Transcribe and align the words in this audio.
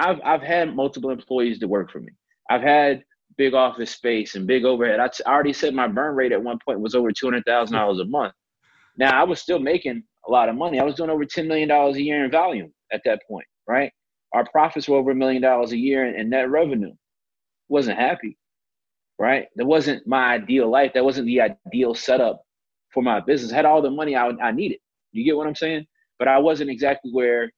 I've 0.00 0.20
I've 0.24 0.42
had 0.42 0.76
multiple 0.76 1.10
employees 1.10 1.60
to 1.60 1.68
work 1.68 1.92
for 1.92 2.00
me. 2.00 2.12
I've 2.50 2.62
had 2.62 3.04
big 3.38 3.54
office 3.54 3.92
space 3.92 4.36
and 4.36 4.46
big 4.46 4.64
overhead. 4.66 5.00
I, 5.00 5.08
t- 5.08 5.24
I 5.26 5.32
already 5.32 5.54
said 5.54 5.74
my 5.74 5.88
burn 5.88 6.16
rate 6.16 6.32
at 6.32 6.42
one 6.42 6.58
point 6.64 6.80
was 6.80 6.96
over 6.96 7.12
two 7.12 7.26
hundred 7.26 7.44
thousand 7.46 7.76
dollars 7.76 8.00
a 8.00 8.06
month. 8.06 8.34
Now 8.98 9.20
I 9.20 9.24
was 9.24 9.40
still 9.40 9.60
making 9.60 10.04
a 10.28 10.32
lot 10.32 10.48
of 10.50 10.56
money. 10.56 10.80
I 10.80 10.84
was 10.84 10.96
doing 10.96 11.10
over 11.10 11.24
ten 11.26 11.48
million 11.48 11.68
dollars 11.68 11.96
a 11.96 12.02
year 12.02 12.24
in 12.24 12.30
volume 12.30 12.72
at 12.92 13.02
that 13.06 13.22
point, 13.28 13.46
right? 13.68 13.92
Our 14.34 14.46
profits 14.50 14.88
were 14.88 14.98
over 14.98 15.12
a 15.12 15.16
million 15.16 15.42
dollars 15.42 15.72
a 15.72 15.78
year 15.78 16.06
in, 16.08 16.16
in 16.20 16.30
net 16.30 16.50
revenue. 16.50 16.94
Wasn't 17.68 17.98
happy, 17.98 18.38
right? 19.18 19.48
That 19.56 19.66
wasn't 19.66 20.06
my 20.06 20.34
ideal 20.34 20.70
life. 20.70 20.92
That 20.94 21.04
wasn't 21.04 21.26
the 21.26 21.42
ideal 21.42 21.94
setup 21.94 22.42
for 22.92 23.02
my 23.02 23.20
business. 23.20 23.52
I 23.52 23.56
had 23.56 23.66
all 23.66 23.82
the 23.82 23.90
money 23.90 24.16
I, 24.16 24.28
I 24.42 24.52
needed. 24.52 24.78
You 25.12 25.24
get 25.24 25.36
what 25.36 25.46
I'm 25.48 25.56
saying? 25.56 25.86
But 26.18 26.28
I 26.28 26.38
wasn't 26.38 26.70
exactly 26.70 27.12
where 27.12 27.50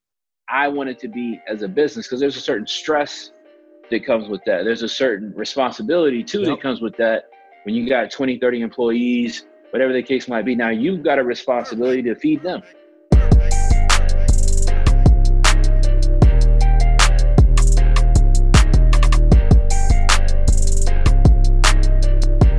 I 0.54 0.68
wanted 0.68 0.98
to 0.98 1.08
be 1.08 1.40
as 1.48 1.62
a 1.62 1.68
business 1.68 2.06
because 2.06 2.20
there's 2.20 2.36
a 2.36 2.40
certain 2.40 2.66
stress 2.66 3.30
that 3.90 4.04
comes 4.04 4.28
with 4.28 4.42
that. 4.44 4.64
There's 4.64 4.82
a 4.82 4.88
certain 4.88 5.32
responsibility 5.34 6.22
too 6.22 6.40
yep. 6.40 6.48
that 6.48 6.60
comes 6.60 6.82
with 6.82 6.94
that. 6.98 7.30
When 7.62 7.74
you 7.74 7.88
got 7.88 8.10
20, 8.10 8.36
30 8.36 8.60
employees, 8.60 9.46
whatever 9.70 9.94
the 9.94 10.02
case 10.02 10.28
might 10.28 10.44
be, 10.44 10.54
now 10.54 10.68
you've 10.68 11.02
got 11.02 11.18
a 11.18 11.24
responsibility 11.24 12.02
to 12.02 12.14
feed 12.14 12.42
them. 12.42 12.60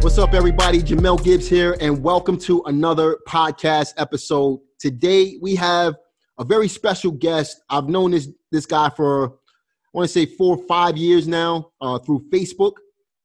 What's 0.02 0.18
up, 0.18 0.34
everybody? 0.34 0.82
Jamel 0.82 1.24
Gibbs 1.24 1.48
here, 1.48 1.78
and 1.80 2.02
welcome 2.02 2.40
to 2.40 2.64
another 2.66 3.20
podcast 3.28 3.94
episode. 3.98 4.62
Today 4.80 5.38
we 5.40 5.54
have 5.56 5.94
a 6.38 6.44
very 6.44 6.68
special 6.68 7.12
guest. 7.12 7.62
I've 7.70 7.88
known 7.88 8.12
this 8.12 8.30
this 8.52 8.66
guy 8.66 8.90
for 8.90 9.26
I 9.28 9.98
want 9.98 10.08
to 10.08 10.14
say 10.14 10.26
four 10.26 10.58
or 10.58 10.64
five 10.66 10.98
years 10.98 11.28
now 11.28 11.72
uh, 11.82 12.00
through 12.00 12.26
Facebook, 12.32 12.74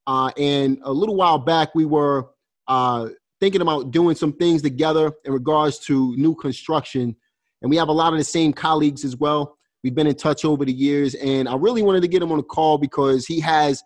uh, 0.06 0.30
and 0.36 0.78
a 0.82 0.92
little 0.92 1.16
while 1.16 1.38
back 1.38 1.74
we 1.74 1.84
were 1.84 2.28
uh, 2.66 3.08
thinking 3.40 3.62
about 3.62 3.90
doing 3.90 4.14
some 4.14 4.32
things 4.32 4.62
together 4.62 5.12
in 5.24 5.32
regards 5.32 5.78
to 5.80 6.14
new 6.16 6.34
construction, 6.34 7.16
and 7.62 7.70
we 7.70 7.76
have 7.76 7.88
a 7.88 7.92
lot 7.92 8.12
of 8.12 8.18
the 8.18 8.24
same 8.24 8.52
colleagues 8.52 9.04
as 9.04 9.16
well. 9.16 9.56
We've 9.82 9.94
been 9.94 10.08
in 10.08 10.16
touch 10.16 10.44
over 10.44 10.64
the 10.64 10.72
years, 10.72 11.14
and 11.14 11.48
I 11.48 11.54
really 11.54 11.82
wanted 11.82 12.02
to 12.02 12.08
get 12.08 12.22
him 12.22 12.32
on 12.32 12.38
a 12.38 12.44
call 12.44 12.78
because 12.78 13.26
he 13.26 13.40
has 13.40 13.82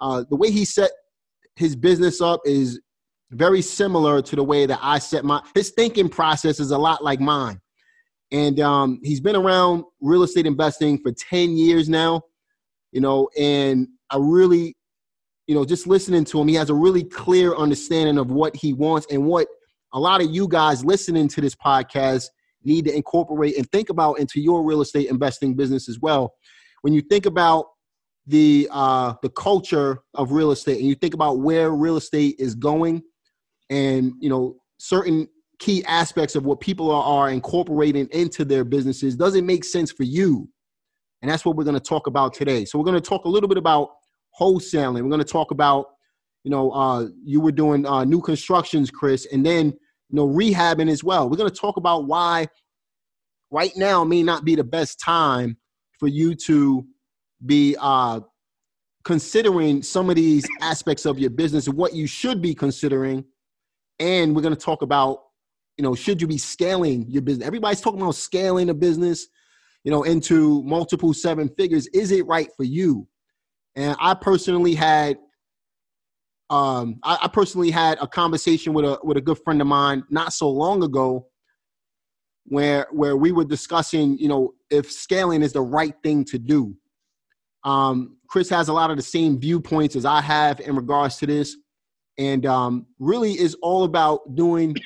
uh, 0.00 0.24
the 0.28 0.36
way 0.36 0.50
he 0.50 0.64
set 0.64 0.90
his 1.56 1.76
business 1.76 2.20
up 2.20 2.40
is 2.44 2.80
very 3.30 3.62
similar 3.62 4.22
to 4.22 4.36
the 4.36 4.42
way 4.42 4.66
that 4.66 4.78
I 4.82 4.98
set 4.98 5.24
my 5.24 5.42
his 5.54 5.70
thinking 5.70 6.08
process 6.08 6.60
is 6.60 6.70
a 6.70 6.78
lot 6.78 7.02
like 7.04 7.20
mine. 7.20 7.60
And 8.34 8.58
um, 8.58 8.98
he's 9.04 9.20
been 9.20 9.36
around 9.36 9.84
real 10.00 10.24
estate 10.24 10.44
investing 10.44 10.98
for 10.98 11.12
10 11.12 11.56
years 11.56 11.88
now, 11.88 12.22
you 12.90 13.00
know, 13.00 13.28
and 13.38 13.86
I 14.10 14.16
really, 14.18 14.76
you 15.46 15.54
know, 15.54 15.64
just 15.64 15.86
listening 15.86 16.24
to 16.24 16.40
him, 16.40 16.48
he 16.48 16.56
has 16.56 16.68
a 16.68 16.74
really 16.74 17.04
clear 17.04 17.54
understanding 17.54 18.18
of 18.18 18.32
what 18.32 18.56
he 18.56 18.72
wants 18.72 19.06
and 19.08 19.24
what 19.24 19.46
a 19.92 20.00
lot 20.00 20.20
of 20.20 20.34
you 20.34 20.48
guys 20.48 20.84
listening 20.84 21.28
to 21.28 21.40
this 21.40 21.54
podcast 21.54 22.26
need 22.64 22.86
to 22.86 22.96
incorporate 22.96 23.56
and 23.56 23.70
think 23.70 23.88
about 23.88 24.14
into 24.18 24.40
your 24.40 24.64
real 24.64 24.80
estate 24.80 25.08
investing 25.10 25.54
business 25.54 25.88
as 25.88 26.00
well. 26.00 26.34
When 26.82 26.92
you 26.92 27.02
think 27.02 27.26
about 27.26 27.66
the 28.26 28.68
uh, 28.72 29.14
the 29.22 29.28
culture 29.28 30.00
of 30.14 30.32
real 30.32 30.50
estate 30.50 30.78
and 30.78 30.88
you 30.88 30.96
think 30.96 31.14
about 31.14 31.38
where 31.38 31.70
real 31.70 31.96
estate 31.96 32.34
is 32.40 32.56
going 32.56 33.00
and 33.70 34.12
you 34.18 34.28
know 34.28 34.56
certain 34.78 35.28
key 35.58 35.84
aspects 35.84 36.34
of 36.34 36.44
what 36.44 36.60
people 36.60 36.90
are, 36.90 37.02
are 37.02 37.30
incorporating 37.30 38.08
into 38.12 38.44
their 38.44 38.64
businesses. 38.64 39.16
Doesn't 39.16 39.46
make 39.46 39.64
sense 39.64 39.92
for 39.92 40.02
you? 40.02 40.48
And 41.22 41.30
that's 41.30 41.44
what 41.44 41.56
we're 41.56 41.64
going 41.64 41.74
to 41.74 41.80
talk 41.80 42.06
about 42.06 42.34
today. 42.34 42.64
So 42.64 42.78
we're 42.78 42.84
going 42.84 43.00
to 43.00 43.08
talk 43.08 43.24
a 43.24 43.28
little 43.28 43.48
bit 43.48 43.58
about 43.58 43.90
wholesaling. 44.38 45.02
We're 45.02 45.08
going 45.08 45.18
to 45.18 45.24
talk 45.24 45.50
about 45.50 45.86
you 46.42 46.50
know 46.50 46.70
uh, 46.72 47.06
you 47.24 47.40
were 47.40 47.52
doing 47.52 47.86
uh, 47.86 48.04
new 48.04 48.20
constructions 48.20 48.90
chris 48.90 49.26
and 49.32 49.46
then 49.46 49.66
you 49.66 50.16
know 50.16 50.26
rehabbing 50.26 50.90
as 50.90 51.02
well. 51.02 51.28
We're 51.30 51.38
going 51.38 51.50
to 51.50 51.56
talk 51.56 51.76
about 51.76 52.06
why 52.06 52.48
right 53.50 53.72
now 53.76 54.04
may 54.04 54.22
not 54.22 54.44
be 54.44 54.54
the 54.54 54.64
best 54.64 55.00
time 55.00 55.56
for 55.98 56.08
you 56.08 56.34
to 56.34 56.84
be 57.46 57.76
uh, 57.80 58.20
considering 59.04 59.82
some 59.82 60.10
of 60.10 60.16
these 60.16 60.44
aspects 60.60 61.06
of 61.06 61.18
your 61.18 61.30
business 61.30 61.66
and 61.66 61.76
what 61.76 61.94
you 61.94 62.06
should 62.06 62.40
be 62.40 62.54
considering. 62.54 63.24
And 64.00 64.34
we're 64.34 64.42
going 64.42 64.54
to 64.54 64.60
talk 64.60 64.82
about, 64.82 65.23
you 65.76 65.82
know, 65.82 65.94
should 65.94 66.20
you 66.20 66.26
be 66.26 66.38
scaling 66.38 67.06
your 67.08 67.22
business? 67.22 67.46
Everybody's 67.46 67.80
talking 67.80 68.00
about 68.00 68.14
scaling 68.14 68.70
a 68.70 68.74
business, 68.74 69.26
you 69.82 69.90
know, 69.90 70.02
into 70.02 70.62
multiple 70.62 71.12
seven 71.12 71.48
figures. 71.56 71.86
Is 71.88 72.10
it 72.10 72.26
right 72.26 72.48
for 72.56 72.64
you? 72.64 73.08
And 73.76 73.96
I 74.00 74.14
personally 74.14 74.74
had, 74.74 75.18
um, 76.50 77.00
I, 77.02 77.18
I 77.22 77.28
personally 77.28 77.70
had 77.70 77.98
a 78.00 78.06
conversation 78.06 78.72
with 78.72 78.84
a 78.84 78.98
with 79.02 79.16
a 79.16 79.20
good 79.20 79.38
friend 79.44 79.60
of 79.60 79.66
mine 79.66 80.04
not 80.10 80.32
so 80.32 80.48
long 80.48 80.82
ago, 80.82 81.26
where 82.44 82.86
where 82.92 83.16
we 83.16 83.32
were 83.32 83.44
discussing, 83.44 84.16
you 84.18 84.28
know, 84.28 84.54
if 84.70 84.92
scaling 84.92 85.42
is 85.42 85.52
the 85.52 85.62
right 85.62 85.94
thing 86.02 86.24
to 86.26 86.38
do 86.38 86.76
um, 87.64 88.16
Chris 88.28 88.48
has 88.50 88.68
a 88.68 88.72
lot 88.72 88.90
of 88.90 88.96
the 88.96 89.02
same 89.02 89.38
viewpoints 89.38 89.96
as 89.96 90.04
I 90.04 90.20
have 90.20 90.60
in 90.60 90.76
regards 90.76 91.16
to 91.18 91.26
this, 91.26 91.56
and 92.18 92.44
um, 92.46 92.86
really 92.98 93.32
is 93.32 93.56
all 93.62 93.84
about 93.84 94.34
doing 94.34 94.76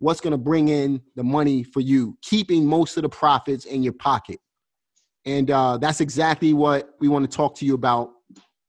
what's 0.00 0.20
going 0.20 0.32
to 0.32 0.38
bring 0.38 0.68
in 0.68 1.00
the 1.14 1.22
money 1.22 1.62
for 1.62 1.80
you, 1.80 2.16
keeping 2.22 2.66
most 2.66 2.96
of 2.96 3.02
the 3.02 3.08
profits 3.08 3.66
in 3.66 3.82
your 3.82 3.92
pocket. 3.92 4.40
And 5.26 5.50
uh, 5.50 5.76
that's 5.76 6.00
exactly 6.00 6.54
what 6.54 6.94
we 7.00 7.08
want 7.08 7.30
to 7.30 7.36
talk 7.36 7.54
to 7.56 7.66
you 7.66 7.74
about, 7.74 8.10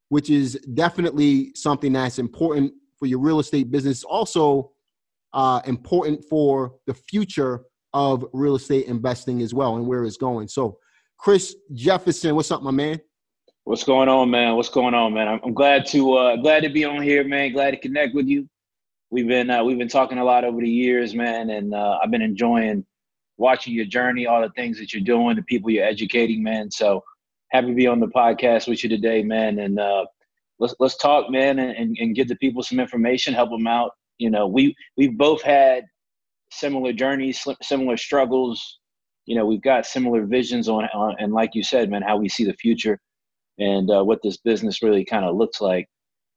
which 0.10 0.30
is 0.30 0.60
definitely 0.74 1.54
something 1.56 1.94
that's 1.94 2.20
important 2.20 2.74
for 3.00 3.06
your 3.06 3.20
real 3.20 3.40
estate 3.40 3.72
business. 3.72 4.04
Also, 4.04 4.72
uh, 5.34 5.62
important 5.66 6.24
for 6.30 6.74
the 6.86 6.94
future 6.94 7.62
of 7.94 8.26
real 8.34 8.56
estate 8.56 8.86
investing 8.88 9.42
as 9.42 9.54
well 9.54 9.78
and 9.78 9.88
where 9.88 10.04
it's 10.04 10.18
going. 10.18 10.50
So, 10.50 10.78
Chris 11.18 11.56
Jefferson, 11.74 12.36
what's 12.36 12.52
up, 12.52 12.62
my 12.62 12.72
man? 12.72 13.00
What's 13.64 13.84
going 13.84 14.10
on, 14.10 14.30
man? 14.30 14.56
What's 14.56 14.70
going 14.70 14.94
on, 14.94 15.14
man? 15.14 15.40
I'm, 15.44 15.54
glad 15.54 15.86
to 15.88 16.14
uh, 16.14 16.36
glad 16.38 16.64
to 16.64 16.70
be 16.70 16.84
on 16.84 17.02
here, 17.02 17.24
man. 17.24 17.54
Glad 17.54 17.72
to 17.72 17.78
connect 17.78 18.16
with 18.16 18.28
you. 18.28 18.50
We've 19.12 19.28
been 19.28 19.50
uh, 19.50 19.64
we've 19.66 19.78
been 19.78 19.90
talking 19.90 20.20
a 20.20 20.24
lot 20.24 20.46
over 20.46 20.62
the 20.62 20.70
years, 20.70 21.14
man, 21.14 21.50
and 21.50 21.74
uh, 21.74 22.00
I've 22.02 22.12
been 22.12 22.22
enjoying 22.22 22.86
watching 23.38 23.74
your 23.74 23.86
journey, 23.86 24.26
all 24.26 24.42
the 24.42 24.50
things 24.52 24.80
that 24.80 24.94
you're 24.94 25.04
doing, 25.04 25.36
the 25.36 25.42
people 25.44 25.70
you're 25.70 25.86
educating, 25.86 26.42
man. 26.42 26.72
So 26.72 27.04
happy 27.52 27.68
to 27.68 27.74
be 27.74 27.88
on 27.88 28.00
the 28.00 28.08
podcast 28.08 28.70
with 28.70 28.84
you 28.84 28.90
today, 28.90 29.22
man. 29.22 29.60
And 29.60 29.80
uh, 29.80 30.06
let's 30.60 30.74
let's 30.80 30.96
talk, 30.96 31.30
man, 31.30 31.60
and, 31.60 31.98
and 32.00 32.16
give 32.16 32.30
the 32.30 32.38
people 32.38 32.64
some 32.64 32.80
information, 32.80 33.34
help 33.34 33.50
them 33.50 33.68
out. 33.68 33.92
You 34.18 34.30
know, 34.30 34.48
we 34.48 34.74
we've 34.96 35.18
both 35.18 35.42
had 35.42 35.84
similar 36.52 36.94
journeys, 36.94 37.46
similar 37.62 37.98
struggles. 37.98 38.80
You 39.26 39.36
know, 39.36 39.46
we've 39.46 39.62
got 39.62 39.86
similar 39.86 40.26
visions 40.26 40.70
on, 40.70 40.86
on 40.94 41.16
and 41.20 41.34
like 41.34 41.52
you 41.54 41.64
said, 41.64 41.90
man, 41.90 42.02
how 42.02 42.16
we 42.16 42.30
see 42.30 42.46
the 42.46 42.54
future 42.54 42.98
and 43.60 43.92
uh, 43.92 44.04
what 44.04 44.22
this 44.24 44.38
business 44.38 44.82
really 44.82 45.04
kind 45.04 45.26
of 45.26 45.36
looks 45.36 45.60
like. 45.60 45.88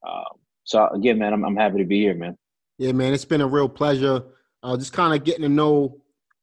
Uh, 0.05 0.25
so 0.65 0.89
again, 0.89 1.19
man, 1.19 1.33
I'm, 1.33 1.45
I'm 1.45 1.57
happy 1.57 1.79
to 1.79 1.85
be 1.85 2.01
here, 2.01 2.15
man. 2.15 2.37
Yeah, 2.79 2.93
man, 2.93 3.13
it's 3.13 3.25
been 3.25 3.41
a 3.41 3.47
real 3.47 3.69
pleasure. 3.69 4.23
Uh, 4.63 4.77
just 4.77 4.93
kind 4.93 5.15
of 5.15 5.25
getting 5.25 5.43
to 5.43 5.49
know, 5.49 6.01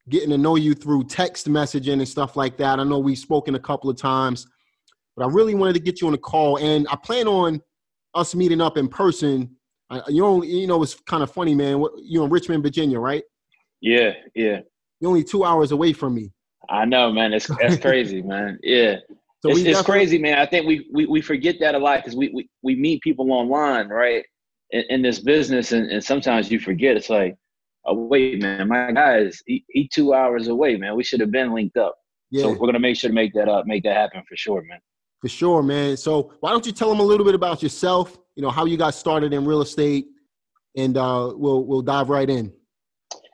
getting 0.09 0.29
to 0.29 0.37
know 0.37 0.55
you 0.55 0.73
through 0.73 1.05
text 1.05 1.47
messaging 1.47 1.93
and 1.93 2.07
stuff 2.07 2.35
like 2.35 2.57
that. 2.57 2.79
I 2.79 2.83
know 2.83 2.99
we've 2.99 3.17
spoken 3.17 3.55
a 3.55 3.59
couple 3.59 3.89
of 3.89 3.97
times, 3.97 4.47
but 5.15 5.25
I 5.25 5.29
really 5.29 5.55
wanted 5.55 5.73
to 5.73 5.79
get 5.79 6.01
you 6.01 6.07
on 6.07 6.13
a 6.13 6.17
call, 6.17 6.57
and 6.57 6.87
I 6.89 6.95
plan 6.95 7.27
on 7.27 7.61
us 8.13 8.35
meeting 8.35 8.61
up 8.61 8.77
in 8.77 8.87
person. 8.87 9.55
You 10.07 10.25
only, 10.25 10.47
you 10.47 10.67
know, 10.67 10.81
it's 10.83 10.95
kind 10.95 11.21
of 11.21 11.31
funny, 11.31 11.53
man. 11.53 11.83
You're 11.97 12.23
in 12.23 12.29
Richmond, 12.29 12.63
Virginia, 12.63 12.99
right? 12.99 13.23
Yeah, 13.81 14.11
yeah. 14.35 14.61
You're 15.01 15.09
only 15.09 15.23
two 15.23 15.43
hours 15.43 15.71
away 15.71 15.91
from 15.91 16.15
me. 16.15 16.31
I 16.69 16.85
know, 16.85 17.11
man. 17.11 17.33
It's 17.33 17.47
that's 17.47 17.77
crazy, 17.81 18.21
man. 18.21 18.57
Yeah. 18.63 18.97
So 19.41 19.49
it's, 19.49 19.61
it's 19.61 19.81
crazy, 19.81 20.19
man. 20.19 20.37
I 20.37 20.45
think 20.45 20.67
we, 20.67 20.87
we, 20.93 21.07
we 21.07 21.19
forget 21.19 21.55
that 21.59 21.73
a 21.73 21.79
lot 21.79 21.97
because 21.97 22.16
we, 22.16 22.29
we, 22.29 22.47
we 22.61 22.75
meet 22.75 23.01
people 23.01 23.31
online, 23.34 23.89
right, 23.89 24.23
in, 24.72 24.84
in 24.90 25.02
this 25.02 25.20
business, 25.20 25.72
and, 25.72 25.90
and 25.90 26.03
sometimes 26.03 26.52
you 26.52 26.59
forget. 26.59 26.97
It's 26.97 27.09
like, 27.09 27.35
oh, 27.85 27.96
wait, 27.96 28.41
man, 28.41 28.68
my 28.68 28.91
guy 28.91 29.20
is 29.20 29.41
he, 29.46 29.66
he 29.70 29.88
two 29.88 30.14
hours 30.14 30.47
away, 30.47 30.78
man. 30.78 30.96
We 30.96 31.03
should 31.03 31.20
have 31.20 31.32
been 31.32 31.53
linked 31.53 31.78
up. 31.78 31.96
Yeah. 32.29 32.44
So 32.44 32.52
we're 32.52 32.68
gonna 32.68 32.79
make 32.79 32.96
sure 32.96 33.09
to 33.09 33.14
make 33.14 33.34
that 33.34 33.50
up, 33.50 33.66
make 33.66 33.84
that 33.84 33.96
happen 33.96 34.23
for 34.28 34.35
sure, 34.35 34.64
man. 34.64 34.79
For 35.22 35.28
sure, 35.28 35.62
man. 35.62 35.97
So 35.97 36.34
why 36.40 36.52
don't 36.52 36.66
you 36.66 36.72
tell 36.72 36.90
them 36.90 37.00
a 37.00 37.03
little 37.03 37.26
bit 37.26 37.35
about 37.35 37.62
yourself? 37.62 38.18
You 38.35 38.41
know 38.41 38.50
how 38.50 38.66
you 38.66 38.78
got 38.78 38.94
started 38.94 39.34
in 39.34 39.46
real 39.46 39.62
estate, 39.62 40.06
and 40.78 40.97
uh, 40.97 41.34
we'll 41.35 41.66
we'll 41.66 41.82
dive 41.82 42.09
right 42.09 42.29
in. 42.29 42.53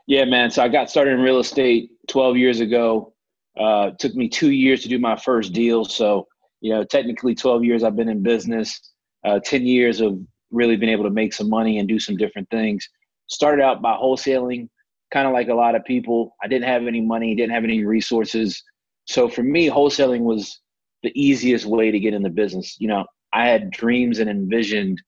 Yeah, 0.08 0.24
man. 0.24 0.50
So 0.50 0.64
I 0.64 0.70
got 0.70 0.90
started 0.90 1.12
in 1.12 1.20
real 1.20 1.40
estate 1.40 1.92
12 2.08 2.38
years 2.38 2.62
ago. 2.62 3.14
Uh, 3.60 3.92
took 4.00 4.16
me 4.16 4.30
two 4.30 4.52
years 4.52 4.82
to 4.84 4.90
do 4.90 5.00
my 5.00 5.18
first 5.18 5.52
deal. 5.52 5.84
So, 5.84 6.28
you 6.62 6.74
know, 6.74 6.84
technically 6.84 7.36
12 7.36 7.66
years 7.66 7.84
I've 7.84 7.96
been 7.96 8.08
in 8.08 8.24
business, 8.24 8.80
uh, 9.26 9.40
10 9.44 9.66
years 9.66 10.00
of 10.00 10.20
really 10.52 10.78
been 10.78 10.90
able 10.90 11.04
to 11.04 11.10
make 11.10 11.34
some 11.34 11.50
money 11.50 11.80
and 11.80 11.88
do 11.88 12.00
some 12.00 12.18
different 12.18 12.50
things. 12.50 12.88
Started 13.28 13.62
out 13.62 13.82
by 13.82 13.94
wholesaling, 13.94 14.70
kind 15.12 15.28
of 15.28 15.34
like 15.34 15.50
a 15.50 15.54
lot 15.54 15.76
of 15.76 15.84
people. 15.86 16.36
I 16.42 16.48
didn't 16.48 16.68
have 16.68 16.88
any 16.88 17.02
money, 17.02 17.36
didn't 17.36 17.54
have 17.54 17.64
any 17.64 17.84
resources. 17.84 18.62
So 19.06 19.28
for 19.28 19.44
me, 19.44 19.70
wholesaling 19.70 20.22
was 20.22 20.60
the 21.04 21.12
easiest 21.16 21.66
way 21.66 21.92
to 21.92 22.00
get 22.00 22.14
in 22.14 22.24
the 22.24 22.30
business. 22.30 22.76
You 22.80 22.88
know, 22.88 23.06
I 23.34 23.48
had 23.48 23.72
dreams 23.72 24.20
and 24.20 24.30
envisioned, 24.30 25.02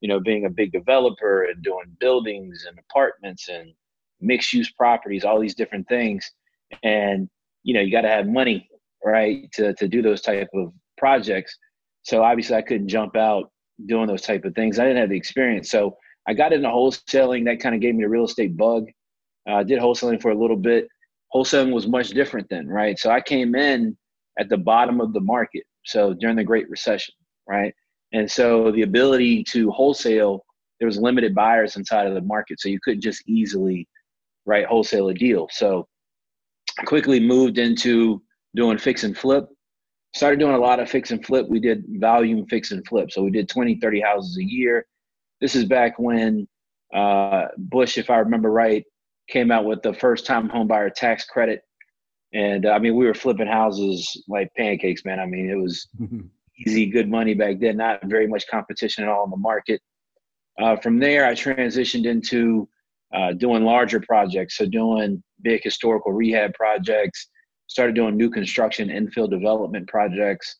you 0.00 0.08
know, 0.08 0.20
being 0.20 0.46
a 0.46 0.50
big 0.50 0.72
developer 0.72 1.44
and 1.44 1.62
doing 1.62 1.96
buildings 2.00 2.66
and 2.68 2.78
apartments 2.78 3.48
and 3.48 3.72
mixed 4.20 4.52
use 4.52 4.70
properties, 4.72 5.24
all 5.24 5.40
these 5.40 5.54
different 5.54 5.88
things. 5.88 6.28
And, 6.82 7.28
you 7.62 7.74
know, 7.74 7.80
you 7.80 7.92
got 7.92 8.02
to 8.02 8.08
have 8.08 8.26
money, 8.26 8.68
right, 9.04 9.50
to, 9.52 9.74
to 9.74 9.88
do 9.88 10.02
those 10.02 10.22
type 10.22 10.48
of 10.54 10.72
projects. 10.98 11.56
So 12.02 12.22
obviously 12.22 12.56
I 12.56 12.62
couldn't 12.62 12.88
jump 12.88 13.16
out 13.16 13.50
doing 13.84 14.06
those 14.06 14.22
type 14.22 14.44
of 14.44 14.54
things. 14.54 14.78
I 14.78 14.84
didn't 14.84 15.00
have 15.00 15.10
the 15.10 15.16
experience. 15.16 15.70
So 15.70 15.96
I 16.26 16.34
got 16.34 16.52
into 16.52 16.68
wholesaling. 16.68 17.44
That 17.44 17.60
kind 17.60 17.74
of 17.74 17.80
gave 17.80 17.94
me 17.94 18.04
a 18.04 18.08
real 18.08 18.24
estate 18.24 18.56
bug. 18.56 18.86
Uh, 19.48 19.52
I 19.52 19.60
uh, 19.60 19.62
did 19.62 19.78
wholesaling 19.78 20.20
for 20.20 20.30
a 20.30 20.38
little 20.38 20.56
bit. 20.56 20.88
Wholesaling 21.34 21.72
was 21.72 21.86
much 21.86 22.10
different 22.10 22.48
then, 22.48 22.66
right? 22.66 22.98
So 22.98 23.10
I 23.10 23.20
came 23.20 23.54
in 23.54 23.96
at 24.38 24.48
the 24.48 24.56
bottom 24.56 25.00
of 25.00 25.12
the 25.12 25.20
market. 25.20 25.64
So 25.84 26.14
during 26.14 26.36
the 26.36 26.44
Great 26.44 26.68
Recession, 26.68 27.14
right? 27.48 27.72
And 28.12 28.30
so 28.30 28.72
the 28.72 28.82
ability 28.82 29.44
to 29.44 29.70
wholesale, 29.70 30.44
there 30.80 30.86
was 30.86 30.98
limited 30.98 31.34
buyers 31.34 31.76
inside 31.76 32.06
of 32.06 32.14
the 32.14 32.22
market. 32.22 32.60
So 32.60 32.68
you 32.68 32.78
couldn't 32.82 33.02
just 33.02 33.22
easily, 33.28 33.88
right, 34.46 34.66
wholesale 34.66 35.08
a 35.08 35.14
deal. 35.14 35.48
So 35.52 35.86
I 36.78 36.84
quickly 36.84 37.20
moved 37.20 37.58
into 37.58 38.22
doing 38.54 38.78
fix 38.78 39.04
and 39.04 39.16
flip. 39.16 39.48
Started 40.16 40.40
doing 40.40 40.54
a 40.54 40.58
lot 40.58 40.80
of 40.80 40.88
fix 40.88 41.10
and 41.10 41.24
flip. 41.24 41.46
We 41.46 41.60
did 41.60 41.84
volume 42.00 42.46
fix 42.46 42.72
and 42.72 42.86
flip. 42.86 43.12
So 43.12 43.22
we 43.22 43.30
did 43.30 43.50
20, 43.50 43.78
30 43.80 44.00
houses 44.00 44.38
a 44.38 44.44
year. 44.44 44.86
This 45.42 45.54
is 45.54 45.66
back 45.66 45.98
when 45.98 46.48
uh, 46.94 47.48
Bush, 47.58 47.98
if 47.98 48.08
I 48.08 48.16
remember 48.16 48.50
right, 48.50 48.82
came 49.28 49.50
out 49.50 49.66
with 49.66 49.82
the 49.82 49.92
first 49.92 50.24
time 50.24 50.48
home 50.48 50.68
buyer 50.68 50.88
tax 50.88 51.26
credit. 51.26 51.60
And 52.32 52.64
uh, 52.64 52.70
I 52.70 52.78
mean, 52.78 52.96
we 52.96 53.04
were 53.04 53.12
flipping 53.12 53.46
houses 53.46 54.24
like 54.26 54.48
pancakes, 54.56 55.04
man. 55.04 55.20
I 55.20 55.26
mean, 55.26 55.50
it 55.50 55.56
was 55.56 55.86
easy, 56.66 56.86
good 56.86 57.10
money 57.10 57.34
back 57.34 57.60
then, 57.60 57.76
not 57.76 58.00
very 58.06 58.26
much 58.26 58.48
competition 58.48 59.04
at 59.04 59.10
all 59.10 59.24
in 59.24 59.30
the 59.30 59.36
market. 59.36 59.82
Uh, 60.58 60.76
from 60.76 60.98
there, 60.98 61.26
I 61.26 61.32
transitioned 61.32 62.06
into 62.06 62.66
uh, 63.14 63.34
doing 63.34 63.64
larger 63.64 64.00
projects. 64.00 64.56
So, 64.56 64.64
doing 64.64 65.22
big 65.42 65.62
historical 65.62 66.12
rehab 66.12 66.54
projects, 66.54 67.28
started 67.66 67.94
doing 67.94 68.16
new 68.16 68.30
construction, 68.30 68.88
infill 68.88 69.28
development 69.28 69.88
projects. 69.88 70.56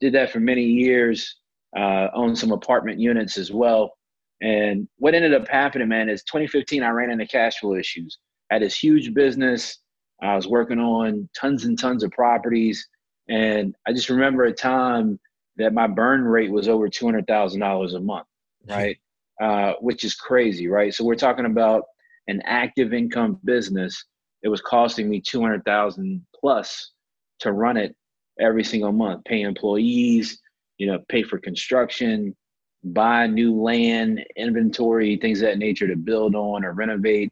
Did 0.00 0.14
that 0.14 0.30
for 0.30 0.40
many 0.40 0.64
years, 0.64 1.36
uh, 1.76 2.08
owned 2.14 2.38
some 2.38 2.52
apartment 2.52 2.98
units 2.98 3.36
as 3.38 3.52
well. 3.52 3.92
And 4.40 4.88
what 4.98 5.14
ended 5.14 5.34
up 5.34 5.48
happening, 5.48 5.88
man, 5.88 6.08
is 6.08 6.22
2015, 6.24 6.82
I 6.82 6.90
ran 6.90 7.10
into 7.10 7.26
cash 7.26 7.58
flow 7.58 7.74
issues. 7.74 8.18
I 8.50 8.54
had 8.54 8.62
this 8.62 8.78
huge 8.78 9.12
business. 9.12 9.78
I 10.22 10.34
was 10.34 10.46
working 10.46 10.78
on 10.78 11.28
tons 11.38 11.64
and 11.64 11.78
tons 11.78 12.02
of 12.02 12.10
properties. 12.12 12.86
And 13.28 13.74
I 13.86 13.92
just 13.92 14.08
remember 14.08 14.44
a 14.44 14.52
time 14.52 15.18
that 15.56 15.74
my 15.74 15.86
burn 15.86 16.24
rate 16.24 16.50
was 16.50 16.68
over 16.68 16.88
$200,000 16.88 17.94
a 17.94 18.00
month, 18.00 18.26
right? 18.68 18.96
Uh, 19.40 19.74
which 19.80 20.04
is 20.04 20.14
crazy, 20.14 20.68
right? 20.68 20.94
So 20.94 21.04
we're 21.04 21.14
talking 21.14 21.46
about 21.46 21.82
an 22.28 22.40
active 22.44 22.92
income 22.92 23.38
business. 23.44 24.04
It 24.42 24.48
was 24.48 24.60
costing 24.60 25.08
me 25.08 25.20
200,000 25.20 26.24
plus 26.38 26.92
to 27.40 27.52
run 27.52 27.76
it 27.76 27.94
every 28.40 28.64
single 28.64 28.92
month, 28.92 29.24
pay 29.24 29.42
employees, 29.42 30.40
you 30.78 30.86
know, 30.86 31.00
pay 31.08 31.22
for 31.22 31.38
construction, 31.38 32.36
buy 32.84 33.26
new 33.26 33.60
land, 33.60 34.24
inventory, 34.36 35.16
things 35.16 35.42
of 35.42 35.48
that 35.48 35.58
nature 35.58 35.88
to 35.88 35.96
build 35.96 36.34
on 36.34 36.64
or 36.64 36.72
renovate. 36.72 37.30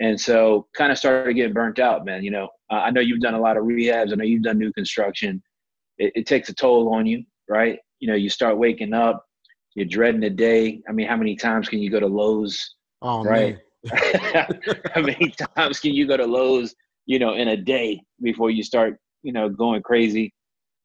And 0.00 0.20
so 0.20 0.66
kind 0.74 0.92
of 0.92 0.98
started 0.98 1.34
getting 1.34 1.54
burnt 1.54 1.78
out, 1.78 2.04
man. 2.04 2.22
You 2.22 2.32
know, 2.32 2.48
uh, 2.70 2.76
I 2.76 2.90
know 2.90 3.00
you've 3.00 3.20
done 3.20 3.34
a 3.34 3.40
lot 3.40 3.56
of 3.56 3.64
rehabs. 3.64 4.12
I 4.12 4.16
know 4.16 4.24
you've 4.24 4.42
done 4.42 4.58
new 4.58 4.72
construction. 4.72 5.42
It, 5.98 6.12
it, 6.16 6.26
takes 6.26 6.48
a 6.48 6.54
toll 6.54 6.92
on 6.92 7.06
you, 7.06 7.24
right? 7.48 7.78
You 8.00 8.08
know, 8.08 8.14
you 8.14 8.28
start 8.28 8.58
waking 8.58 8.92
up, 8.92 9.24
you're 9.74 9.86
dreading 9.86 10.20
the 10.20 10.30
day. 10.30 10.82
I 10.88 10.92
mean, 10.92 11.06
how 11.06 11.16
many 11.16 11.36
times 11.36 11.68
can 11.68 11.78
you 11.78 11.90
go 11.90 12.00
to 12.00 12.06
Lowe's? 12.06 12.74
Oh, 13.00 13.22
right? 13.22 13.58
how 14.94 15.00
many 15.00 15.32
times 15.56 15.80
can 15.80 15.92
you 15.92 16.06
go 16.06 16.16
to 16.16 16.26
Lowe's, 16.26 16.74
you 17.06 17.18
know, 17.18 17.34
in 17.34 17.48
a 17.48 17.56
day 17.56 18.00
before 18.22 18.50
you 18.50 18.62
start, 18.62 18.98
you 19.22 19.32
know, 19.32 19.48
going 19.48 19.82
crazy? 19.82 20.32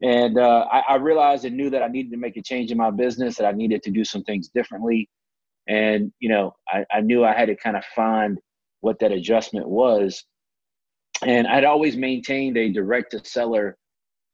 And 0.01 0.38
uh, 0.38 0.66
I, 0.72 0.80
I, 0.80 0.96
realized 0.96 1.44
and 1.44 1.57
knew 1.57 1.69
that 1.72 1.84
I 1.84 1.88
needed 1.88 2.12
to 2.12 2.18
make 2.18 2.38
a 2.38 2.42
change 2.42 2.72
in 2.72 2.78
my 2.78 2.90
business, 2.90 3.36
that 3.36 3.46
I 3.46 3.51
needed 3.51 3.84
to 3.84 3.92
do 3.92 4.06
some 4.06 4.24
things 4.24 4.50
differently. 4.54 5.10
And, 5.68 6.12
you 6.19 6.30
know, 6.30 6.56
I, 6.69 6.86
I 6.92 7.01
knew 7.01 7.25
I 7.25 7.34
had 7.34 7.48
to 7.48 7.56
kind 7.56 7.75
of 7.75 7.84
find 7.96 8.40
what 8.80 8.98
that 9.00 9.12
adjustment 9.12 9.68
was. 9.68 10.24
And 11.25 11.48
I'd 11.48 11.66
always 11.66 11.98
maintained 11.98 12.57
a 12.57 12.72
direct 12.72 13.12
to 13.12 13.25
seller 13.25 13.78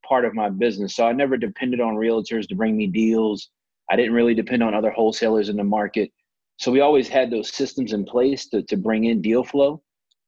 part 0.07 0.23
of 0.23 0.35
my 0.35 0.49
business. 0.49 0.95
So 0.95 1.07
I 1.07 1.13
never 1.13 1.35
depended 1.35 1.81
on 1.81 1.95
realtors 1.95 2.47
to 2.49 2.55
bring 2.55 2.77
me 2.77 2.85
deals. 2.85 3.49
I 3.89 3.95
didn't 3.95 4.13
really 4.13 4.35
depend 4.35 4.61
on 4.61 4.75
other 4.75 4.91
wholesalers 4.91 5.49
in 5.49 5.57
the 5.57 5.63
market. 5.63 6.11
So 6.57 6.71
we 6.71 6.81
always 6.81 7.07
had 7.07 7.29
those 7.29 7.53
systems 7.53 7.93
in 7.93 8.05
place 8.05 8.47
to, 8.49 8.61
to 8.63 8.77
bring 8.77 9.05
in 9.05 9.21
deal 9.21 9.43
flow. 9.43 9.81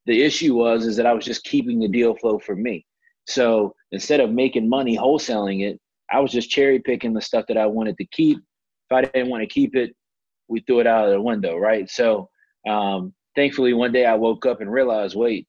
The 0.05 0.23
issue 0.23 0.55
was 0.55 0.85
is 0.85 0.95
that 0.97 1.05
I 1.05 1.13
was 1.13 1.25
just 1.25 1.43
keeping 1.43 1.79
the 1.79 1.87
deal 1.87 2.15
flow 2.15 2.39
for 2.39 2.55
me. 2.55 2.85
So 3.25 3.73
instead 3.91 4.19
of 4.19 4.31
making 4.31 4.69
money 4.69 4.97
wholesaling 4.97 5.69
it, 5.69 5.79
I 6.09 6.19
was 6.19 6.31
just 6.31 6.49
cherry 6.49 6.79
picking 6.79 7.13
the 7.13 7.21
stuff 7.21 7.45
that 7.47 7.57
I 7.57 7.65
wanted 7.65 7.97
to 7.97 8.05
keep. 8.05 8.37
If 8.37 8.95
I 8.95 9.01
didn't 9.01 9.29
want 9.29 9.41
to 9.41 9.47
keep 9.47 9.75
it, 9.75 9.93
we 10.47 10.61
threw 10.61 10.79
it 10.79 10.87
out 10.87 11.05
of 11.05 11.11
the 11.11 11.21
window, 11.21 11.57
right? 11.57 11.89
So 11.89 12.29
um, 12.67 13.13
thankfully, 13.35 13.73
one 13.73 13.91
day 13.91 14.05
I 14.05 14.15
woke 14.15 14.45
up 14.45 14.61
and 14.61 14.71
realized, 14.71 15.15
wait, 15.15 15.47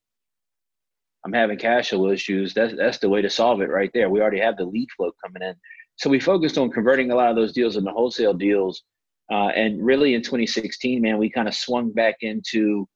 I'm 1.25 1.33
having 1.33 1.59
cash 1.59 1.91
flow 1.91 2.11
issues. 2.11 2.55
That's 2.55 2.75
that's 2.77 2.99
the 2.99 3.09
way 3.09 3.23
to 3.23 3.31
solve 3.31 3.61
it 3.61 3.71
right 3.71 3.91
there. 3.95 4.09
We 4.09 4.21
already 4.21 4.41
have 4.41 4.57
the 4.57 4.65
lead 4.65 4.89
flow 4.97 5.11
coming 5.25 5.43
in. 5.43 5.55
So 5.97 6.09
we 6.09 6.21
focused 6.21 6.59
on 6.59 6.71
converting 6.71 7.11
a 7.11 7.15
lot 7.15 7.31
of 7.31 7.37
those 7.37 7.53
deals 7.53 7.77
into 7.77 7.91
wholesale 7.91 8.35
deals. 8.35 8.83
Uh, 9.31 9.49
and 9.49 9.85
really 9.85 10.15
in 10.15 10.23
2016, 10.23 11.03
man, 11.03 11.19
we 11.19 11.31
kind 11.31 11.49
of 11.49 11.55
swung 11.55 11.93
back 11.93 12.17
into 12.23 12.89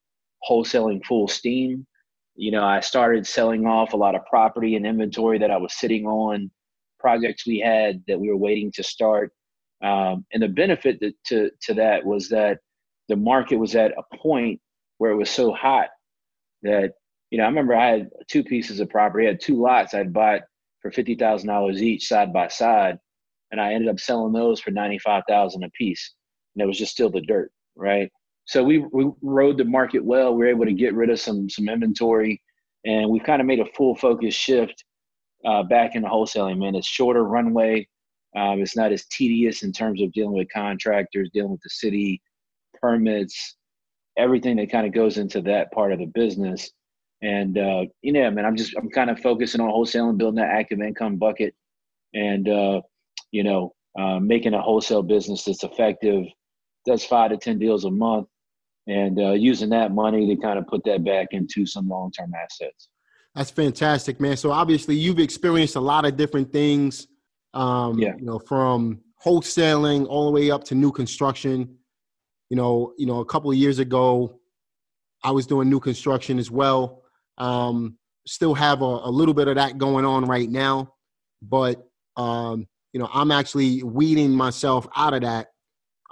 wholesaling 0.49 1.05
full 1.05 1.29
steam 1.29 1.87
you 2.35 2.51
know, 2.51 2.65
I 2.65 2.81
started 2.81 3.27
selling 3.27 3.67
off 3.67 3.93
a 3.93 3.97
lot 3.97 4.15
of 4.15 4.25
property 4.27 4.77
and 4.77 4.87
inventory 4.87 5.39
that 5.39 5.51
I 5.51 5.59
was 5.59 5.75
sitting 5.75 6.07
on, 6.07 6.51
projects 6.99 7.47
we 7.47 7.59
had 7.59 8.03
that 8.09 8.19
we 8.19 8.29
were 8.29 8.37
waiting 8.37 8.73
to 8.73 8.83
start. 8.83 9.33
Um, 9.83 10.25
and 10.33 10.43
the 10.43 10.49
benefit 10.49 11.01
that, 11.01 11.15
to, 11.27 11.51
to 11.63 11.75
that 11.75 12.05
was 12.05 12.29
that 12.31 12.59
the 13.09 13.17
market 13.17 13.57
was 13.57 13.75
at 13.75 13.93
a 13.99 14.17
point 14.17 14.61
where 14.99 15.11
it 15.11 15.17
was 15.17 15.31
so 15.31 15.53
hot 15.53 15.89
that, 16.63 16.93
you 17.31 17.39
know, 17.39 17.45
I 17.45 17.49
remember 17.49 17.75
I 17.75 17.91
had 17.91 18.11
two 18.29 18.45
pieces 18.45 18.81
of 18.81 18.89
property, 18.89 19.27
I 19.27 19.31
had 19.31 19.41
two 19.41 19.61
lots 19.61 19.95
I'd 19.95 20.13
bought 20.13 20.43
for 20.81 20.91
$50,000 20.91 21.81
each 21.81 22.07
side 22.07 22.33
by 22.33 22.49
side. 22.49 22.99
And 23.51 23.61
I 23.61 23.75
ended 23.75 23.91
up 23.91 24.01
selling 24.01 24.33
those 24.33 24.61
for 24.61 24.71
95,000 24.71 25.65
a 25.65 25.71
piece. 25.71 26.15
And 26.55 26.63
it 26.63 26.67
was 26.67 26.79
just 26.79 26.93
still 26.93 27.11
the 27.11 27.21
dirt, 27.21 27.51
right? 27.77 28.11
So 28.45 28.63
we, 28.63 28.79
we 28.79 29.11
rode 29.23 29.59
the 29.59 29.65
market 29.65 30.05
well. 30.05 30.33
We 30.35 30.39
were 30.45 30.51
able 30.51 30.65
to 30.65 30.73
get 30.73 30.95
rid 30.95 31.11
of 31.11 31.21
some 31.21 31.49
some 31.49 31.69
inventory, 31.69 32.43
and 32.85 33.09
we've 33.09 33.23
kind 33.23 33.41
of 33.41 33.47
made 33.47 33.61
a 33.61 33.73
full 33.77 33.95
focus 33.95 34.35
shift 34.35 34.85
uh, 35.45 35.63
back 35.63 35.95
into 35.95 36.09
wholesaling. 36.09 36.59
Man, 36.59 36.75
it's 36.75 36.87
shorter 36.87 37.25
runway. 37.25 37.89
Um, 38.37 38.61
it's 38.61 38.77
not 38.77 38.93
as 38.93 39.07
tedious 39.07 39.63
in 39.63 39.73
terms 39.73 40.01
of 40.03 40.13
dealing 40.13 40.33
with 40.33 40.49
contractors, 40.53 41.31
dealing 41.33 41.53
with 41.53 41.61
the 41.63 41.71
city, 41.71 42.23
permits, 42.81 43.57
everything 44.17 44.57
that 44.57 44.71
kind 44.71 44.87
of 44.87 44.93
goes 44.93 45.19
into 45.19 45.41
that 45.43 45.71
part 45.73 45.93
of 45.93 45.99
the 45.99 46.07
business. 46.07 46.71
And 47.23 47.57
uh, 47.57 47.85
you 48.03 48.13
know, 48.13 48.31
man, 48.31 48.45
I'm 48.45 48.57
just 48.57 48.75
I'm 48.77 48.91
kind 48.91 49.11
of 49.11 49.21
focusing 49.21 49.61
on 49.61 49.71
wholesaling, 49.71 50.19
building 50.19 50.41
that 50.43 50.51
active 50.51 50.81
income 50.81 51.17
bucket, 51.17 51.55
and 52.15 52.49
uh, 52.49 52.81
you 53.31 53.45
know, 53.45 53.75
uh, 53.99 54.19
making 54.19 54.55
a 54.55 54.61
wholesale 54.61 55.03
business 55.03 55.45
that's 55.45 55.63
effective, 55.63 56.25
does 56.87 57.05
five 57.05 57.31
to 57.31 57.37
ten 57.37 57.59
deals 57.59 57.85
a 57.85 57.91
month, 57.91 58.29
and 58.87 59.19
uh, 59.19 59.33
using 59.33 59.71
that 59.71 59.93
money 59.93 60.27
to 60.35 60.41
kind 60.41 60.59
of 60.59 60.67
put 60.67 60.85
that 60.85 61.05
back 61.05 61.29
into 61.33 61.67
some 61.67 61.89
long-term 61.89 62.33
assets. 62.35 62.89
That's 63.35 63.51
fantastic, 63.51 64.21
man. 64.21 64.37
So 64.37 64.51
obviously 64.51 64.95
you've 64.95 65.19
experienced 65.19 65.77
a 65.77 65.81
lot 65.81 66.05
of 66.05 66.17
different 66.17 66.53
things. 66.53 67.07
Um, 67.55 67.99
yeah. 67.99 68.15
You 68.19 68.25
know, 68.25 68.39
from 68.39 69.01
wholesaling 69.25 70.07
all 70.07 70.27
the 70.27 70.33
way 70.33 70.51
up 70.51 70.65
to 70.65 70.75
new 70.75 70.93
construction. 70.93 71.77
You 72.51 72.57
know, 72.57 72.93
you 72.99 73.07
know, 73.07 73.21
a 73.21 73.25
couple 73.25 73.51
of 73.51 73.57
years 73.57 73.79
ago, 73.79 74.41
I 75.25 75.31
was 75.31 75.47
doing 75.47 75.71
new 75.71 75.81
construction 75.81 76.39
as 76.39 76.51
well. 76.51 77.03
Um, 77.39 77.97
still 78.27 78.55
have 78.55 78.83
a, 78.83 78.85
a 78.85 79.11
little 79.11 79.35
bit 79.35 79.49
of 79.49 79.55
that 79.55 79.79
going 79.79 80.05
on 80.05 80.27
right 80.27 80.49
now, 80.51 80.95
but 81.41 81.83
um, 82.17 82.67
you 82.93 83.01
know, 83.01 83.09
I'm 83.13 83.31
actually 83.31 83.83
weeding 83.83 84.33
myself 84.33 84.87
out 84.95 85.15
of 85.15 85.23
that 85.23 85.49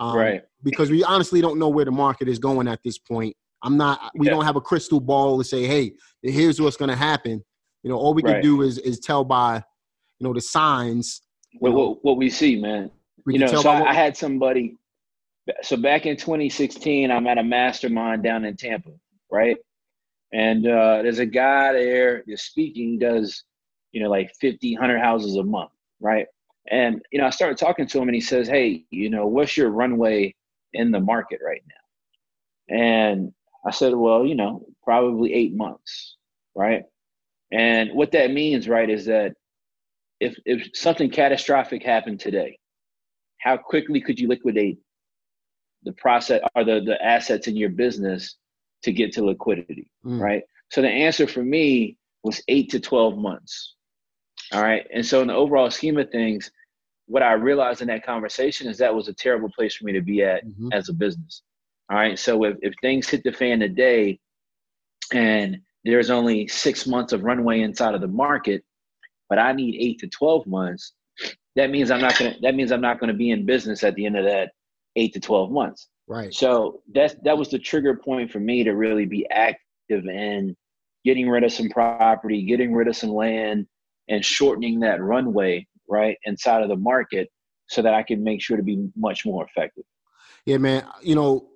um, 0.00 0.16
right. 0.16 0.42
Because 0.62 0.90
we 0.90 1.04
honestly 1.04 1.40
don't 1.40 1.58
know 1.58 1.68
where 1.68 1.84
the 1.84 1.90
market 1.90 2.26
is 2.26 2.38
going 2.38 2.66
at 2.66 2.82
this 2.82 2.98
point. 2.98 3.36
I'm 3.62 3.76
not. 3.76 4.10
We 4.14 4.26
yeah. 4.26 4.32
don't 4.32 4.44
have 4.44 4.56
a 4.56 4.60
crystal 4.60 5.00
ball 5.00 5.38
to 5.38 5.44
say, 5.44 5.66
"Hey, 5.66 5.92
here's 6.22 6.60
what's 6.60 6.76
going 6.76 6.88
to 6.88 6.96
happen." 6.96 7.44
You 7.82 7.90
know, 7.90 7.96
all 7.96 8.14
we 8.14 8.22
right. 8.22 8.34
can 8.34 8.42
do 8.42 8.62
is 8.62 8.78
is 8.78 8.98
tell 8.98 9.22
by, 9.22 9.62
you 10.18 10.26
know, 10.26 10.32
the 10.32 10.40
signs. 10.40 11.20
What, 11.58 11.72
what, 11.72 12.04
what 12.04 12.16
we 12.16 12.30
see, 12.30 12.60
man. 12.60 12.90
We 13.26 13.34
you 13.34 13.40
know, 13.40 13.46
so 13.46 13.68
I, 13.68 13.90
I 13.90 13.94
had 13.94 14.16
somebody. 14.16 14.78
So 15.62 15.76
back 15.76 16.06
in 16.06 16.16
2016, 16.16 17.10
I'm 17.10 17.26
at 17.26 17.36
a 17.36 17.42
mastermind 17.42 18.22
down 18.22 18.44
in 18.44 18.56
Tampa, 18.56 18.90
right? 19.30 19.56
And 20.32 20.66
uh, 20.66 21.02
there's 21.02 21.18
a 21.18 21.26
guy 21.26 21.72
there. 21.72 22.22
The 22.26 22.36
speaking 22.36 22.98
does, 22.98 23.44
you 23.92 24.02
know, 24.02 24.08
like 24.08 24.32
50, 24.40 24.74
100 24.74 24.98
houses 25.00 25.36
a 25.36 25.42
month, 25.42 25.72
right? 25.98 26.26
And 26.70 27.02
you 27.10 27.18
know, 27.18 27.26
I 27.26 27.30
started 27.30 27.58
talking 27.58 27.86
to 27.86 27.98
him, 27.98 28.08
and 28.08 28.14
he 28.14 28.20
says, 28.20 28.48
"Hey, 28.48 28.84
you 28.90 29.10
know, 29.10 29.26
what's 29.26 29.56
your 29.56 29.70
runway 29.70 30.34
in 30.72 30.90
the 30.90 31.00
market 31.00 31.40
right 31.44 31.62
now?" 31.68 32.76
And 32.76 33.32
I 33.66 33.72
said, 33.72 33.94
"Well, 33.94 34.24
you 34.24 34.36
know, 34.36 34.64
probably 34.84 35.34
eight 35.34 35.54
months, 35.54 36.16
right?" 36.54 36.84
And 37.52 37.90
what 37.94 38.12
that 38.12 38.30
means, 38.30 38.68
right, 38.68 38.88
is 38.88 39.06
that 39.06 39.34
if 40.20 40.36
if 40.44 40.70
something 40.74 41.10
catastrophic 41.10 41.82
happened 41.82 42.20
today, 42.20 42.58
how 43.38 43.56
quickly 43.56 44.00
could 44.00 44.20
you 44.20 44.28
liquidate 44.28 44.78
the 45.82 45.92
process 45.92 46.40
or 46.54 46.64
the, 46.64 46.80
the 46.80 47.02
assets 47.02 47.48
in 47.48 47.56
your 47.56 47.70
business 47.70 48.36
to 48.82 48.92
get 48.92 49.12
to 49.14 49.24
liquidity, 49.24 49.90
mm. 50.04 50.20
right? 50.20 50.42
So 50.70 50.82
the 50.82 50.88
answer 50.88 51.26
for 51.26 51.42
me 51.42 51.96
was 52.22 52.42
eight 52.48 52.70
to 52.70 52.80
12 52.80 53.16
months. 53.16 53.74
All 54.52 54.62
right. 54.62 54.86
And 54.92 55.04
so 55.04 55.22
in 55.22 55.28
the 55.28 55.34
overall 55.34 55.70
scheme 55.70 55.98
of 55.98 56.10
things, 56.10 56.50
what 57.10 57.24
I 57.24 57.32
realized 57.32 57.82
in 57.82 57.88
that 57.88 58.06
conversation 58.06 58.68
is 58.68 58.78
that 58.78 58.94
was 58.94 59.08
a 59.08 59.12
terrible 59.12 59.50
place 59.50 59.74
for 59.74 59.84
me 59.84 59.92
to 59.92 60.00
be 60.00 60.22
at 60.22 60.46
mm-hmm. 60.46 60.68
as 60.72 60.88
a 60.88 60.92
business. 60.92 61.42
All 61.90 61.98
right. 61.98 62.16
So 62.16 62.44
if, 62.44 62.56
if 62.62 62.72
things 62.80 63.08
hit 63.08 63.24
the 63.24 63.32
fan 63.32 63.58
today 63.58 64.20
and 65.12 65.58
there's 65.84 66.08
only 66.08 66.46
six 66.46 66.86
months 66.86 67.12
of 67.12 67.24
runway 67.24 67.62
inside 67.62 67.96
of 67.96 68.00
the 68.00 68.06
market, 68.06 68.62
but 69.28 69.40
I 69.40 69.52
need 69.52 69.74
eight 69.76 69.98
to 70.00 70.06
12 70.06 70.46
months, 70.46 70.92
that 71.56 71.70
means 71.70 71.90
I'm 71.90 72.00
not 72.00 72.16
gonna 72.16 72.36
that 72.42 72.54
means 72.54 72.70
I'm 72.70 72.80
not 72.80 73.00
gonna 73.00 73.12
be 73.12 73.30
in 73.30 73.44
business 73.44 73.82
at 73.82 73.96
the 73.96 74.06
end 74.06 74.16
of 74.16 74.24
that 74.24 74.52
eight 74.94 75.12
to 75.14 75.20
12 75.20 75.50
months. 75.50 75.88
Right. 76.06 76.32
So 76.32 76.80
that's 76.94 77.16
that 77.24 77.36
was 77.36 77.50
the 77.50 77.58
trigger 77.58 77.96
point 77.96 78.30
for 78.30 78.38
me 78.38 78.62
to 78.62 78.70
really 78.70 79.04
be 79.04 79.28
active 79.30 80.06
in 80.06 80.56
getting 81.04 81.28
rid 81.28 81.42
of 81.42 81.50
some 81.50 81.70
property, 81.70 82.42
getting 82.42 82.72
rid 82.72 82.86
of 82.86 82.94
some 82.94 83.10
land, 83.10 83.66
and 84.08 84.24
shortening 84.24 84.78
that 84.80 85.02
runway 85.02 85.66
right 85.90 86.16
inside 86.24 86.62
of 86.62 86.68
the 86.68 86.76
market 86.76 87.28
so 87.68 87.82
that 87.82 87.94
I 87.94 88.02
can 88.02 88.22
make 88.22 88.42
sure 88.42 88.56
to 88.56 88.62
be 88.62 88.88
much 88.96 89.26
more 89.26 89.44
effective. 89.44 89.84
Yeah, 90.46 90.58
man. 90.58 90.84
You 91.02 91.14
know, 91.14 91.48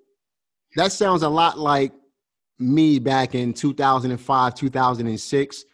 that 0.76 0.93
sounds 0.93 1.23
a 1.23 1.29
lot 1.29 1.59
like 1.59 1.93
me 2.59 2.99
back 2.99 3.35
in 3.35 3.53
2005, 3.53 4.55
2006. 4.55 5.64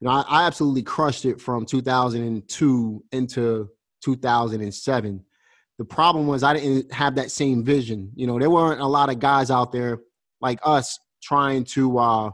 You 0.00 0.06
know, 0.06 0.10
I, 0.12 0.24
I 0.28 0.46
absolutely 0.46 0.82
crushed 0.82 1.24
it 1.24 1.40
from 1.40 1.66
2002 1.66 3.04
into 3.12 3.68
2007 4.02 5.24
the 5.78 5.84
problem 5.84 6.26
was 6.26 6.42
I 6.42 6.54
didn't 6.54 6.92
have 6.92 7.16
that 7.16 7.30
same 7.30 7.64
vision. 7.64 8.12
You 8.14 8.26
know, 8.26 8.38
there 8.38 8.50
weren't 8.50 8.80
a 8.80 8.86
lot 8.86 9.10
of 9.10 9.18
guys 9.18 9.50
out 9.50 9.72
there 9.72 9.98
like 10.40 10.58
us 10.62 10.98
trying 11.22 11.64
to, 11.64 11.98
uh, 11.98 12.30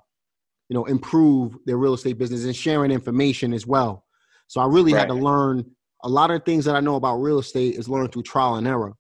you 0.69 0.75
know, 0.75 0.85
improve 0.85 1.57
their 1.65 1.79
real 1.79 1.95
estate 1.95 2.19
business 2.19 2.45
and 2.45 2.55
sharing 2.55 2.91
information 2.91 3.55
as 3.55 3.67
well. 3.67 4.05
So 4.51 4.61
I 4.61 4.67
really 4.67 4.93
right. 4.93 5.01
had 5.01 5.09
to 5.09 5.15
learn 5.15 5.65
a 6.03 6.09
lot 6.09 6.31
of 6.31 6.45
things 6.45 6.65
that 6.65 6.75
I 6.75 6.81
know 6.81 6.97
about 6.97 7.17
real 7.17 7.39
estate 7.39 7.77
is 7.77 7.89
learned 7.89 8.13
through 8.13 8.25
trial 8.25 8.57
and 8.57 8.67
error. 8.67 8.95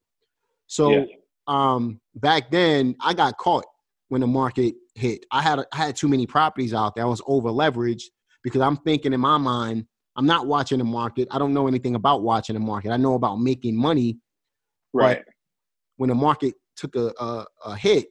So 0.67 0.91
yeah. 0.91 1.05
um, 1.47 2.01
back 2.15 2.51
then, 2.51 2.95
I 3.01 3.15
got 3.15 3.37
caught 3.37 3.65
when 4.09 4.21
the 4.21 4.27
market 4.27 4.75
hit. 4.95 5.27
I 5.33 5.43
had 5.43 5.59
I 5.73 5.77
had 5.77 5.97
too 5.97 6.09
many 6.09 6.27
properties 6.27 6.73
out 6.73 6.95
there. 6.95 7.05
I 7.05 7.09
was 7.09 7.23
over 7.27 7.49
leveraged 7.49 8.05
because 8.43 8.61
I'm 8.61 8.77
thinking 8.79 9.13
in 9.13 9.21
my 9.21 9.39
mind, 9.39 9.87
I'm 10.17 10.27
not 10.27 10.47
watching 10.47 10.79
the 10.79 10.85
market. 10.85 11.29
I 11.31 11.39
don't 11.39 11.53
know 11.53 11.67
anything 11.67 11.95
about 11.95 12.23
watching 12.23 12.55
the 12.55 12.61
market. 12.61 12.91
I 12.93 12.97
know 12.97 13.15
about 13.15 13.37
making 13.37 13.77
money 13.77 14.19
Right. 14.93 15.23
But 15.25 15.35
when 15.97 16.09
the 16.09 16.15
market 16.15 16.55
took 16.77 16.97
a, 16.97 17.13
a, 17.21 17.47
a, 17.67 17.77
hit, 17.77 18.09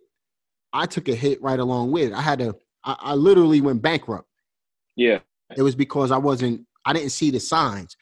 I 0.73 0.85
took 0.85 1.07
a 1.07 1.15
hit 1.15 1.41
right 1.41 1.59
along 1.59 1.91
with 1.91 2.11
it. 2.11 2.13
I 2.13 2.21
had 2.21 2.39
to, 2.39 2.55
I, 2.85 2.95
I 2.99 3.13
literally 3.15 3.61
went 3.61 3.81
bankrupt. 3.81 4.27
Yeah. 4.95 5.19
It 5.57 5.63
was 5.63 5.75
because 5.75 6.11
I 6.11 6.17
wasn't, 6.17 6.65
I 6.89 6.93
didn't 6.93 7.11
see 7.11 7.29
the 7.29 7.39
signs. 7.39 7.95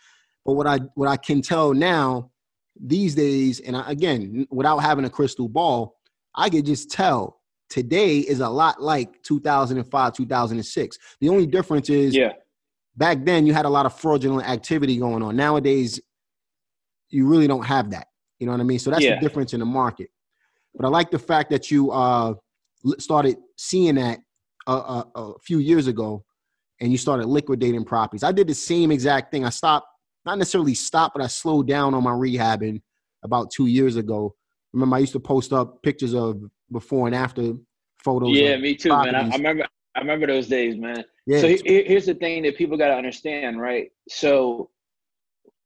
But 0.46 0.54
what 0.54 0.66
I, 0.66 0.80
what 0.96 1.10
I 1.10 1.18
can 1.18 1.42
tell 1.42 1.74
now 1.74 2.32
these 2.80 3.16
days, 3.16 3.60
and 3.60 3.76
I, 3.76 3.92
again, 3.92 4.48
without 4.50 4.78
having 4.78 5.04
a 5.04 5.10
crystal 5.10 5.50
ball, 5.50 5.98
I 6.34 6.50
could 6.50 6.66
just 6.66 6.90
tell 6.90 7.42
today 7.70 8.20
is 8.20 8.40
a 8.40 8.48
lot 8.48 8.82
like 8.82 9.22
2005, 9.24 10.14
2006. 10.14 10.98
The 11.20 11.30
only 11.30 11.46
difference 11.48 11.90
is, 11.90 12.16
yeah. 12.16 12.32
back 12.96 13.26
then 13.26 13.46
you 13.46 13.54
had 13.54 13.66
a 13.66 13.70
lot 13.70 13.86
of 13.86 14.00
fraudulent 14.00 14.48
activity 14.48 14.98
going 14.98 15.22
on. 15.22 15.36
Nowadays, 15.36 16.00
you 17.10 17.28
really 17.28 17.48
don't 17.48 17.66
have 17.66 17.92
that. 17.92 18.08
You 18.40 18.46
know 18.46 18.54
what 18.54 18.62
I 18.62 18.64
mean? 18.64 18.80
So 18.80 18.90
that's 18.90 19.04
yeah. 19.04 19.16
the 19.16 19.22
difference 19.22 19.54
in 19.54 19.60
the 19.60 19.66
market. 19.66 20.12
But 20.76 20.86
I 20.86 20.90
like 20.90 21.12
the 21.12 21.20
fact 21.20 21.50
that 21.50 21.70
you 21.72 21.92
uh, 21.92 22.36
started 23.00 23.36
seeing 23.58 23.96
that 23.96 24.20
a, 24.66 24.72
a, 24.72 25.06
a 25.16 25.40
few 25.40 25.60
years 25.60 25.88
ago, 25.88 26.24
and 26.80 26.92
you 26.92 26.98
started 26.98 27.28
liquidating 27.28 27.84
properties. 27.84 28.24
I 28.24 28.32
did 28.32 28.48
the 28.48 28.54
same 28.54 28.92
exact 28.92 29.32
thing. 29.32 29.46
I 29.46 29.50
stopped, 29.50 29.88
not 30.26 30.38
necessarily 30.38 30.74
stopped, 30.74 31.16
but 31.16 31.24
I 31.24 31.28
slowed 31.28 31.68
down 31.68 31.94
on 31.94 32.04
my 32.04 32.12
rehabbing 32.12 32.82
about 33.24 33.52
two 33.52 33.68
years 33.68 33.96
ago. 33.96 34.36
Remember, 34.74 34.96
I 34.96 35.00
used 35.00 35.14
to 35.14 35.20
post 35.20 35.54
up 35.54 35.82
pictures 35.82 36.14
of 36.14 36.42
before 36.72 37.08
and 37.08 37.16
after 37.16 37.54
photos. 38.04 38.38
Yeah, 38.38 38.58
me 38.58 38.76
too, 38.76 38.90
properties. 38.90 39.14
man. 39.14 39.32
I, 39.32 39.34
I, 39.34 39.38
remember. 39.38 39.68
I 39.96 40.00
remember 40.00 40.28
those 40.28 40.48
days, 40.48 40.78
man. 40.78 41.04
Yeah. 41.26 41.42
So 41.42 41.48
here's 41.66 42.06
the 42.06 42.14
thing 42.14 42.44
that 42.44 42.58
people 42.58 42.78
got 42.78 42.90
to 42.90 42.96
understand, 42.96 43.60
right? 43.60 43.90
So 44.10 44.70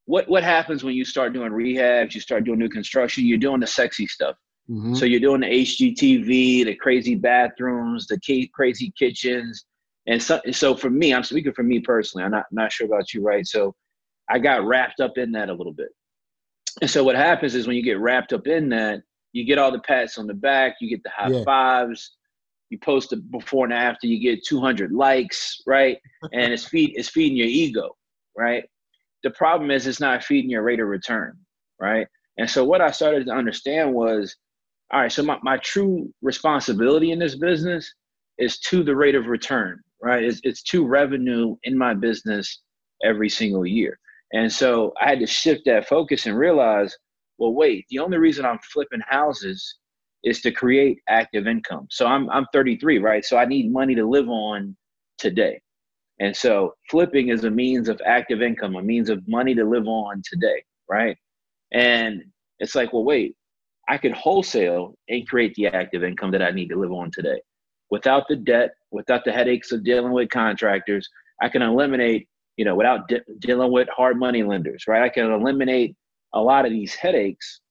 what 0.05 0.27
what 0.29 0.43
happens 0.43 0.83
when 0.83 0.95
you 0.95 1.05
start 1.05 1.33
doing 1.33 1.51
rehabs, 1.51 2.13
you 2.15 2.21
start 2.21 2.43
doing 2.43 2.59
new 2.59 2.69
construction, 2.69 3.25
you're 3.25 3.37
doing 3.37 3.59
the 3.59 3.67
sexy 3.67 4.07
stuff. 4.07 4.35
Mm-hmm. 4.69 4.93
So 4.93 5.05
you're 5.05 5.19
doing 5.19 5.41
the 5.41 5.47
HGTV, 5.47 6.65
the 6.65 6.75
crazy 6.75 7.15
bathrooms, 7.15 8.07
the 8.07 8.19
crazy 8.53 8.93
kitchens, 8.97 9.65
and 10.07 10.21
so, 10.21 10.41
so 10.51 10.75
for 10.75 10.89
me, 10.89 11.13
I'm 11.13 11.23
speaking 11.23 11.53
for 11.53 11.63
me 11.63 11.79
personally. 11.79 12.25
I'm 12.25 12.31
not 12.31 12.45
not 12.51 12.71
sure 12.71 12.87
about 12.87 13.13
you, 13.13 13.21
right? 13.21 13.45
So 13.45 13.75
I 14.29 14.39
got 14.39 14.65
wrapped 14.65 14.99
up 14.99 15.17
in 15.17 15.31
that 15.33 15.49
a 15.49 15.53
little 15.53 15.73
bit. 15.73 15.89
And 16.81 16.89
so 16.89 17.03
what 17.03 17.15
happens 17.15 17.53
is 17.53 17.67
when 17.67 17.75
you 17.75 17.83
get 17.83 17.99
wrapped 17.99 18.33
up 18.33 18.47
in 18.47 18.69
that, 18.69 19.01
you 19.33 19.45
get 19.45 19.57
all 19.57 19.71
the 19.71 19.79
pats 19.79 20.17
on 20.17 20.27
the 20.27 20.33
back, 20.33 20.75
you 20.79 20.89
get 20.89 21.03
the 21.03 21.09
high 21.09 21.29
yeah. 21.29 21.43
fives, 21.43 22.15
you 22.69 22.79
post 22.79 23.13
it 23.13 23.29
before 23.29 23.65
and 23.65 23.73
after, 23.73 24.07
you 24.07 24.19
get 24.19 24.45
200 24.45 24.91
likes, 24.91 25.61
right? 25.67 25.97
and 26.31 26.53
it's 26.53 26.65
feed 26.69 26.93
it's 26.95 27.09
feeding 27.09 27.37
your 27.37 27.47
ego, 27.47 27.95
right? 28.37 28.63
the 29.23 29.29
problem 29.31 29.71
is 29.71 29.87
it's 29.87 29.99
not 29.99 30.23
feeding 30.23 30.49
your 30.49 30.63
rate 30.63 30.79
of 30.79 30.87
return, 30.87 31.37
right? 31.79 32.07
And 32.37 32.49
so 32.49 32.63
what 32.63 32.81
I 32.81 32.91
started 32.91 33.25
to 33.27 33.31
understand 33.31 33.93
was, 33.93 34.35
all 34.91 35.01
right, 35.01 35.11
so 35.11 35.23
my, 35.23 35.37
my 35.43 35.57
true 35.57 36.11
responsibility 36.21 37.11
in 37.11 37.19
this 37.19 37.35
business 37.35 37.93
is 38.37 38.59
to 38.59 38.83
the 38.83 38.95
rate 38.95 39.15
of 39.15 39.27
return, 39.27 39.79
right? 40.01 40.23
It's, 40.23 40.39
it's 40.43 40.63
to 40.63 40.85
revenue 40.85 41.55
in 41.63 41.77
my 41.77 41.93
business 41.93 42.61
every 43.03 43.29
single 43.29 43.65
year. 43.65 43.99
And 44.33 44.51
so 44.51 44.93
I 45.01 45.09
had 45.09 45.19
to 45.19 45.27
shift 45.27 45.61
that 45.65 45.87
focus 45.87 46.25
and 46.25 46.37
realize, 46.37 46.95
well, 47.37 47.53
wait, 47.53 47.85
the 47.89 47.99
only 47.99 48.17
reason 48.17 48.45
I'm 48.45 48.59
flipping 48.71 49.01
houses 49.07 49.77
is 50.23 50.41
to 50.41 50.51
create 50.51 50.99
active 51.09 51.47
income. 51.47 51.87
So 51.89 52.05
I'm 52.05 52.29
I'm 52.29 52.45
33, 52.53 52.99
right? 52.99 53.25
So 53.25 53.37
I 53.37 53.45
need 53.45 53.71
money 53.71 53.95
to 53.95 54.07
live 54.07 54.29
on 54.29 54.75
today. 55.17 55.59
And 56.19 56.35
so 56.35 56.75
flipping 56.89 57.29
is 57.29 57.43
a 57.43 57.49
means 57.49 57.89
of 57.89 57.99
active 58.05 58.41
income, 58.41 58.75
a 58.75 58.83
means 58.83 59.09
of 59.09 59.27
money 59.27 59.55
to 59.55 59.65
live 59.65 59.87
on 59.87 60.21
today, 60.23 60.63
right? 60.87 61.17
And 61.73 62.23
it's 62.59 62.75
like, 62.75 62.93
well, 62.93 63.03
wait, 63.03 63.35
I 63.89 63.97
could 63.97 64.11
wholesale 64.11 64.93
and 65.09 65.27
create 65.27 65.55
the 65.55 65.67
active 65.67 66.03
income 66.03 66.31
that 66.31 66.43
I 66.43 66.51
need 66.51 66.69
to 66.69 66.79
live 66.79 66.91
on 66.91 67.09
today. 67.11 67.41
Without 67.89 68.27
the 68.29 68.35
debt, 68.35 68.71
without 68.91 69.25
the 69.25 69.31
headaches 69.31 69.71
of 69.71 69.83
dealing 69.83 70.11
with 70.11 70.29
contractors, 70.29 71.09
I 71.41 71.49
can 71.49 71.61
eliminate, 71.61 72.27
you 72.57 72.65
know, 72.65 72.75
without 72.75 73.07
de- 73.07 73.23
dealing 73.39 73.71
with 73.71 73.87
hard 73.89 74.19
money 74.19 74.43
lenders, 74.43 74.85
right? 74.87 75.03
I 75.03 75.09
can 75.09 75.31
eliminate 75.31 75.95
a 76.33 76.41
lot 76.41 76.65
of 76.65 76.71
these 76.71 76.93
headaches 76.93 77.61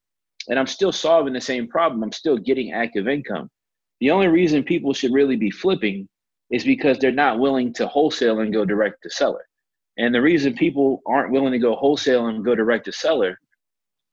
and 0.49 0.59
I'm 0.59 0.67
still 0.67 0.93
solving 0.93 1.33
the 1.33 1.41
same 1.41 1.69
problem. 1.69 2.03
I'm 2.03 2.13
still 2.13 2.37
getting 2.37 2.73
active 2.73 3.09
income. 3.09 3.49
The 4.01 4.11
only 4.11 4.29
reason 4.29 4.65
people 4.65 4.93
should 4.93 5.13
really 5.13 5.37
be 5.37 5.51
flipping 5.51 6.09
is 6.51 6.65
because 6.65 6.99
they're 6.99 7.13
not 7.13 7.39
willing 7.39 7.73
to 7.75 7.87
wholesale 7.87 8.41
and 8.41 8.53
go 8.53 8.65
direct 8.65 9.03
to 9.03 9.11
seller. 9.11 9.47
And 9.99 10.15
the 10.15 10.23
reason 10.23 10.55
people 10.55 11.03
aren't 11.07 11.31
willing 11.31 11.53
to 11.53 11.59
go 11.59 11.77
wholesale 11.77 12.27
and 12.27 12.45
go 12.45 12.55
direct 12.55 12.87
to 12.87 12.93
seller 12.93 13.39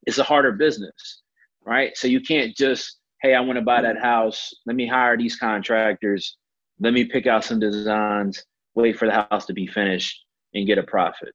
is 0.06 0.18
a 0.18 0.22
harder 0.24 0.52
business, 0.52 1.22
right? 1.64 1.96
So 1.96 2.06
you 2.06 2.20
can't 2.20 2.54
just, 2.56 2.98
hey, 3.22 3.34
I 3.34 3.40
want 3.40 3.58
to 3.58 3.64
buy 3.64 3.82
that 3.82 3.98
house. 3.98 4.52
Let 4.66 4.76
me 4.76 4.86
hire 4.86 5.16
these 5.16 5.36
contractors. 5.36 6.36
Let 6.80 6.92
me 6.92 7.04
pick 7.04 7.26
out 7.26 7.44
some 7.44 7.60
designs, 7.60 8.44
wait 8.74 8.98
for 8.98 9.06
the 9.06 9.26
house 9.30 9.46
to 9.46 9.52
be 9.52 9.66
finished 9.66 10.24
and 10.54 10.66
get 10.66 10.78
a 10.78 10.82
profit. 10.82 11.34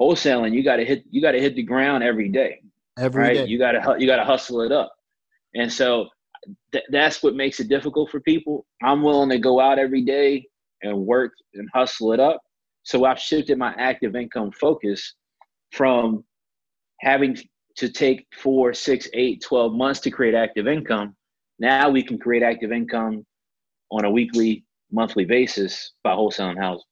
Wholesaling, 0.00 0.52
you 0.52 0.62
got 0.62 0.76
to 0.76 0.84
hit, 0.84 1.04
you 1.10 1.22
got 1.22 1.32
to 1.32 1.40
hit 1.40 1.54
the 1.54 1.62
ground 1.62 2.04
every 2.04 2.28
day. 2.28 2.60
Every 2.98 3.22
right? 3.22 3.34
Day. 3.34 3.46
You 3.46 3.58
got 3.58 3.72
to, 3.72 3.96
you 3.98 4.06
got 4.06 4.16
to 4.16 4.24
hustle 4.24 4.62
it 4.62 4.72
up. 4.72 4.92
And 5.54 5.72
so 5.72 6.08
th- 6.72 6.84
that's 6.90 7.22
what 7.22 7.34
makes 7.34 7.60
it 7.60 7.68
difficult 7.68 8.10
for 8.10 8.20
people. 8.20 8.66
I'm 8.82 9.02
willing 9.02 9.30
to 9.30 9.38
go 9.38 9.60
out 9.60 9.78
every 9.78 10.02
day 10.02 10.46
and 10.82 11.06
work 11.06 11.32
and 11.54 11.68
hustle 11.72 12.12
it 12.12 12.20
up. 12.20 12.40
So 12.82 13.04
I've 13.04 13.18
shifted 13.18 13.58
my 13.58 13.74
active 13.78 14.14
income 14.14 14.52
focus 14.52 15.14
from 15.72 16.24
having 17.00 17.36
to 17.76 17.88
take 17.88 18.26
four, 18.34 18.72
six, 18.72 19.08
eight, 19.12 19.42
12 19.42 19.74
months 19.74 20.00
to 20.00 20.10
create 20.10 20.34
active 20.34 20.66
income. 20.66 21.14
Now 21.58 21.90
we 21.90 22.02
can 22.02 22.18
create 22.18 22.42
active 22.42 22.72
income 22.72 23.24
on 23.90 24.04
a 24.04 24.10
weekly, 24.10 24.64
monthly 24.90 25.24
basis 25.24 25.92
by 26.02 26.12
wholesaling 26.12 26.58
houses. 26.58 26.84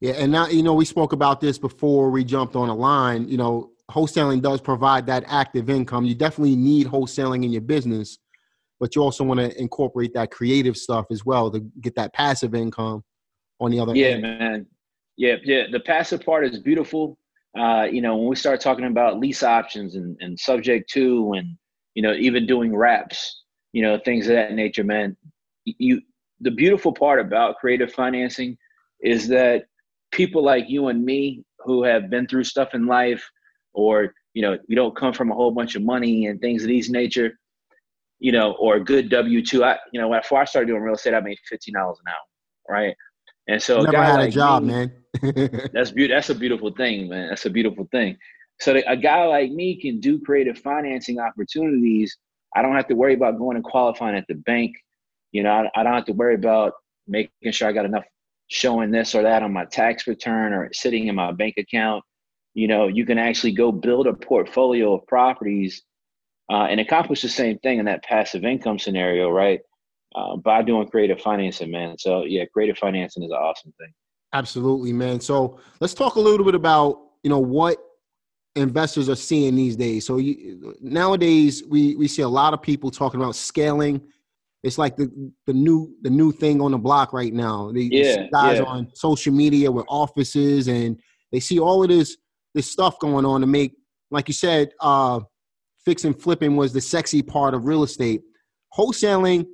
Yeah, 0.00 0.12
and 0.12 0.30
now 0.30 0.46
you 0.46 0.62
know 0.62 0.74
we 0.74 0.84
spoke 0.84 1.12
about 1.12 1.40
this 1.40 1.58
before 1.58 2.10
we 2.10 2.24
jumped 2.24 2.54
on 2.54 2.68
a 2.68 2.74
line. 2.74 3.28
You 3.28 3.36
know, 3.36 3.70
wholesaling 3.90 4.40
does 4.42 4.60
provide 4.60 5.06
that 5.06 5.24
active 5.26 5.68
income. 5.68 6.04
You 6.04 6.14
definitely 6.14 6.56
need 6.56 6.86
wholesaling 6.86 7.44
in 7.44 7.50
your 7.50 7.62
business, 7.62 8.18
but 8.78 8.94
you 8.94 9.02
also 9.02 9.24
want 9.24 9.40
to 9.40 9.60
incorporate 9.60 10.14
that 10.14 10.30
creative 10.30 10.76
stuff 10.76 11.06
as 11.10 11.24
well 11.24 11.50
to 11.50 11.60
get 11.80 11.96
that 11.96 12.12
passive 12.14 12.54
income 12.54 13.02
on 13.60 13.72
the 13.72 13.80
other 13.80 13.94
yeah, 13.96 14.08
end. 14.08 14.22
man. 14.22 14.66
Yeah, 15.16 15.34
yeah. 15.42 15.64
The 15.72 15.80
passive 15.80 16.24
part 16.24 16.46
is 16.46 16.60
beautiful. 16.60 17.18
Uh, 17.58 17.88
you 17.90 18.00
know, 18.00 18.16
when 18.16 18.28
we 18.28 18.36
start 18.36 18.60
talking 18.60 18.84
about 18.84 19.18
lease 19.18 19.42
options 19.42 19.96
and, 19.96 20.16
and 20.20 20.38
subject 20.38 20.88
to 20.90 21.32
and 21.32 21.56
you 21.98 22.02
know, 22.02 22.12
even 22.14 22.46
doing 22.46 22.76
wraps, 22.76 23.42
you 23.72 23.82
know, 23.82 23.98
things 24.04 24.28
of 24.28 24.34
that 24.34 24.52
nature, 24.52 24.84
man. 24.84 25.16
You 25.64 26.00
the 26.40 26.50
beautiful 26.50 26.92
part 26.92 27.20
about 27.20 27.56
creative 27.56 27.92
financing 27.92 28.56
is 29.02 29.28
that 29.28 29.64
people 30.12 30.42
like 30.42 30.64
you 30.68 30.88
and 30.88 31.04
me 31.04 31.44
who 31.60 31.82
have 31.82 32.10
been 32.10 32.26
through 32.26 32.44
stuff 32.44 32.74
in 32.74 32.86
life 32.86 33.28
or 33.74 34.14
you 34.34 34.42
know 34.42 34.56
you 34.68 34.76
don't 34.76 34.96
come 34.96 35.12
from 35.12 35.30
a 35.30 35.34
whole 35.34 35.50
bunch 35.50 35.74
of 35.74 35.82
money 35.82 36.26
and 36.26 36.40
things 36.40 36.62
of 36.62 36.68
these 36.68 36.90
nature 36.90 37.38
you 38.18 38.32
know 38.32 38.52
or 38.58 38.76
a 38.76 38.84
good 38.84 39.10
w2 39.10 39.62
i 39.62 39.76
you 39.92 40.00
know 40.00 40.10
before 40.10 40.40
i 40.40 40.44
started 40.44 40.66
doing 40.66 40.80
real 40.80 40.94
estate 40.94 41.14
i 41.14 41.20
made 41.20 41.38
$15 41.52 41.68
an 41.68 41.74
hour 41.74 42.16
right? 42.68 42.94
And 43.48 43.62
so 43.62 43.80
never 43.80 44.02
had 44.02 44.16
like 44.16 44.28
a 44.28 44.32
job 44.32 44.62
me, 44.62 44.72
man. 44.72 44.92
That's 45.72 45.90
beautiful 45.90 46.16
that's 46.16 46.30
a 46.30 46.34
beautiful 46.34 46.70
thing 46.72 47.08
man. 47.08 47.30
That's 47.30 47.46
a 47.46 47.50
beautiful 47.50 47.88
thing. 47.90 48.16
So 48.60 48.80
a 48.86 48.96
guy 48.96 49.24
like 49.24 49.50
me 49.50 49.80
can 49.80 50.00
do 50.00 50.20
creative 50.20 50.58
financing 50.58 51.18
opportunities. 51.18 52.16
I 52.54 52.62
don't 52.62 52.74
have 52.74 52.88
to 52.88 52.94
worry 52.94 53.14
about 53.14 53.38
going 53.38 53.56
and 53.56 53.64
qualifying 53.64 54.16
at 54.16 54.26
the 54.28 54.34
bank 54.34 54.76
you 55.32 55.42
know 55.42 55.50
I, 55.50 55.80
I 55.80 55.82
don't 55.82 55.94
have 55.94 56.06
to 56.06 56.12
worry 56.12 56.34
about 56.34 56.72
making 57.06 57.52
sure 57.52 57.68
i 57.68 57.72
got 57.72 57.84
enough 57.84 58.04
showing 58.48 58.90
this 58.90 59.14
or 59.14 59.22
that 59.22 59.42
on 59.42 59.52
my 59.52 59.64
tax 59.66 60.06
return 60.06 60.52
or 60.52 60.70
sitting 60.72 61.06
in 61.06 61.14
my 61.14 61.32
bank 61.32 61.54
account. 61.58 62.02
You 62.54 62.66
know, 62.66 62.88
you 62.88 63.06
can 63.06 63.18
actually 63.18 63.52
go 63.52 63.70
build 63.70 64.06
a 64.06 64.14
portfolio 64.14 64.94
of 64.94 65.06
properties 65.06 65.82
uh, 66.50 66.64
and 66.64 66.80
accomplish 66.80 67.22
the 67.22 67.28
same 67.28 67.58
thing 67.58 67.78
in 67.78 67.84
that 67.84 68.02
passive 68.02 68.44
income 68.44 68.78
scenario, 68.78 69.30
right? 69.30 69.60
Uh, 70.14 70.36
by 70.36 70.62
doing 70.62 70.88
creative 70.88 71.20
financing, 71.20 71.70
man. 71.70 71.96
So 71.98 72.24
yeah, 72.24 72.46
creative 72.46 72.78
financing 72.78 73.22
is 73.22 73.30
an 73.30 73.36
awesome 73.36 73.72
thing. 73.78 73.92
Absolutely, 74.32 74.92
man. 74.92 75.20
So 75.20 75.60
let's 75.80 75.94
talk 75.94 76.16
a 76.16 76.20
little 76.20 76.44
bit 76.44 76.54
about 76.54 76.98
you 77.22 77.30
know 77.30 77.38
what 77.38 77.76
investors 78.56 79.10
are 79.10 79.16
seeing 79.16 79.54
these 79.54 79.76
days. 79.76 80.06
So 80.06 80.16
you, 80.16 80.74
nowadays 80.80 81.62
we 81.68 81.94
we 81.96 82.08
see 82.08 82.22
a 82.22 82.28
lot 82.28 82.54
of 82.54 82.62
people 82.62 82.90
talking 82.90 83.20
about 83.20 83.36
scaling 83.36 84.00
it's 84.62 84.78
like 84.78 84.96
the 84.96 85.32
the 85.46 85.52
new 85.52 85.94
the 86.02 86.10
new 86.10 86.32
thing 86.32 86.60
on 86.60 86.72
the 86.72 86.78
block 86.78 87.12
right 87.12 87.32
now. 87.32 87.70
The, 87.72 87.84
yeah, 87.84 88.26
guys 88.32 88.58
yeah. 88.58 88.64
on 88.64 88.90
social 88.94 89.32
media 89.32 89.70
with 89.70 89.86
offices 89.88 90.68
and 90.68 91.00
they 91.32 91.40
see 91.40 91.60
all 91.60 91.82
of 91.82 91.88
this 91.88 92.16
this 92.54 92.70
stuff 92.70 92.98
going 92.98 93.24
on 93.24 93.40
to 93.40 93.46
make, 93.46 93.74
like 94.10 94.26
you 94.28 94.34
said, 94.34 94.70
uh, 94.80 95.20
fix 95.84 96.04
and 96.04 96.20
flipping 96.20 96.56
was 96.56 96.72
the 96.72 96.80
sexy 96.80 97.22
part 97.22 97.54
of 97.54 97.66
real 97.66 97.82
estate. 97.84 98.22
Wholesaling, 98.76 99.46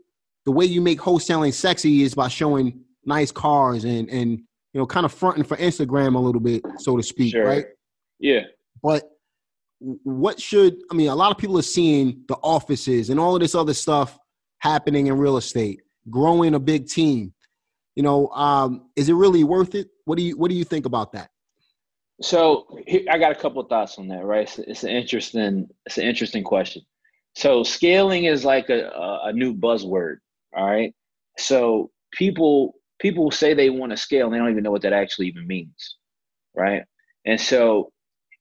the 0.46 0.52
way 0.52 0.64
you 0.64 0.80
make 0.80 1.00
wholesaling 1.00 1.52
sexy 1.52 2.02
is 2.02 2.14
by 2.14 2.28
showing 2.28 2.80
nice 3.04 3.30
cars 3.30 3.84
and 3.84 4.08
and 4.08 4.30
you 4.30 4.80
know 4.80 4.86
kind 4.86 5.04
of 5.04 5.12
fronting 5.12 5.44
for 5.44 5.58
Instagram 5.58 6.14
a 6.14 6.18
little 6.18 6.40
bit, 6.40 6.62
so 6.78 6.96
to 6.96 7.02
speak, 7.02 7.32
sure. 7.32 7.44
right? 7.44 7.66
Yeah. 8.20 8.44
But 8.82 9.04
what 9.80 10.40
should 10.40 10.76
I 10.90 10.94
mean? 10.94 11.08
A 11.08 11.14
lot 11.14 11.30
of 11.30 11.36
people 11.36 11.58
are 11.58 11.62
seeing 11.62 12.24
the 12.26 12.36
offices 12.36 13.10
and 13.10 13.20
all 13.20 13.34
of 13.34 13.42
this 13.42 13.54
other 13.54 13.74
stuff 13.74 14.18
happening 14.64 15.08
in 15.08 15.18
real 15.18 15.36
estate, 15.36 15.82
growing 16.10 16.54
a 16.54 16.58
big 16.58 16.88
team. 16.88 17.34
You 17.94 18.02
know, 18.02 18.28
um, 18.28 18.88
is 18.96 19.08
it 19.08 19.12
really 19.12 19.44
worth 19.44 19.74
it? 19.74 19.88
What 20.06 20.16
do 20.16 20.24
you 20.24 20.36
What 20.36 20.48
do 20.50 20.56
you 20.56 20.64
think 20.64 20.86
about 20.86 21.12
that? 21.12 21.30
So 22.22 22.66
I 23.10 23.18
got 23.18 23.30
a 23.30 23.34
couple 23.34 23.62
thoughts 23.64 23.98
on 23.98 24.08
that. 24.08 24.24
Right, 24.24 24.42
it's, 24.42 24.58
it's 24.58 24.82
an 24.82 24.90
interesting 24.90 25.68
it's 25.86 25.98
an 25.98 26.04
interesting 26.04 26.42
question. 26.42 26.82
So 27.36 27.62
scaling 27.62 28.24
is 28.24 28.44
like 28.44 28.70
a, 28.70 28.90
a 29.24 29.32
new 29.32 29.54
buzzword. 29.54 30.16
All 30.56 30.64
right, 30.64 30.92
so 31.38 31.90
people 32.12 32.74
people 32.98 33.30
say 33.30 33.54
they 33.54 33.70
want 33.70 33.90
to 33.90 33.96
scale 33.96 34.26
and 34.26 34.34
they 34.34 34.38
don't 34.38 34.50
even 34.50 34.64
know 34.64 34.70
what 34.70 34.82
that 34.82 34.92
actually 34.92 35.26
even 35.26 35.46
means, 35.46 35.96
right? 36.56 36.82
And 37.26 37.40
so 37.40 37.92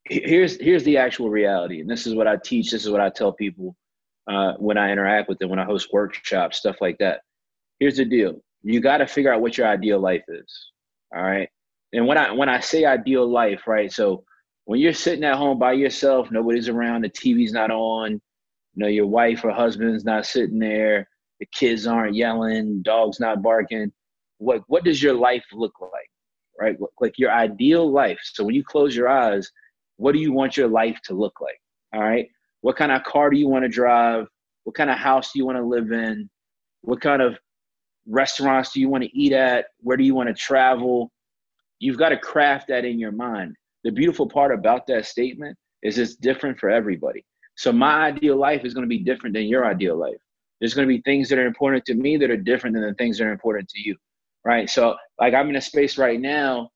here's 0.05 0.59
here's 0.59 0.83
the 0.83 0.97
actual 0.97 1.29
reality, 1.29 1.81
and 1.81 1.89
this 1.89 2.07
is 2.07 2.15
what 2.15 2.27
I 2.27 2.37
teach. 2.37 2.71
This 2.71 2.85
is 2.85 2.91
what 2.91 3.01
I 3.01 3.09
tell 3.09 3.33
people 3.33 3.75
uh, 4.27 4.53
when 4.57 4.77
I 4.77 4.91
interact 4.91 5.29
with 5.29 5.39
them, 5.39 5.49
when 5.49 5.59
I 5.59 5.65
host 5.65 5.89
workshops, 5.91 6.57
stuff 6.57 6.77
like 6.81 6.97
that. 6.99 7.21
Here's 7.79 7.97
the 7.97 8.05
deal: 8.05 8.41
you 8.63 8.79
got 8.79 8.97
to 8.97 9.07
figure 9.07 9.33
out 9.33 9.41
what 9.41 9.57
your 9.57 9.67
ideal 9.67 9.99
life 9.99 10.23
is. 10.27 10.71
All 11.15 11.21
right. 11.21 11.49
And 11.93 12.07
when 12.07 12.17
I 12.17 12.31
when 12.31 12.49
I 12.49 12.59
say 12.59 12.85
ideal 12.85 13.29
life, 13.29 13.67
right? 13.67 13.91
So 13.91 14.23
when 14.65 14.79
you're 14.79 14.93
sitting 14.93 15.23
at 15.23 15.35
home 15.35 15.59
by 15.59 15.73
yourself, 15.73 16.31
nobody's 16.31 16.69
around, 16.69 17.03
the 17.03 17.09
TV's 17.09 17.51
not 17.51 17.69
on, 17.69 18.13
you 18.13 18.19
know, 18.75 18.87
your 18.87 19.07
wife 19.07 19.43
or 19.43 19.51
husband's 19.51 20.05
not 20.05 20.25
sitting 20.25 20.59
there, 20.59 21.07
the 21.39 21.45
kids 21.47 21.85
aren't 21.85 22.15
yelling, 22.15 22.81
dog's 22.81 23.19
not 23.19 23.41
barking. 23.43 23.91
What 24.37 24.63
what 24.67 24.83
does 24.83 25.03
your 25.03 25.13
life 25.13 25.45
look 25.51 25.73
like? 25.81 26.09
Right? 26.59 26.77
Like 26.99 27.19
your 27.19 27.31
ideal 27.31 27.91
life. 27.91 28.19
So 28.23 28.43
when 28.43 28.55
you 28.55 28.63
close 28.63 28.95
your 28.95 29.09
eyes, 29.09 29.51
what 29.97 30.13
do 30.13 30.19
you 30.19 30.31
want 30.31 30.57
your 30.57 30.67
life 30.67 30.99
to 31.05 31.13
look 31.13 31.39
like? 31.41 31.59
All 31.93 32.01
right. 32.01 32.27
What 32.63 32.77
kind 32.77 32.93
of 32.93 33.03
car 33.03 33.29
do 33.29 33.37
you 33.37 33.49
want 33.49 33.63
to 33.63 33.69
drive? 33.69 34.25
What 34.63 34.73
kind 34.73 34.89
of 34.89 34.97
house 34.97 35.33
do 35.33 35.39
you 35.39 35.45
want 35.45 35.57
to 35.57 35.65
live 35.65 35.91
in? 35.91 36.29
What 36.79 37.01
kind 37.01 37.21
of 37.21 37.37
restaurants 38.07 38.71
do 38.71 38.79
you 38.79 38.87
want 38.87 39.03
to 39.03 39.09
eat 39.13 39.33
at? 39.33 39.65
Where 39.81 39.97
do 39.97 40.05
you 40.05 40.15
want 40.15 40.29
to 40.29 40.33
travel? 40.33 41.11
You've 41.79 41.97
got 41.97 42.09
to 42.09 42.17
craft 42.17 42.69
that 42.69 42.85
in 42.85 42.99
your 42.99 43.11
mind. 43.11 43.57
The 43.83 43.91
beautiful 43.91 44.29
part 44.29 44.53
about 44.53 44.87
that 44.87 45.05
statement 45.05 45.57
is 45.81 45.97
it's 45.97 46.15
different 46.15 46.57
for 46.57 46.69
everybody. 46.69 47.25
So 47.55 47.73
my 47.73 48.05
ideal 48.05 48.37
life 48.37 48.63
is 48.63 48.73
going 48.73 48.85
to 48.85 48.95
be 48.95 49.03
different 49.03 49.35
than 49.35 49.43
your 49.43 49.65
ideal 49.65 49.97
life. 49.97 50.15
There's 50.61 50.73
going 50.73 50.87
to 50.87 50.93
be 50.95 51.01
things 51.01 51.27
that 51.27 51.37
are 51.39 51.45
important 51.45 51.83
to 51.87 51.95
me 51.95 52.15
that 52.15 52.31
are 52.31 52.37
different 52.37 52.75
than 52.77 52.83
the 52.87 52.93
things 52.93 53.17
that 53.17 53.25
are 53.25 53.33
important 53.33 53.67
to 53.67 53.81
you. 53.81 53.97
Right. 54.45 54.69
So 54.69 54.95
like 55.19 55.33
I'm 55.33 55.49
in 55.49 55.57
a 55.57 55.61
space 55.61 55.97
right 55.97 56.19
now 56.19 56.69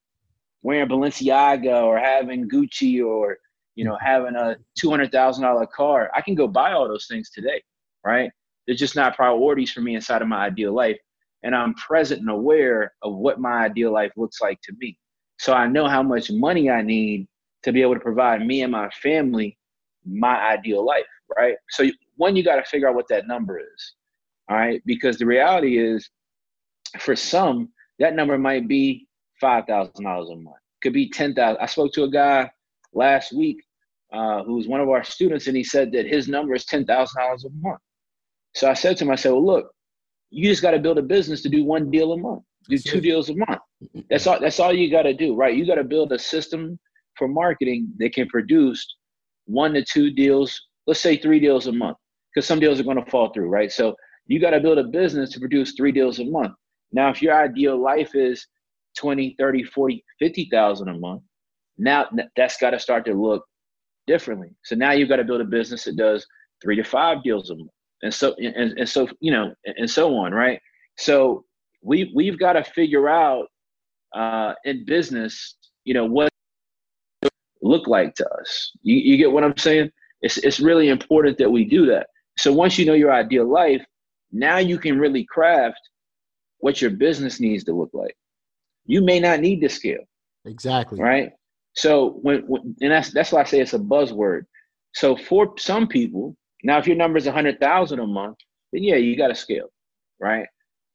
wearing 0.64 0.90
Balenciaga 0.90 1.82
or 1.82 1.98
having 1.98 2.50
Gucci 2.50 3.02
or 3.02 3.38
you 3.78 3.86
know, 3.86 3.96
having 4.02 4.36
a 4.36 4.58
two 4.78 4.90
hundred 4.90 5.12
thousand 5.12 5.44
dollar 5.44 5.68
car, 5.68 6.10
I 6.16 6.22
can 6.22 6.34
go 6.34 6.48
buy 6.48 6.74
all 6.74 6.88
those 6.88 7.06
things 7.06 7.30
today, 7.30 7.62
right? 8.04 8.32
They're 8.66 8.76
just 8.76 8.96
not 8.96 9.16
priorities 9.16 9.72
for 9.72 9.82
me 9.82 9.94
inside 9.96 10.24
of 10.24 10.28
my 10.28 10.48
ideal 10.48 10.74
life, 10.74 10.98
and 11.44 11.56
I'm 11.56 11.76
present 11.76 12.22
and 12.22 12.30
aware 12.30 12.92
of 13.04 13.14
what 13.16 13.40
my 13.40 13.66
ideal 13.66 13.94
life 13.94 14.12
looks 14.18 14.42
like 14.42 14.60
to 14.64 14.74
me. 14.80 14.98
So 15.40 15.54
I 15.54 15.68
know 15.68 15.88
how 15.88 16.02
much 16.02 16.32
money 16.32 16.72
I 16.72 16.82
need 16.82 17.28
to 17.64 17.72
be 17.72 17.84
able 17.84 17.94
to 17.94 18.00
provide 18.00 18.46
me 18.46 18.64
and 18.64 18.72
my 18.72 18.90
family 18.90 19.58
my 20.06 20.40
ideal 20.54 20.84
life, 20.84 21.06
right? 21.38 21.56
So 21.70 21.86
one, 22.16 22.36
you 22.36 22.44
got 22.44 22.56
to 22.56 22.64
figure 22.64 22.90
out 22.90 22.96
what 22.96 23.08
that 23.10 23.28
number 23.28 23.60
is, 23.60 23.94
all 24.50 24.58
right? 24.58 24.82
Because 24.88 25.20
the 25.20 25.26
reality 25.28 25.78
is, 25.78 26.10
for 27.00 27.16
some, 27.16 27.70
that 28.00 28.16
number 28.16 28.40
might 28.40 28.68
be 28.68 29.08
five 29.40 29.66
thousand 29.68 30.04
dollars 30.04 30.32
a 30.32 30.36
month, 30.36 30.58
could 30.82 30.94
be 30.94 31.12
ten 31.12 31.36
thousand. 31.36 31.62
I 31.62 31.68
spoke 31.68 31.94
to 31.94 32.06
a 32.06 32.10
guy 32.10 32.50
last 32.94 33.34
week 33.34 33.58
uh, 34.14 34.44
who's 34.44 34.68
one 34.68 34.82
of 34.82 34.90
our 34.90 35.04
students, 35.04 35.48
and 35.48 35.58
he 35.58 35.64
said 35.64 35.92
that 35.92 36.06
his 36.06 36.28
number 36.28 36.54
is 36.54 36.66
ten 36.66 36.86
thousand 36.86 37.22
dollars 37.22 37.46
a 37.46 37.50
month. 37.62 37.80
So 38.56 38.70
I 38.70 38.74
said 38.74 38.98
to 38.98 39.04
him, 39.04 39.12
I 39.12 39.16
said, 39.16 39.32
"Well, 39.32 39.46
look, 39.46 39.72
you 40.30 40.50
just 40.50 40.62
got 40.62 40.72
to 40.72 40.80
build 40.80 40.98
a 40.98 41.04
business 41.04 41.42
to 41.44 41.50
do 41.50 41.64
one 41.64 41.90
deal 41.90 42.14
a 42.14 42.18
month, 42.18 42.44
do 42.70 42.78
two 42.78 43.02
deals 43.02 43.30
a 43.30 43.36
month. 43.36 43.60
That's 44.10 44.28
all. 44.28 44.40
That's 44.40 44.60
all 44.60 44.74
you 44.74 44.90
got 44.90 45.04
to 45.04 45.14
do, 45.14 45.36
right? 45.36 45.56
You 45.56 45.66
got 45.66 45.76
to 45.76 45.84
build 45.84 46.12
a 46.12 46.20
system 46.20 46.80
for 47.16 47.28
marketing 47.28 47.90
that 47.98 48.14
can 48.14 48.28
produce 48.28 48.96
one 49.46 49.74
to 49.74 49.84
two 49.84 50.12
deals. 50.12 50.60
Let's 50.86 51.02
say 51.02 51.18
three 51.18 51.40
deals 51.40 51.68
a 51.68 51.72
month, 51.72 51.98
because 52.34 52.48
some 52.48 52.60
deals 52.60 52.80
are 52.80 52.84
going 52.84 53.04
to 53.04 53.12
fall 53.12 53.32
through, 53.34 53.50
right? 53.50 53.72
So 53.72 53.96
you 54.28 54.40
got 54.40 54.52
to 54.52 54.60
build 54.60 54.78
a 54.78 54.84
business 54.84 55.32
to 55.32 55.40
produce 55.40 55.74
three 55.74 55.92
deals 55.92 56.20
a 56.20 56.26
month. 56.26 56.54
Now, 56.92 57.10
if 57.10 57.22
your 57.22 57.34
ideal 57.34 57.82
life 57.82 58.12
is 58.14 58.46
20, 58.98 59.36
30, 59.38 59.64
40, 59.64 60.04
50,000 60.20 60.88
a 60.88 60.94
month, 60.94 61.22
now 61.78 62.08
that's 62.36 62.58
got 62.58 62.72
to 62.72 62.80
start 62.80 63.06
to 63.06 63.14
look 63.14 63.44
differently. 64.08 64.50
So 64.64 64.76
now 64.76 64.92
you've 64.92 65.10
got 65.10 65.18
to 65.18 65.24
build 65.24 65.42
a 65.42 65.46
business 65.46 65.84
that 65.84 65.98
does 65.98 66.26
three 66.64 66.76
to 66.78 66.84
five 66.84 67.24
deals 67.24 67.50
a 67.50 67.56
month, 67.56 67.70
and 68.02 68.14
so 68.14 68.34
and, 68.36 68.78
and 68.78 68.90
so 68.90 69.08
you 69.20 69.32
know 69.32 69.54
and 69.66 69.90
so 69.90 70.16
on, 70.16 70.34
right? 70.34 70.60
So 70.98 71.44
we 71.84 72.12
we've 72.16 72.40
got 72.40 72.54
to 72.54 72.64
figure 72.64 73.08
out 73.10 73.48
uh, 74.16 74.54
in 74.66 74.86
business, 74.86 75.58
you 75.84 75.94
know, 75.94 76.06
what 76.06 76.30
look 77.62 77.88
like 77.88 78.16
to 78.16 78.28
us. 78.42 78.72
You, 78.82 78.96
you 78.96 79.18
get 79.18 79.32
what 79.32 79.44
I'm 79.44 79.58
saying? 79.58 79.92
It's 80.22 80.38
it's 80.38 80.60
really 80.60 80.90
important 80.90 81.38
that 81.38 81.50
we 81.50 81.66
do 81.66 81.86
that. 81.88 82.08
So 82.38 82.52
once 82.54 82.78
you 82.78 82.86
know 82.86 82.94
your 82.94 83.12
ideal 83.12 83.50
life, 83.50 83.84
now 84.32 84.58
you 84.58 84.78
can 84.78 85.00
really 85.00 85.26
craft 85.26 85.80
what 86.60 86.82
your 86.82 86.92
business 86.92 87.40
needs 87.40 87.64
to 87.66 87.74
look 87.74 87.92
like. 87.94 88.16
You 88.86 89.02
may 89.02 89.20
not 89.20 89.42
need 89.42 89.62
to 89.62 89.70
scale. 89.70 90.04
Exactly. 90.46 91.00
Right. 91.00 91.32
So 91.78 92.12
when, 92.24 92.42
when 92.48 92.76
and 92.82 92.92
that's 92.94 93.12
that's 93.14 93.34
why 93.34 93.42
I 93.42 93.46
say 93.46 93.62
it's 93.62 93.76
a 93.76 93.80
buzzword. 93.80 94.44
So 94.96 95.18
for 95.18 95.56
some 95.60 95.88
people, 95.88 96.38
now 96.64 96.80
if 96.80 96.88
your 96.88 96.98
number 96.98 97.20
is 97.20 97.28
a 97.28 97.34
hundred 97.34 97.62
thousand 97.62 98.00
a 98.02 98.08
month, 98.08 98.38
then 98.74 98.84
yeah, 98.84 98.98
you 98.98 99.18
got 99.18 99.30
to 99.30 99.36
scale, 99.36 99.70
right? 100.22 100.48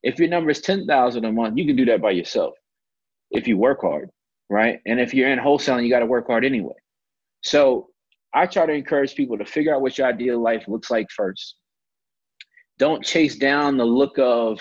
If 0.04 0.18
your 0.20 0.28
number 0.28 0.50
is 0.50 0.62
ten 0.62 0.86
thousand 0.86 1.24
a 1.26 1.32
month, 1.32 1.58
you 1.58 1.66
can 1.66 1.76
do 1.76 1.86
that 1.86 2.02
by 2.02 2.12
yourself 2.12 2.54
if 3.32 3.48
you 3.48 3.58
work 3.58 3.82
hard. 3.82 4.10
right? 4.50 4.80
And 4.86 5.00
if 5.00 5.14
you're 5.14 5.30
in 5.30 5.38
wholesaling, 5.40 5.84
you 5.84 5.90
got 5.90 6.00
to 6.00 6.06
work 6.06 6.28
hard 6.28 6.44
anyway. 6.44 6.74
So 7.42 7.88
I 8.34 8.46
try 8.46 8.66
to 8.66 8.72
encourage 8.72 9.14
people 9.14 9.38
to 9.38 9.46
figure 9.46 9.74
out 9.74 9.82
what 9.82 9.98
your 9.98 10.06
ideal 10.08 10.40
life 10.42 10.64
looks 10.68 10.90
like 10.90 11.08
first. 11.10 11.56
Don't 12.78 13.04
chase 13.04 13.36
down 13.36 13.76
the 13.78 13.84
look 13.84 14.18
of, 14.18 14.60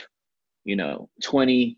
you 0.65 0.77
know, 0.77 1.09
20, 1.23 1.77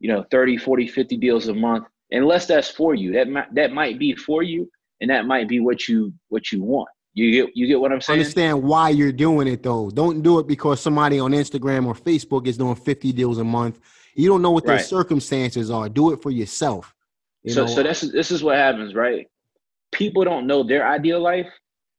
you 0.00 0.08
know, 0.12 0.24
30, 0.30 0.58
40, 0.58 0.88
50 0.88 1.16
deals 1.18 1.48
a 1.48 1.54
month 1.54 1.86
unless 2.10 2.46
that's 2.46 2.68
for 2.68 2.94
you. 2.94 3.12
That 3.12 3.28
might 3.28 3.54
that 3.54 3.72
might 3.72 3.98
be 3.98 4.14
for 4.14 4.42
you 4.42 4.70
and 5.00 5.10
that 5.10 5.26
might 5.26 5.48
be 5.48 5.60
what 5.60 5.88
you 5.88 6.12
what 6.28 6.52
you 6.52 6.62
want. 6.62 6.88
You 7.14 7.32
get 7.32 7.56
you 7.56 7.66
get 7.66 7.80
what 7.80 7.92
I'm 7.92 8.00
saying? 8.00 8.20
Understand 8.20 8.62
why 8.62 8.90
you're 8.90 9.12
doing 9.12 9.48
it 9.48 9.62
though. 9.62 9.90
Don't 9.90 10.22
do 10.22 10.38
it 10.38 10.46
because 10.46 10.80
somebody 10.80 11.18
on 11.18 11.32
Instagram 11.32 11.86
or 11.86 11.94
Facebook 11.94 12.46
is 12.46 12.56
doing 12.56 12.76
50 12.76 13.12
deals 13.12 13.38
a 13.38 13.44
month. 13.44 13.80
You 14.14 14.28
don't 14.28 14.42
know 14.42 14.50
what 14.50 14.66
their 14.66 14.78
circumstances 14.78 15.70
are. 15.70 15.88
Do 15.88 16.12
it 16.12 16.22
for 16.22 16.30
yourself. 16.30 16.94
You 17.42 17.52
so 17.52 17.64
know? 17.64 17.72
so 17.72 17.82
this 17.82 18.02
is 18.02 18.12
this 18.12 18.30
is 18.30 18.42
what 18.42 18.56
happens, 18.56 18.94
right? 18.94 19.26
People 19.92 20.24
don't 20.24 20.46
know 20.46 20.62
their 20.62 20.86
ideal 20.86 21.20
life, 21.20 21.48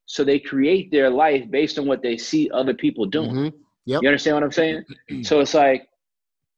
so 0.05 0.23
they 0.23 0.39
create 0.39 0.91
their 0.91 1.09
life 1.09 1.49
based 1.49 1.79
on 1.79 1.87
what 1.87 2.01
they 2.01 2.17
see 2.17 2.49
other 2.51 2.73
people 2.73 3.05
doing. 3.05 3.31
Mm-hmm. 3.31 3.57
Yep. 3.85 4.03
You 4.03 4.07
understand 4.09 4.35
what 4.35 4.43
I'm 4.43 4.51
saying? 4.51 4.83
so 5.23 5.39
it's 5.39 5.53
like, 5.53 5.88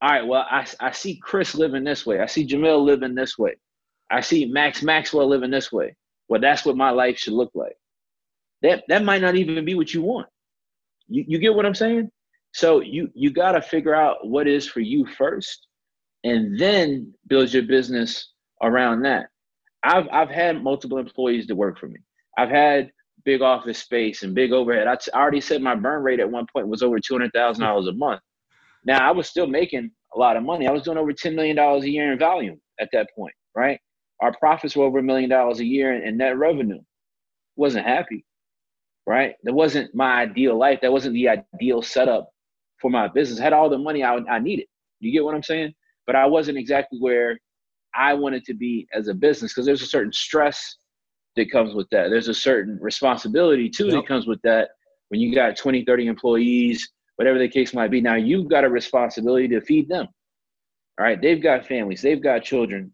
all 0.02 0.12
right, 0.12 0.28
well, 0.28 0.46
I 0.50 0.68
I 0.82 0.92
see 0.92 1.18
Chris 1.18 1.56
living 1.56 1.84
this 1.86 2.06
way. 2.06 2.22
I 2.22 2.28
see 2.28 2.48
Jamil 2.48 2.84
living 2.86 3.16
this 3.16 3.38
way. 3.38 3.56
I 4.12 4.22
see 4.22 4.46
Max 4.46 4.84
Maxwell 4.84 5.28
living 5.30 5.52
this 5.52 5.72
way. 5.72 5.96
Well, 6.30 6.42
that's 6.42 6.66
what 6.66 6.78
my 6.78 6.92
life 6.92 7.18
should 7.20 7.34
look 7.34 7.52
like 7.56 7.74
that 8.64 8.84
that 8.90 9.06
might 9.06 9.22
not 9.22 9.36
even 9.38 9.66
be 9.66 9.76
what 9.76 9.94
you 9.96 10.04
want. 10.04 10.30
You 11.10 11.26
you 11.28 11.40
get 11.40 11.56
what 11.56 11.68
I'm 11.68 11.76
saying? 11.76 12.12
So 12.54 12.82
you 12.82 13.10
you 13.16 13.32
got 13.32 13.54
to 13.54 13.64
figure 13.64 13.96
out 13.96 14.28
what 14.28 14.48
is 14.48 14.68
for 14.68 14.82
you 14.82 15.08
first, 15.18 15.68
and 16.24 16.60
then 16.60 17.14
build 17.28 17.54
your 17.54 17.64
business 17.64 18.32
around 18.64 19.04
that. 19.04 19.28
I've 19.84 20.08
I've 20.12 20.30
had 20.30 20.64
multiple 20.64 21.00
employees 21.00 21.48
that 21.48 21.56
work 21.56 21.80
for 21.80 21.88
me. 21.88 22.00
I've 22.38 22.50
had 22.50 22.92
big 23.26 23.42
office 23.42 23.80
space 23.80 24.24
and 24.24 24.36
big 24.36 24.54
overhead. 24.54 24.88
I, 24.88 24.96
t- 24.96 25.12
I 25.14 25.20
already 25.22 25.42
said 25.42 25.62
my 25.62 25.76
burn 25.76 26.04
rate 26.04 26.22
at 26.22 26.32
one 26.32 26.48
point 26.54 26.68
was 26.70 26.84
over 26.84 27.00
two 27.00 27.16
hundred 27.16 27.34
thousand 27.34 27.64
dollars 27.66 27.88
a 27.88 27.94
month. 27.94 28.22
Now 28.86 29.08
I 29.08 29.12
was 29.12 29.28
still 29.28 29.48
making 29.48 29.92
a 30.16 30.20
lot 30.20 30.38
of 30.38 30.44
money. 30.44 30.68
I 30.68 30.72
was 30.72 30.84
doing 30.84 30.98
over 30.98 31.14
ten 31.14 31.36
million 31.36 31.56
dollars 31.56 31.84
a 31.84 31.90
year 31.90 32.12
in 32.12 32.20
volume 32.20 32.60
at 32.80 32.90
that 32.94 33.10
point, 33.16 33.34
right? 33.56 33.80
Our 34.22 34.36
profits 34.38 34.76
were 34.76 34.86
over 34.86 35.00
a 35.00 35.04
million 35.04 35.30
dollars 35.30 35.60
a 35.60 35.66
year 35.66 35.94
in, 35.94 36.08
in 36.08 36.18
net 36.18 36.38
revenue. 36.38 36.82
Wasn't 37.56 37.86
happy, 37.86 38.26
right? 39.06 39.36
That 39.44 39.54
wasn't 39.54 39.94
my 39.94 40.22
ideal 40.22 40.58
life. 40.58 40.80
That 40.82 40.92
wasn't 40.92 41.16
the 41.16 41.30
ideal 41.30 41.82
setup 41.82 42.30
for 42.80 42.90
my 42.90 43.08
business. 43.08 43.40
I 43.40 43.44
had 43.44 43.54
all 43.54 43.70
the 43.70 43.78
money 43.78 44.04
I, 44.04 44.16
I 44.30 44.40
needed. 44.40 44.66
You 45.00 45.12
get 45.12 45.24
what 45.24 45.36
I'm 45.36 45.44
saying? 45.44 45.74
But 46.06 46.16
I 46.16 46.26
wasn't 46.26 46.58
exactly 46.58 47.00
where 47.00 47.38
I 47.96 48.14
wanted 48.14 48.46
to 48.46 48.54
be 48.54 48.88
as 48.94 49.08
a 49.08 49.14
business 49.14 49.54
because 49.54 49.66
there's 49.66 49.82
a 49.82 49.88
certain 49.88 50.14
stress 50.14 50.78
that 51.36 51.52
comes 51.52 51.74
with 51.74 51.90
that. 51.92 52.10
There's 52.10 52.28
a 52.28 52.34
certain 52.34 52.78
responsibility 52.82 53.70
too 53.70 53.86
yep. 53.86 53.96
that 53.96 54.08
comes 54.08 54.28
with 54.28 54.42
that 54.44 54.70
when 55.10 55.20
you 55.20 55.34
got 55.34 55.58
20, 55.58 55.84
30 55.86 56.08
employees, 56.08 56.90
whatever 57.22 57.38
the 57.38 57.48
case 57.48 57.72
might 57.72 57.92
be. 57.92 58.02
Now 58.02 58.16
you've 58.16 58.50
got 58.50 58.64
a 58.64 58.70
responsibility 58.70 59.48
to 59.50 59.62
feed 59.62 59.88
them. 59.88 60.08
All 61.00 61.06
right. 61.06 61.22
They've 61.22 61.42
got 61.42 61.68
families, 61.68 62.02
they've 62.02 62.22
got 62.22 62.44
children. 62.44 62.92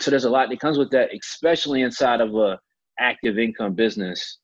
So 0.00 0.10
there's 0.10 0.24
a 0.24 0.30
lot 0.30 0.48
that 0.48 0.58
comes 0.58 0.78
with 0.78 0.90
that, 0.92 1.10
especially 1.14 1.82
inside 1.82 2.22
of 2.22 2.34
a 2.34 2.58
active 2.98 3.38
income 3.38 3.74
business 3.74 4.38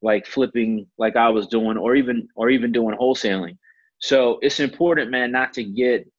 like 0.00 0.26
flipping 0.26 0.86
like 0.96 1.14
I 1.14 1.28
was 1.28 1.46
doing 1.48 1.76
or 1.76 1.94
even 1.94 2.26
or 2.36 2.48
even 2.48 2.72
doing 2.72 2.96
wholesaling. 2.96 3.58
So 3.98 4.38
it's 4.40 4.60
important, 4.60 5.10
man, 5.10 5.30
not 5.30 5.52
to 5.54 5.64
get 5.64 6.10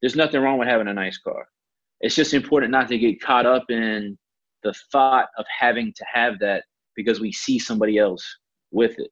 there's 0.00 0.14
nothing 0.14 0.40
wrong 0.40 0.58
with 0.58 0.68
having 0.68 0.86
a 0.86 0.94
nice 0.94 1.18
car. 1.18 1.48
It's 2.00 2.14
just 2.14 2.32
important 2.32 2.70
not 2.70 2.86
to 2.88 2.98
get 2.98 3.20
caught 3.20 3.46
up 3.46 3.64
in 3.70 4.16
the 4.62 4.72
thought 4.92 5.30
of 5.36 5.46
having 5.58 5.92
to 5.96 6.04
have 6.12 6.38
that 6.38 6.62
because 6.94 7.18
we 7.18 7.32
see 7.32 7.58
somebody 7.58 7.98
else 7.98 8.24
with 8.70 8.96
it. 9.00 9.10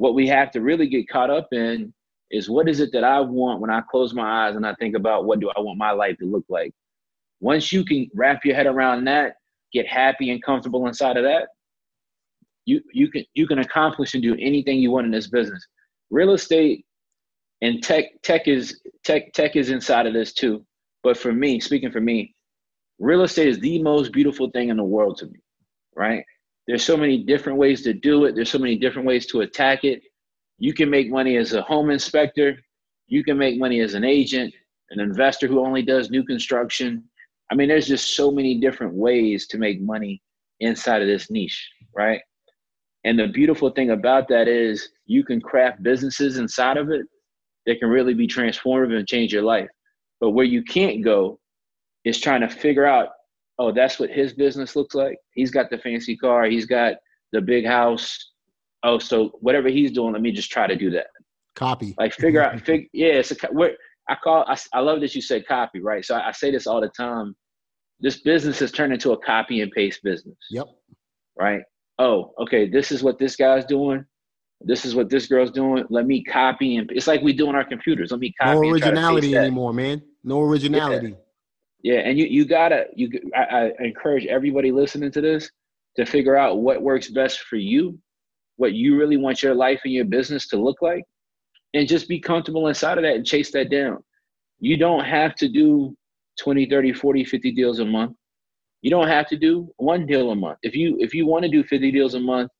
What 0.00 0.14
we 0.14 0.26
have 0.28 0.50
to 0.52 0.62
really 0.62 0.88
get 0.88 1.10
caught 1.10 1.28
up 1.28 1.48
in 1.52 1.92
is 2.30 2.48
what 2.48 2.70
is 2.70 2.80
it 2.80 2.88
that 2.94 3.04
I 3.04 3.20
want 3.20 3.60
when 3.60 3.68
I 3.68 3.82
close 3.82 4.14
my 4.14 4.46
eyes 4.46 4.56
and 4.56 4.66
I 4.66 4.74
think 4.76 4.96
about 4.96 5.26
what 5.26 5.40
do 5.40 5.50
I 5.54 5.60
want 5.60 5.76
my 5.76 5.90
life 5.90 6.16
to 6.20 6.24
look 6.24 6.46
like. 6.48 6.72
Once 7.40 7.70
you 7.70 7.84
can 7.84 8.08
wrap 8.14 8.42
your 8.42 8.56
head 8.56 8.64
around 8.64 9.04
that, 9.04 9.34
get 9.74 9.86
happy 9.86 10.30
and 10.30 10.42
comfortable 10.42 10.86
inside 10.86 11.18
of 11.18 11.24
that, 11.24 11.48
you 12.64 12.80
you 12.94 13.10
can 13.10 13.26
you 13.34 13.46
can 13.46 13.58
accomplish 13.58 14.14
and 14.14 14.22
do 14.22 14.34
anything 14.40 14.78
you 14.78 14.90
want 14.90 15.04
in 15.04 15.12
this 15.12 15.28
business. 15.28 15.62
Real 16.08 16.32
estate 16.32 16.86
and 17.60 17.82
tech 17.82 18.06
tech 18.22 18.48
is 18.48 18.80
tech 19.04 19.34
tech 19.34 19.54
is 19.54 19.68
inside 19.68 20.06
of 20.06 20.14
this 20.14 20.32
too. 20.32 20.64
But 21.02 21.18
for 21.18 21.30
me, 21.30 21.60
speaking 21.60 21.92
for 21.92 22.00
me, 22.00 22.34
real 22.98 23.22
estate 23.22 23.48
is 23.48 23.60
the 23.60 23.82
most 23.82 24.14
beautiful 24.14 24.48
thing 24.48 24.70
in 24.70 24.78
the 24.78 24.82
world 24.82 25.18
to 25.18 25.26
me. 25.26 25.40
Right? 25.94 26.24
There's 26.70 26.84
so 26.84 26.96
many 26.96 27.24
different 27.24 27.58
ways 27.58 27.82
to 27.82 27.92
do 27.92 28.26
it. 28.26 28.36
There's 28.36 28.48
so 28.48 28.58
many 28.60 28.76
different 28.76 29.08
ways 29.08 29.26
to 29.26 29.40
attack 29.40 29.82
it. 29.82 30.02
You 30.58 30.72
can 30.72 30.88
make 30.88 31.10
money 31.10 31.36
as 31.36 31.52
a 31.52 31.62
home 31.62 31.90
inspector. 31.90 32.60
You 33.08 33.24
can 33.24 33.36
make 33.36 33.58
money 33.58 33.80
as 33.80 33.94
an 33.94 34.04
agent, 34.04 34.54
an 34.90 35.00
investor 35.00 35.48
who 35.48 35.66
only 35.66 35.82
does 35.82 36.10
new 36.10 36.22
construction. 36.22 37.02
I 37.50 37.56
mean, 37.56 37.66
there's 37.66 37.88
just 37.88 38.14
so 38.14 38.30
many 38.30 38.60
different 38.60 38.94
ways 38.94 39.48
to 39.48 39.58
make 39.58 39.80
money 39.80 40.22
inside 40.60 41.02
of 41.02 41.08
this 41.08 41.28
niche, 41.28 41.68
right? 41.92 42.20
And 43.02 43.18
the 43.18 43.26
beautiful 43.26 43.70
thing 43.70 43.90
about 43.90 44.28
that 44.28 44.46
is 44.46 44.90
you 45.06 45.24
can 45.24 45.40
craft 45.40 45.82
businesses 45.82 46.38
inside 46.38 46.76
of 46.76 46.88
it 46.90 47.04
that 47.66 47.80
can 47.80 47.88
really 47.88 48.14
be 48.14 48.28
transformative 48.28 48.96
and 48.96 49.08
change 49.08 49.32
your 49.32 49.42
life. 49.42 49.70
But 50.20 50.30
where 50.30 50.46
you 50.46 50.62
can't 50.62 51.02
go 51.02 51.40
is 52.04 52.20
trying 52.20 52.42
to 52.42 52.48
figure 52.48 52.86
out, 52.86 53.08
oh, 53.60 53.72
that's 53.72 54.00
what 54.00 54.10
his 54.10 54.32
business 54.32 54.74
looks 54.74 54.94
like. 54.94 55.16
He's 55.34 55.50
got 55.50 55.70
the 55.70 55.78
fancy 55.78 56.16
car, 56.16 56.44
he's 56.44 56.66
got 56.66 56.94
the 57.32 57.40
big 57.40 57.64
house. 57.64 58.32
Oh, 58.82 58.98
so 58.98 59.30
whatever 59.40 59.68
he's 59.68 59.92
doing, 59.92 60.12
let 60.12 60.22
me 60.22 60.32
just 60.32 60.50
try 60.50 60.66
to 60.66 60.74
do 60.74 60.90
that. 60.90 61.06
Copy. 61.54 61.94
Like 61.98 62.14
figure 62.14 62.42
out, 62.42 62.60
fig, 62.66 62.88
yeah. 62.92 63.14
It's 63.14 63.30
a 63.30 63.36
where 63.52 63.76
I 64.08 64.16
call. 64.16 64.44
I, 64.48 64.58
I 64.72 64.80
love 64.80 65.00
that 65.00 65.14
you 65.14 65.22
said 65.22 65.46
copy, 65.46 65.80
right? 65.80 66.04
So 66.04 66.16
I, 66.16 66.28
I 66.28 66.32
say 66.32 66.50
this 66.50 66.66
all 66.66 66.80
the 66.80 66.88
time. 66.88 67.36
This 68.00 68.22
business 68.22 68.58
has 68.60 68.72
turned 68.72 68.94
into 68.94 69.12
a 69.12 69.18
copy 69.18 69.60
and 69.60 69.70
paste 69.72 70.00
business. 70.02 70.38
Yep. 70.50 70.66
Right 71.38 71.62
oh, 72.00 72.32
okay, 72.40 72.68
this 72.68 72.90
is 72.90 73.02
what 73.02 73.18
this 73.18 73.36
guy's 73.36 73.64
doing. 73.64 74.04
This 74.62 74.84
is 74.84 74.94
what 74.94 75.08
this 75.08 75.26
girl's 75.26 75.50
doing. 75.50 75.84
Let 75.88 76.06
me 76.06 76.24
copy 76.24 76.76
and 76.76 76.90
it's 76.92 77.06
like 77.06 77.22
we 77.22 77.32
do 77.32 77.48
on 77.48 77.54
our 77.54 77.64
computers. 77.64 78.10
Let 78.10 78.20
me 78.20 78.34
copy. 78.40 78.60
No 78.60 78.70
originality 78.70 79.36
anymore, 79.36 79.72
man. 79.72 80.02
No 80.24 80.42
originality. 80.42 81.08
Yeah. 81.08 81.14
Yeah, 81.82 82.00
and 82.00 82.18
you 82.18 82.26
you 82.26 82.44
gotta 82.44 82.86
you. 82.94 83.10
I, 83.34 83.42
I 83.42 83.72
encourage 83.80 84.26
everybody 84.26 84.70
listening 84.70 85.10
to 85.12 85.20
this 85.20 85.50
to 85.96 86.04
figure 86.04 86.36
out 86.36 86.58
what 86.58 86.82
works 86.82 87.08
best 87.08 87.40
for 87.40 87.56
you, 87.56 87.98
what 88.56 88.74
you 88.74 88.98
really 88.98 89.16
want 89.16 89.42
your 89.42 89.54
life 89.54 89.80
and 89.84 89.92
your 89.92 90.04
business 90.04 90.46
to 90.48 90.56
look 90.56 90.82
like, 90.82 91.04
and 91.74 91.88
just 91.88 92.08
be 92.08 92.20
comfortable 92.20 92.68
inside 92.68 92.98
of 92.98 93.04
that 93.04 93.16
and 93.16 93.26
chase 93.26 93.50
that 93.52 93.70
down. 93.70 94.02
You 94.58 94.76
don't 94.76 95.04
have 95.04 95.34
to 95.36 95.48
do 95.48 95.96
20, 96.38 96.66
30, 96.66 96.92
40, 96.92 97.24
50 97.24 97.52
deals 97.52 97.78
a 97.78 97.84
month. 97.84 98.14
You 98.82 98.90
don't 98.90 99.08
have 99.08 99.26
to 99.28 99.36
do 99.36 99.70
one 99.76 100.06
deal 100.06 100.30
a 100.30 100.36
month. 100.36 100.58
If 100.62 100.74
you 100.74 100.96
if 101.00 101.14
you 101.14 101.26
want 101.26 101.44
to 101.44 101.50
do 101.50 101.64
50 101.64 101.90
deals 101.90 102.14
a 102.14 102.20
month, 102.20 102.50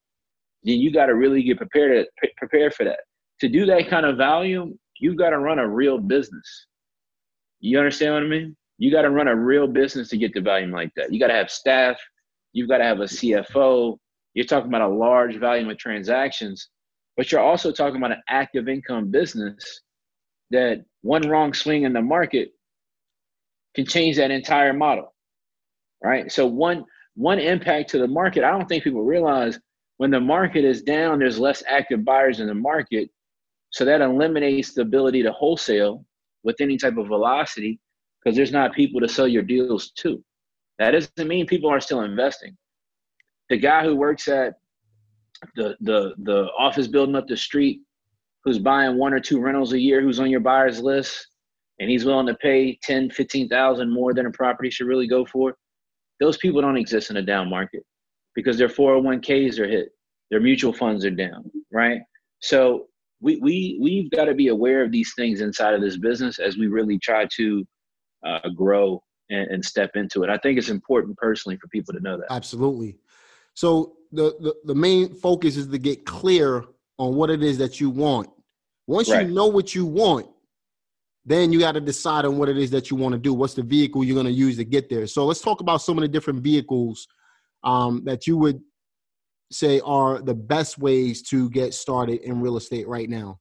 then 0.64 0.78
you 0.78 0.90
got 0.92 1.06
to 1.06 1.14
really 1.14 1.42
get 1.42 1.58
prepared 1.58 2.06
to 2.22 2.28
prepare 2.38 2.70
for 2.70 2.84
that. 2.84 3.00
To 3.40 3.48
do 3.48 3.66
that 3.66 3.88
kind 3.88 4.06
of 4.06 4.16
volume, 4.16 4.78
you've 4.98 5.16
got 5.16 5.30
to 5.30 5.38
run 5.38 5.58
a 5.58 5.68
real 5.68 5.98
business. 5.98 6.66
You 7.60 7.78
understand 7.78 8.14
what 8.14 8.22
I 8.22 8.26
mean? 8.26 8.56
You 8.80 8.90
got 8.90 9.02
to 9.02 9.10
run 9.10 9.28
a 9.28 9.36
real 9.36 9.68
business 9.68 10.10
to 10.10 10.18
get 10.18 10.34
the 10.34 10.42
volume 10.42 10.72
like 10.72 10.92
that. 10.96 11.12
You 11.12 11.20
got 11.20 11.28
to 11.28 11.34
have 11.34 11.52
staff. 11.52 11.98
You've 12.52 12.68
got 12.68 12.78
to 12.78 12.84
have 12.84 13.00
a 13.00 13.04
CFO. 13.04 13.98
You're 14.34 14.46
talking 14.46 14.70
about 14.70 14.90
a 14.90 14.94
large 14.94 15.38
volume 15.38 15.70
of 15.70 15.78
transactions, 15.78 16.68
but 17.16 17.32
you're 17.32 17.42
also 17.42 17.72
talking 17.72 17.98
about 17.98 18.12
an 18.12 18.22
active 18.28 18.68
income 18.68 19.12
business 19.12 19.82
that 20.50 20.84
one 21.02 21.28
wrong 21.28 21.54
swing 21.54 21.84
in 21.84 21.92
the 21.92 22.02
market 22.02 22.50
can 23.76 23.86
change 23.86 24.16
that 24.16 24.32
entire 24.32 24.72
model 24.72 25.14
right? 26.02 26.30
So 26.32 26.46
one 26.46 26.84
one 27.16 27.38
impact 27.38 27.90
to 27.90 27.98
the 27.98 28.08
market, 28.08 28.44
I 28.44 28.50
don't 28.50 28.68
think 28.68 28.84
people 28.84 29.04
realize 29.04 29.60
when 29.98 30.10
the 30.10 30.20
market 30.20 30.64
is 30.64 30.82
down, 30.82 31.20
there's 31.20 31.38
less 31.38 31.62
active 31.68 32.04
buyers 32.04 32.40
in 32.40 32.48
the 32.48 32.54
market. 32.54 33.10
So 33.70 33.84
that 33.84 34.00
eliminates 34.00 34.74
the 34.74 34.82
ability 34.82 35.22
to 35.24 35.32
wholesale 35.32 36.04
with 36.44 36.60
any 36.60 36.78
type 36.78 36.98
of 36.98 37.08
velocity 37.08 37.78
because 38.22 38.36
there's 38.36 38.52
not 38.52 38.74
people 38.74 39.00
to 39.00 39.08
sell 39.08 39.28
your 39.28 39.42
deals 39.42 39.90
to. 39.92 40.22
That 40.78 40.92
doesn't 40.92 41.28
mean 41.28 41.46
people 41.46 41.70
are 41.70 41.80
still 41.80 42.02
investing. 42.02 42.56
The 43.48 43.58
guy 43.58 43.84
who 43.84 43.96
works 43.96 44.28
at 44.28 44.54
the 45.56 45.76
the 45.80 46.14
the 46.18 46.48
office 46.58 46.86
building 46.86 47.16
up 47.16 47.26
the 47.26 47.36
street, 47.36 47.80
who's 48.44 48.58
buying 48.58 48.98
one 48.98 49.12
or 49.12 49.20
two 49.20 49.40
rentals 49.40 49.72
a 49.72 49.78
year, 49.78 50.00
who's 50.00 50.20
on 50.20 50.30
your 50.30 50.40
buyers 50.40 50.80
list, 50.80 51.26
and 51.78 51.90
he's 51.90 52.04
willing 52.04 52.26
to 52.26 52.34
pay 52.34 52.78
10, 52.82 53.10
15,000 53.10 53.92
more 53.92 54.12
than 54.14 54.26
a 54.26 54.30
property 54.30 54.70
should 54.70 54.86
really 54.86 55.08
go 55.08 55.24
for, 55.24 55.56
those 56.20 56.36
people 56.36 56.60
don't 56.60 56.76
exist 56.76 57.10
in 57.10 57.16
a 57.16 57.22
down 57.22 57.48
market 57.48 57.82
because 58.34 58.58
their 58.58 58.68
401ks 58.68 59.58
are 59.58 59.66
hit, 59.66 59.88
their 60.30 60.40
mutual 60.40 60.72
funds 60.72 61.04
are 61.04 61.10
down, 61.10 61.50
right? 61.72 62.00
So 62.40 62.86
we 63.20 63.36
we 63.36 63.78
we've 63.80 64.10
got 64.10 64.26
to 64.26 64.34
be 64.34 64.48
aware 64.48 64.82
of 64.82 64.92
these 64.92 65.12
things 65.14 65.40
inside 65.40 65.74
of 65.74 65.80
this 65.80 65.96
business 65.96 66.38
as 66.38 66.56
we 66.56 66.68
really 66.68 66.98
try 66.98 67.26
to 67.36 67.66
uh, 68.24 68.48
grow 68.54 69.02
and, 69.30 69.50
and 69.50 69.64
step 69.64 69.90
into 69.94 70.22
it. 70.22 70.30
I 70.30 70.38
think 70.38 70.58
it's 70.58 70.68
important 70.68 71.16
personally 71.16 71.56
for 71.56 71.68
people 71.68 71.94
to 71.94 72.00
know 72.00 72.16
that. 72.16 72.26
Absolutely. 72.30 72.98
So 73.54 73.96
the, 74.12 74.34
the, 74.40 74.54
the 74.64 74.74
main 74.74 75.14
focus 75.14 75.56
is 75.56 75.68
to 75.68 75.78
get 75.78 76.04
clear 76.04 76.64
on 76.98 77.14
what 77.14 77.30
it 77.30 77.42
is 77.42 77.58
that 77.58 77.80
you 77.80 77.90
want. 77.90 78.28
Once 78.86 79.10
right. 79.10 79.26
you 79.26 79.32
know 79.32 79.46
what 79.46 79.74
you 79.74 79.86
want, 79.86 80.26
then 81.24 81.52
you 81.52 81.60
got 81.60 81.72
to 81.72 81.80
decide 81.80 82.24
on 82.24 82.38
what 82.38 82.48
it 82.48 82.58
is 82.58 82.70
that 82.70 82.90
you 82.90 82.96
want 82.96 83.12
to 83.12 83.18
do. 83.18 83.32
What's 83.32 83.54
the 83.54 83.62
vehicle 83.62 84.02
you're 84.02 84.14
going 84.14 84.26
to 84.26 84.32
use 84.32 84.56
to 84.56 84.64
get 84.64 84.88
there? 84.88 85.06
So 85.06 85.26
let's 85.26 85.40
talk 85.40 85.60
about 85.60 85.82
some 85.82 85.96
of 85.98 86.02
the 86.02 86.08
different 86.08 86.42
vehicles 86.42 87.06
um, 87.62 88.02
that 88.04 88.26
you 88.26 88.36
would 88.36 88.60
say 89.52 89.80
are 89.80 90.20
the 90.20 90.34
best 90.34 90.78
ways 90.78 91.22
to 91.22 91.50
get 91.50 91.74
started 91.74 92.20
in 92.22 92.40
real 92.40 92.56
estate 92.56 92.88
right 92.88 93.08
now. 93.08 93.38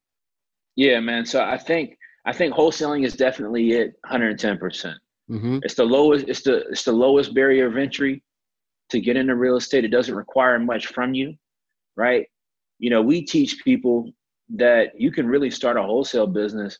Yeah, 0.75 0.99
man. 0.99 1.25
So 1.25 1.43
I 1.43 1.57
think 1.57 1.97
I 2.25 2.33
think 2.33 2.53
wholesaling 2.53 3.05
is 3.05 3.15
definitely 3.15 3.71
it, 3.71 3.93
110 4.03 4.57
percent. 4.57 4.97
Mm-hmm. 5.29 5.59
It's 5.63 5.75
the 5.75 5.83
lowest. 5.83 6.27
It's 6.27 6.41
the 6.41 6.67
it's 6.69 6.83
the 6.83 6.91
lowest 6.91 7.33
barrier 7.33 7.67
of 7.67 7.77
entry 7.77 8.23
to 8.89 8.99
get 8.99 9.15
into 9.15 9.35
real 9.35 9.57
estate. 9.57 9.85
It 9.85 9.89
doesn't 9.89 10.15
require 10.15 10.57
much 10.59 10.87
from 10.87 11.13
you, 11.13 11.35
right? 11.95 12.25
You 12.79 12.89
know, 12.89 13.01
we 13.01 13.21
teach 13.21 13.63
people 13.63 14.11
that 14.55 14.99
you 14.99 15.11
can 15.11 15.27
really 15.27 15.51
start 15.51 15.77
a 15.77 15.83
wholesale 15.83 16.25
business 16.25 16.79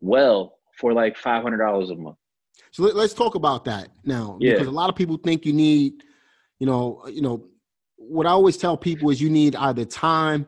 well 0.00 0.58
for 0.78 0.92
like 0.92 1.16
five 1.16 1.42
hundred 1.42 1.58
dollars 1.58 1.90
a 1.90 1.94
month. 1.94 2.16
So 2.70 2.82
let, 2.82 2.96
us 2.96 3.14
talk 3.14 3.34
about 3.34 3.64
that 3.66 3.88
now, 4.04 4.38
yeah. 4.40 4.52
because 4.52 4.66
a 4.66 4.72
lot 4.72 4.90
of 4.90 4.96
people 4.96 5.16
think 5.16 5.46
you 5.46 5.52
need, 5.52 6.02
you 6.58 6.66
know, 6.66 7.04
you 7.08 7.22
know, 7.22 7.46
what 7.96 8.26
I 8.26 8.30
always 8.30 8.56
tell 8.56 8.76
people 8.76 9.10
is 9.10 9.20
you 9.20 9.30
need 9.30 9.54
either 9.56 9.84
time. 9.84 10.46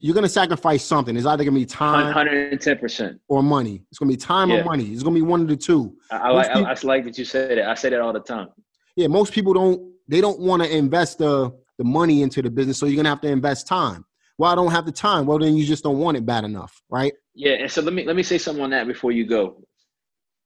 You're 0.00 0.14
going 0.14 0.24
to 0.24 0.28
sacrifice 0.28 0.84
something. 0.84 1.16
It's 1.16 1.26
either 1.26 1.42
going 1.42 1.54
to 1.54 1.60
be 1.60 1.66
time, 1.66 2.14
110%, 2.14 3.18
or 3.28 3.42
money. 3.42 3.82
It's 3.90 3.98
going 3.98 4.10
to 4.10 4.16
be 4.16 4.20
time 4.20 4.50
yeah. 4.50 4.60
or 4.60 4.64
money. 4.64 4.84
It's 4.84 5.02
going 5.02 5.14
to 5.14 5.20
be 5.20 5.26
one 5.26 5.40
of 5.40 5.48
the 5.48 5.56
two. 5.56 5.96
I, 6.10 6.30
like, 6.30 6.48
people, 6.52 6.66
I, 6.66 6.72
I 6.72 6.76
like 6.84 7.04
that 7.04 7.18
you 7.18 7.24
said 7.24 7.58
that. 7.58 7.68
I 7.68 7.74
say 7.74 7.90
that 7.90 8.00
all 8.00 8.12
the 8.12 8.20
time. 8.20 8.48
Yeah, 8.94 9.08
most 9.08 9.32
people 9.32 9.54
don't. 9.54 9.92
They 10.06 10.20
don't 10.20 10.38
want 10.38 10.62
to 10.62 10.74
invest 10.74 11.18
the 11.18 11.52
the 11.78 11.84
money 11.84 12.22
into 12.22 12.42
the 12.42 12.50
business, 12.50 12.78
so 12.78 12.86
you're 12.86 12.96
going 12.96 13.04
to 13.04 13.10
have 13.10 13.20
to 13.22 13.28
invest 13.28 13.66
time. 13.66 14.04
Well, 14.36 14.50
I 14.50 14.54
don't 14.54 14.70
have 14.70 14.86
the 14.86 14.92
time. 14.92 15.26
Well, 15.26 15.38
then 15.38 15.56
you 15.56 15.64
just 15.64 15.82
don't 15.82 15.98
want 15.98 16.16
it 16.16 16.24
bad 16.24 16.44
enough, 16.44 16.80
right? 16.88 17.12
Yeah, 17.34 17.52
and 17.52 17.70
so 17.70 17.82
let 17.82 17.92
me 17.92 18.04
let 18.04 18.16
me 18.16 18.22
say 18.22 18.38
something 18.38 18.62
on 18.62 18.70
that 18.70 18.86
before 18.86 19.12
you 19.12 19.26
go. 19.26 19.62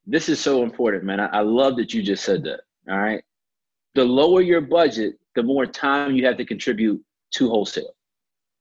This 0.05 0.29
is 0.29 0.39
so 0.39 0.63
important, 0.63 1.03
man. 1.03 1.19
I, 1.19 1.27
I 1.27 1.41
love 1.41 1.77
that 1.77 1.93
you 1.93 2.01
just 2.01 2.23
said 2.23 2.43
that. 2.43 2.61
All 2.89 2.97
right. 2.97 3.23
The 3.95 4.03
lower 4.03 4.41
your 4.41 4.61
budget, 4.61 5.15
the 5.35 5.43
more 5.43 5.65
time 5.65 6.15
you 6.15 6.25
have 6.25 6.37
to 6.37 6.45
contribute 6.45 7.01
to 7.35 7.49
wholesale. 7.49 7.95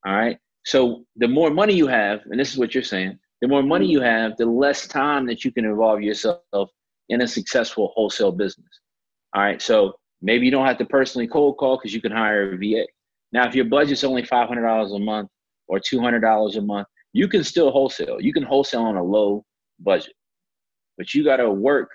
All 0.06 0.14
right. 0.14 0.38
So 0.64 1.04
the 1.16 1.28
more 1.28 1.50
money 1.50 1.74
you 1.74 1.86
have, 1.86 2.20
and 2.30 2.38
this 2.38 2.52
is 2.52 2.58
what 2.58 2.74
you're 2.74 2.84
saying, 2.84 3.18
the 3.40 3.48
more 3.48 3.62
money 3.62 3.86
mm-hmm. 3.86 3.92
you 3.92 4.00
have, 4.00 4.36
the 4.36 4.46
less 4.46 4.86
time 4.86 5.26
that 5.26 5.44
you 5.44 5.52
can 5.52 5.64
involve 5.64 6.00
yourself 6.00 6.70
in 7.08 7.22
a 7.22 7.28
successful 7.28 7.92
wholesale 7.94 8.32
business. 8.32 8.80
All 9.34 9.42
right. 9.42 9.60
So 9.60 9.94
maybe 10.20 10.44
you 10.44 10.52
don't 10.52 10.66
have 10.66 10.78
to 10.78 10.84
personally 10.84 11.26
cold 11.26 11.58
call 11.58 11.76
because 11.76 11.92
you 11.92 12.00
can 12.00 12.12
hire 12.12 12.52
a 12.52 12.56
VA. 12.56 12.86
Now, 13.32 13.48
if 13.48 13.54
your 13.54 13.64
budget's 13.64 14.04
only 14.04 14.22
$500 14.22 14.96
a 14.96 14.98
month 14.98 15.28
or 15.68 15.80
$200 15.80 16.56
a 16.56 16.60
month, 16.60 16.86
you 17.12 17.28
can 17.28 17.42
still 17.44 17.70
wholesale. 17.70 18.20
You 18.20 18.32
can 18.32 18.42
wholesale 18.42 18.82
on 18.82 18.96
a 18.96 19.02
low 19.02 19.44
budget, 19.80 20.14
but 20.96 21.12
you 21.12 21.24
got 21.24 21.36
to 21.36 21.50
work 21.50 21.90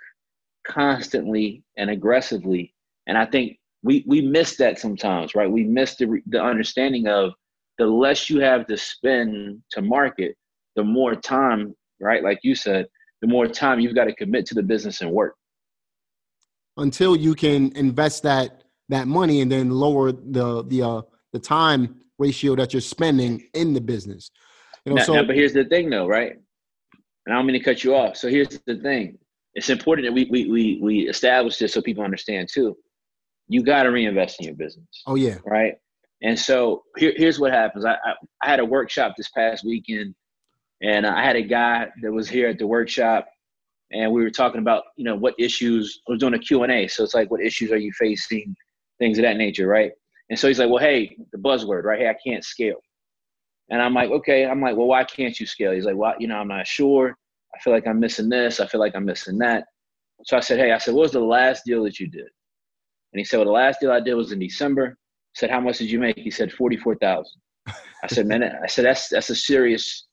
constantly 0.67 1.63
and 1.77 1.89
aggressively. 1.89 2.73
And 3.07 3.17
I 3.17 3.25
think 3.25 3.57
we 3.83 4.03
we 4.07 4.21
miss 4.21 4.57
that 4.57 4.79
sometimes, 4.79 5.33
right? 5.33 5.49
We 5.49 5.63
miss 5.63 5.95
the 5.95 6.21
the 6.27 6.43
understanding 6.43 7.07
of 7.07 7.33
the 7.77 7.85
less 7.85 8.29
you 8.29 8.39
have 8.39 8.65
to 8.67 8.77
spend 8.77 9.61
to 9.71 9.81
market, 9.81 10.35
the 10.75 10.83
more 10.83 11.15
time, 11.15 11.75
right? 11.99 12.23
Like 12.23 12.39
you 12.43 12.55
said, 12.55 12.87
the 13.21 13.27
more 13.27 13.47
time 13.47 13.79
you've 13.79 13.95
got 13.95 14.05
to 14.05 14.15
commit 14.15 14.45
to 14.47 14.55
the 14.55 14.63
business 14.63 15.01
and 15.01 15.11
work. 15.11 15.35
Until 16.77 17.15
you 17.15 17.33
can 17.33 17.71
invest 17.75 18.23
that 18.23 18.63
that 18.89 19.07
money 19.07 19.41
and 19.41 19.51
then 19.51 19.69
lower 19.69 20.11
the 20.11 20.63
the 20.67 20.83
uh, 20.83 21.01
the 21.33 21.39
time 21.39 22.01
ratio 22.19 22.55
that 22.55 22.73
you're 22.73 22.81
spending 22.81 23.47
in 23.53 23.73
the 23.73 23.81
business. 23.81 24.31
You 24.85 24.91
know, 24.91 24.97
now, 24.97 25.03
so 25.03 25.13
now, 25.15 25.23
but 25.23 25.35
here's 25.35 25.53
the 25.53 25.65
thing, 25.65 25.89
though, 25.89 26.07
right? 26.07 26.33
And 27.25 27.33
I 27.33 27.37
don't 27.37 27.45
mean 27.45 27.57
to 27.57 27.63
cut 27.63 27.83
you 27.83 27.95
off. 27.95 28.15
So 28.15 28.29
here's 28.29 28.59
the 28.67 28.75
thing: 28.75 29.17
it's 29.55 29.69
important 29.69 30.07
that 30.07 30.13
we 30.13 30.27
we 30.29 30.49
we 30.49 30.79
we 30.81 31.09
establish 31.09 31.57
this 31.57 31.73
so 31.73 31.81
people 31.81 32.03
understand 32.03 32.49
too 32.51 32.77
you 33.47 33.63
got 33.63 33.83
to 33.83 33.89
reinvest 33.89 34.39
in 34.39 34.45
your 34.45 34.55
business. 34.55 35.03
Oh 35.05 35.15
yeah, 35.15 35.37
right. 35.45 35.75
And 36.21 36.37
so 36.37 36.83
here, 36.97 37.13
here's 37.15 37.39
what 37.39 37.51
happens. 37.51 37.85
I, 37.85 37.93
I, 37.93 38.13
I 38.41 38.49
had 38.49 38.59
a 38.59 38.65
workshop 38.65 39.13
this 39.15 39.29
past 39.29 39.63
weekend, 39.63 40.15
and 40.81 41.05
I 41.05 41.23
had 41.23 41.35
a 41.35 41.41
guy 41.41 41.87
that 42.01 42.11
was 42.11 42.27
here 42.27 42.47
at 42.47 42.57
the 42.57 42.67
workshop, 42.67 43.27
and 43.91 44.11
we 44.11 44.21
were 44.21 44.31
talking 44.31 44.61
about 44.61 44.83
you 44.95 45.03
know 45.03 45.15
what 45.15 45.35
issues. 45.37 46.01
I 46.07 46.11
was 46.11 46.19
doing 46.19 46.33
a 46.33 46.39
Q 46.39 46.63
and 46.63 46.71
A, 46.71 46.87
so 46.87 47.03
it's 47.03 47.13
like 47.13 47.29
what 47.29 47.41
issues 47.41 47.71
are 47.71 47.77
you 47.77 47.91
facing, 47.93 48.55
things 48.99 49.17
of 49.17 49.23
that 49.23 49.37
nature, 49.37 49.67
right? 49.67 49.91
And 50.29 50.37
so 50.37 50.47
he's 50.47 50.59
like, 50.59 50.69
well, 50.69 50.83
hey, 50.83 51.15
the 51.31 51.37
buzzword, 51.37 51.83
right? 51.83 51.99
Hey, 51.99 52.09
I 52.09 52.15
can't 52.25 52.43
scale. 52.43 52.81
And 53.69 53.81
I'm 53.81 53.93
like, 53.93 54.09
okay. 54.09 54.45
I'm 54.45 54.61
like, 54.61 54.75
well, 54.75 54.87
why 54.87 55.03
can't 55.03 55.39
you 55.39 55.45
scale? 55.45 55.71
He's 55.71 55.85
like, 55.85 55.95
well, 55.95 56.15
you 56.19 56.27
know, 56.27 56.37
I'm 56.37 56.47
not 56.47 56.67
sure. 56.67 57.17
I 57.55 57.59
feel 57.59 57.73
like 57.73 57.87
I'm 57.87 57.99
missing 57.99 58.29
this. 58.29 58.59
I 58.59 58.67
feel 58.67 58.79
like 58.79 58.95
I'm 58.95 59.05
missing 59.05 59.37
that. 59.39 59.65
So 60.23 60.37
I 60.37 60.39
said, 60.41 60.59
hey, 60.59 60.71
I 60.71 60.77
said, 60.77 60.93
what 60.93 61.03
was 61.03 61.11
the 61.11 61.19
last 61.19 61.63
deal 61.65 61.83
that 61.83 61.99
you 61.99 62.07
did? 62.07 62.27
And 63.13 63.19
he 63.19 63.23
said, 63.23 63.37
well, 63.37 63.45
the 63.45 63.51
last 63.51 63.79
deal 63.79 63.91
I 63.91 63.99
did 63.99 64.15
was 64.15 64.31
in 64.31 64.39
December. 64.39 64.97
Said, 65.37 65.51
how 65.51 65.59
much 65.59 65.77
did 65.77 65.91
you 65.91 65.99
make? 65.99 66.17
He 66.17 66.31
said, 66.31 66.51
44,000. 66.51 67.31
I 67.67 68.07
said, 68.07 68.25
man, 68.25 68.41
I 68.41 68.65
said, 68.65 68.85
that's, 68.85 69.09
that's 69.09 69.29
a 69.29 69.35
serious, 69.35 70.07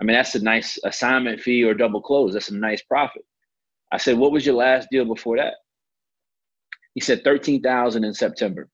I 0.00 0.02
mean, 0.02 0.16
that's 0.16 0.34
a 0.34 0.42
nice 0.42 0.76
assignment 0.84 1.40
fee 1.40 1.62
or 1.62 1.72
double 1.72 2.02
close. 2.02 2.32
That's 2.32 2.48
a 2.48 2.56
nice 2.56 2.82
profit. 2.82 3.22
I 3.92 3.98
said, 3.98 4.18
what 4.18 4.32
was 4.32 4.44
your 4.44 4.56
last 4.56 4.88
deal 4.90 5.04
before 5.04 5.36
that? 5.36 5.54
He 6.94 7.00
said 7.00 7.22
13,000 7.22 8.02
in 8.02 8.12
September. 8.12 8.68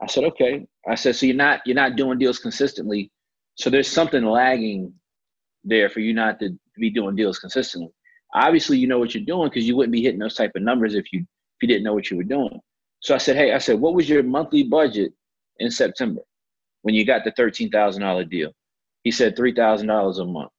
I 0.00 0.06
said, 0.06 0.24
okay. 0.24 0.66
I 0.88 0.94
said, 0.94 1.14
so 1.14 1.26
you're 1.26 1.36
not, 1.36 1.60
you're 1.66 1.76
not 1.76 1.96
doing 1.96 2.18
deals 2.18 2.38
consistently. 2.38 3.10
So 3.56 3.68
there's 3.68 3.90
something 3.90 4.24
lagging 4.24 4.94
there 5.62 5.90
for 5.90 6.00
you 6.00 6.14
not 6.14 6.40
to 6.40 6.58
be 6.78 6.88
doing 6.88 7.16
deals 7.16 7.38
consistently. 7.38 7.90
Obviously, 8.34 8.78
you 8.78 8.86
know 8.86 8.98
what 8.98 9.14
you're 9.14 9.26
doing 9.26 9.50
because 9.50 9.68
you 9.68 9.76
wouldn't 9.76 9.92
be 9.92 10.02
hitting 10.02 10.20
those 10.20 10.36
type 10.36 10.52
of 10.56 10.62
numbers 10.62 10.94
if 10.94 11.12
you, 11.12 11.20
if 11.20 11.60
you 11.60 11.68
didn't 11.68 11.84
know 11.84 11.92
what 11.92 12.10
you 12.10 12.16
were 12.16 12.22
doing. 12.22 12.58
So 13.02 13.14
I 13.14 13.18
said, 13.18 13.36
hey, 13.36 13.52
I 13.52 13.58
said, 13.58 13.80
what 13.80 13.94
was 13.94 14.08
your 14.08 14.22
monthly 14.22 14.62
budget 14.62 15.12
in 15.58 15.70
September 15.70 16.22
when 16.82 16.94
you 16.94 17.04
got 17.04 17.24
the 17.24 17.32
$13,000 17.32 18.30
deal? 18.30 18.52
He 19.02 19.10
said 19.10 19.36
$3,000 19.36 20.20
a 20.20 20.24
month. 20.24 20.50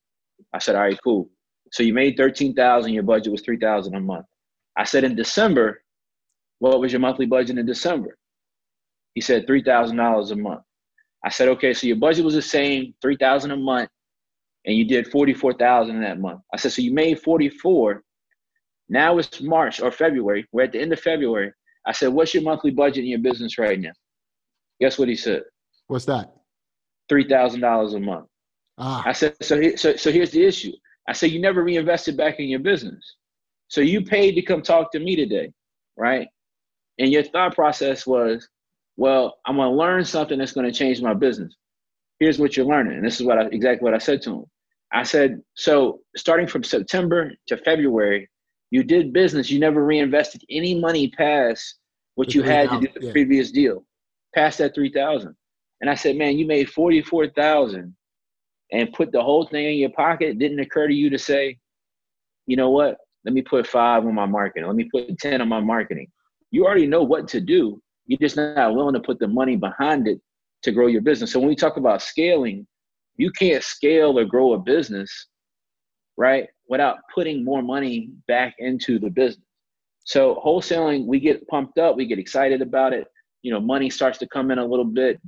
I 0.53 0.59
said, 0.59 0.75
all 0.75 0.81
right, 0.81 0.99
cool. 1.01 1.29
So 1.71 1.83
you 1.83 1.93
made 1.93 2.17
13,000, 2.17 2.93
your 2.93 3.03
budget 3.03 3.31
was 3.31 3.41
3,000 3.41 3.95
a 3.95 3.99
month. 3.99 4.25
I 4.77 4.83
said, 4.83 5.05
in 5.05 5.15
December, 5.15 5.83
what 6.59 6.79
was 6.81 6.91
your 6.91 6.99
monthly 6.99 7.25
budget 7.25 7.57
in 7.57 7.65
December? 7.65 8.17
He 9.15 9.21
said 9.21 9.47
$3,000 9.47 10.31
a 10.31 10.35
month. 10.35 10.61
I 11.23 11.29
said, 11.29 11.47
okay, 11.49 11.73
so 11.73 11.87
your 11.87 11.95
budget 11.95 12.25
was 12.25 12.33
the 12.33 12.41
same, 12.41 12.93
3,000 13.01 13.51
a 13.51 13.55
month, 13.55 13.89
and 14.65 14.75
you 14.75 14.85
did 14.85 15.07
44,000 15.07 15.95
in 15.95 16.01
that 16.01 16.19
month. 16.19 16.41
I 16.53 16.57
said, 16.57 16.73
so 16.73 16.81
you 16.81 16.93
made 16.93 17.21
44. 17.21 18.03
Now 18.89 19.17
it's 19.17 19.41
March 19.41 19.79
or 19.79 19.91
February. 19.91 20.45
We're 20.51 20.63
at 20.63 20.73
the 20.73 20.81
end 20.81 20.91
of 20.91 20.99
February. 20.99 21.53
I 21.85 21.91
said, 21.91 22.09
What's 22.09 22.33
your 22.33 22.43
monthly 22.43 22.71
budget 22.71 23.03
in 23.03 23.09
your 23.09 23.19
business 23.19 23.57
right 23.57 23.79
now? 23.79 23.91
Guess 24.79 24.97
what 24.97 25.07
he 25.07 25.15
said? 25.15 25.43
What's 25.87 26.05
that? 26.05 26.33
Three 27.09 27.27
thousand 27.27 27.61
dollars 27.61 27.93
a 27.93 27.99
month. 27.99 28.27
Ah. 28.77 29.03
I 29.05 29.13
said, 29.13 29.35
so, 29.41 29.59
he, 29.59 29.77
so 29.77 29.95
so 29.95 30.11
here's 30.11 30.31
the 30.31 30.43
issue. 30.43 30.71
I 31.07 31.13
said, 31.13 31.31
you 31.31 31.39
never 31.39 31.63
reinvested 31.63 32.17
back 32.17 32.39
in 32.39 32.47
your 32.47 32.59
business. 32.59 33.15
So 33.67 33.81
you 33.81 34.03
paid 34.03 34.35
to 34.35 34.41
come 34.41 34.61
talk 34.61 34.91
to 34.91 34.99
me 34.99 35.15
today, 35.15 35.51
right? 35.97 36.27
And 36.99 37.11
your 37.11 37.23
thought 37.23 37.55
process 37.55 38.07
was, 38.07 38.47
well, 38.97 39.37
I'm 39.45 39.57
gonna 39.57 39.71
learn 39.71 40.05
something 40.05 40.39
that's 40.39 40.53
gonna 40.53 40.71
change 40.71 41.01
my 41.01 41.13
business. 41.13 41.55
Here's 42.19 42.39
what 42.39 42.55
you're 42.55 42.65
learning. 42.65 42.97
And 42.97 43.05
this 43.05 43.19
is 43.19 43.25
what 43.25 43.37
I, 43.37 43.45
exactly 43.47 43.83
what 43.83 43.93
I 43.93 43.97
said 43.97 44.21
to 44.23 44.31
him. 44.31 44.45
I 44.91 45.03
said, 45.03 45.41
so 45.55 45.99
starting 46.15 46.47
from 46.47 46.63
September 46.63 47.31
to 47.47 47.57
February, 47.57 48.29
you 48.73 48.83
did 48.83 49.13
business. 49.13 49.51
You 49.51 49.59
never 49.59 49.85
reinvested 49.85 50.43
any 50.49 50.73
money 50.79 51.07
past 51.09 51.75
what 52.15 52.33
you 52.33 52.41
had 52.41 52.71
to 52.71 52.79
do 52.79 52.87
the 52.95 53.05
yeah. 53.05 53.11
previous 53.11 53.51
deal, 53.51 53.85
past 54.33 54.57
that 54.57 54.73
three 54.73 54.91
thousand. 54.91 55.35
And 55.79 55.91
I 55.91 55.93
said, 55.93 56.15
man, 56.15 56.39
you 56.39 56.47
made 56.47 56.71
forty 56.71 56.99
four 57.03 57.27
thousand, 57.27 57.95
and 58.71 58.91
put 58.91 59.11
the 59.11 59.21
whole 59.21 59.45
thing 59.45 59.65
in 59.65 59.77
your 59.77 59.91
pocket. 59.91 60.29
It 60.29 60.39
didn't 60.39 60.59
occur 60.59 60.87
to 60.87 60.93
you 60.93 61.11
to 61.11 61.19
say, 61.19 61.59
you 62.47 62.57
know 62.57 62.71
what? 62.71 62.97
Let 63.25 63.35
me 63.35 63.43
put 63.43 63.67
five 63.67 64.07
on 64.07 64.15
my 64.15 64.25
marketing. 64.25 64.65
Let 64.65 64.75
me 64.75 64.89
put 64.91 65.19
ten 65.19 65.39
on 65.39 65.49
my 65.49 65.59
marketing. 65.59 66.07
You 66.49 66.65
already 66.65 66.87
know 66.87 67.03
what 67.03 67.27
to 67.27 67.41
do. 67.41 67.79
You're 68.07 68.17
just 68.17 68.37
not 68.37 68.73
willing 68.73 68.95
to 68.95 69.01
put 69.01 69.19
the 69.19 69.27
money 69.27 69.55
behind 69.55 70.07
it 70.07 70.19
to 70.63 70.71
grow 70.71 70.87
your 70.87 71.01
business. 71.03 71.31
So 71.31 71.39
when 71.39 71.49
we 71.49 71.55
talk 71.55 71.77
about 71.77 72.01
scaling, 72.01 72.65
you 73.17 73.31
can't 73.31 73.63
scale 73.63 74.17
or 74.17 74.25
grow 74.25 74.53
a 74.53 74.57
business, 74.57 75.27
right? 76.17 76.47
Without 76.67 76.97
putting 77.13 77.43
more 77.43 77.61
money 77.61 78.09
back 78.27 78.55
into 78.59 78.99
the 78.99 79.09
business. 79.09 79.45
So 80.05 80.41
wholesaling, 80.45 81.05
we 81.05 81.19
get 81.19 81.47
pumped 81.47 81.77
up, 81.77 81.95
we 81.95 82.05
get 82.05 82.19
excited 82.19 82.61
about 82.61 82.93
it. 82.93 83.07
You 83.41 83.51
know, 83.51 83.59
money 83.59 83.89
starts 83.89 84.17
to 84.19 84.27
come 84.27 84.51
in 84.51 84.59
a 84.59 84.65
little 84.65 84.85
bit. 84.85 85.19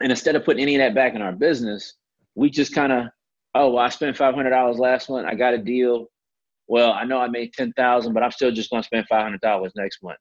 And 0.00 0.10
instead 0.10 0.36
of 0.36 0.44
putting 0.44 0.62
any 0.62 0.76
of 0.76 0.80
that 0.80 0.94
back 0.94 1.14
in 1.14 1.22
our 1.22 1.32
business, 1.32 1.94
we 2.34 2.50
just 2.50 2.74
kind 2.74 2.92
of, 2.92 3.06
oh, 3.54 3.70
well, 3.70 3.84
I 3.84 3.88
spent 3.88 4.16
$500 4.16 4.78
last 4.78 5.08
month. 5.08 5.26
I 5.26 5.34
got 5.34 5.54
a 5.54 5.58
deal. 5.58 6.08
well, 6.68 6.92
I 6.92 7.04
know 7.04 7.18
I 7.18 7.28
made 7.28 7.52
ten 7.52 7.72
thousand, 7.72 8.12
but 8.12 8.22
I'm 8.22 8.30
still 8.30 8.50
just 8.50 8.70
going 8.70 8.82
to 8.82 8.86
spend 8.86 9.06
five 9.08 9.22
hundred 9.22 9.40
dollars 9.40 9.72
next 9.76 10.02
month. 10.02 10.18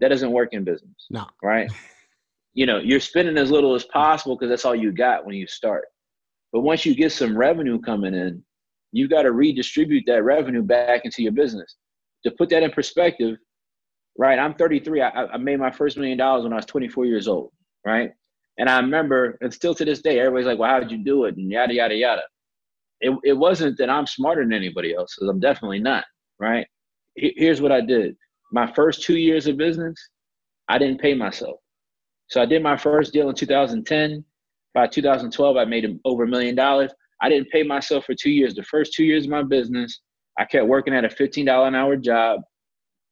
That 0.00 0.08
doesn't 0.08 0.30
work 0.30 0.50
in 0.52 0.64
business. 0.64 1.06
No. 1.10 1.26
Right. 1.42 1.70
you 2.54 2.66
know, 2.66 2.78
you're 2.78 3.00
spending 3.00 3.38
as 3.38 3.50
little 3.50 3.74
as 3.74 3.84
possible 3.84 4.36
because 4.36 4.50
that's 4.50 4.64
all 4.64 4.74
you 4.74 4.92
got 4.92 5.24
when 5.26 5.34
you 5.34 5.46
start. 5.46 5.86
But 6.52 6.60
once 6.60 6.84
you 6.86 6.94
get 6.94 7.12
some 7.12 7.36
revenue 7.36 7.80
coming 7.80 8.14
in, 8.14 8.42
you 8.92 9.08
got 9.08 9.22
to 9.22 9.32
redistribute 9.32 10.04
that 10.06 10.24
revenue 10.24 10.62
back 10.62 11.04
into 11.04 11.22
your 11.22 11.32
business. 11.32 11.76
To 12.24 12.30
put 12.32 12.48
that 12.50 12.62
in 12.62 12.70
perspective, 12.70 13.36
right? 14.18 14.38
I'm 14.38 14.54
33. 14.54 15.02
I, 15.02 15.08
I 15.08 15.36
made 15.36 15.58
my 15.58 15.70
first 15.70 15.96
million 15.96 16.18
dollars 16.18 16.44
when 16.44 16.52
I 16.52 16.56
was 16.56 16.66
24 16.66 17.06
years 17.06 17.28
old, 17.28 17.52
right? 17.86 18.10
And 18.58 18.68
I 18.68 18.80
remember, 18.80 19.38
and 19.40 19.54
still 19.54 19.74
to 19.74 19.84
this 19.84 20.02
day, 20.02 20.18
everybody's 20.18 20.46
like, 20.46 20.58
"Well, 20.58 20.68
how 20.70 20.80
did 20.80 20.90
you 20.90 20.98
do 20.98 21.24
it?" 21.26 21.36
and 21.36 21.50
yada 21.50 21.74
yada 21.74 21.94
yada. 21.94 22.22
It 23.00 23.16
it 23.24 23.34
wasn't 23.34 23.78
that 23.78 23.88
I'm 23.88 24.06
smarter 24.06 24.42
than 24.42 24.52
anybody 24.52 24.94
else, 24.94 25.14
because 25.14 25.28
I'm 25.28 25.38
definitely 25.40 25.78
not, 25.78 26.04
right? 26.40 26.66
Here's 27.14 27.60
what 27.60 27.72
I 27.72 27.80
did. 27.80 28.16
My 28.52 28.72
first 28.72 29.02
two 29.02 29.16
years 29.16 29.46
of 29.46 29.56
business, 29.56 29.96
I 30.68 30.78
didn't 30.78 31.00
pay 31.00 31.14
myself. 31.14 31.60
So 32.28 32.42
I 32.42 32.46
did 32.46 32.62
my 32.62 32.76
first 32.76 33.12
deal 33.12 33.28
in 33.28 33.34
2010. 33.34 34.24
By 34.74 34.86
2012, 34.86 35.56
I 35.56 35.64
made 35.64 35.98
over 36.04 36.24
a 36.24 36.28
million 36.28 36.54
dollars. 36.54 36.92
I 37.20 37.28
didn't 37.28 37.50
pay 37.50 37.62
myself 37.62 38.04
for 38.04 38.14
two 38.14 38.30
years. 38.30 38.54
The 38.54 38.62
first 38.62 38.92
two 38.92 39.04
years 39.04 39.24
of 39.24 39.30
my 39.30 39.42
business, 39.42 40.00
I 40.38 40.44
kept 40.44 40.66
working 40.66 40.94
at 40.94 41.04
a 41.04 41.08
$15 41.08 41.66
an 41.66 41.74
hour 41.74 41.96
job. 41.96 42.40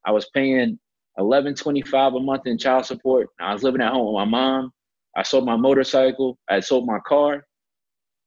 I 0.04 0.12
was 0.12 0.28
paying 0.34 0.78
11.25 1.18 2.16
a 2.16 2.20
month 2.20 2.46
in 2.46 2.58
child 2.58 2.86
support. 2.86 3.28
I 3.40 3.52
was 3.52 3.62
living 3.62 3.80
at 3.80 3.92
home 3.92 4.06
with 4.06 4.14
my 4.14 4.24
mom. 4.24 4.72
I 5.16 5.22
sold 5.22 5.46
my 5.46 5.56
motorcycle. 5.56 6.38
I 6.48 6.60
sold 6.60 6.86
my 6.86 6.98
car, 7.06 7.46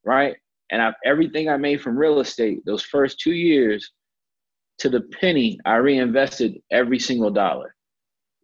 right? 0.06 0.36
And 0.72 0.82
I, 0.82 0.94
everything 1.06 1.50
I 1.50 1.58
made 1.58 1.82
from 1.82 1.98
real 1.98 2.20
estate, 2.20 2.60
those 2.66 2.84
first 2.84 3.20
two 3.20 3.34
years, 3.34 3.92
to 4.80 4.90
the 4.90 5.02
penny, 5.20 5.60
I 5.66 5.76
reinvested 5.76 6.58
every 6.72 7.00
single 7.00 7.32
dollar. 7.32 7.76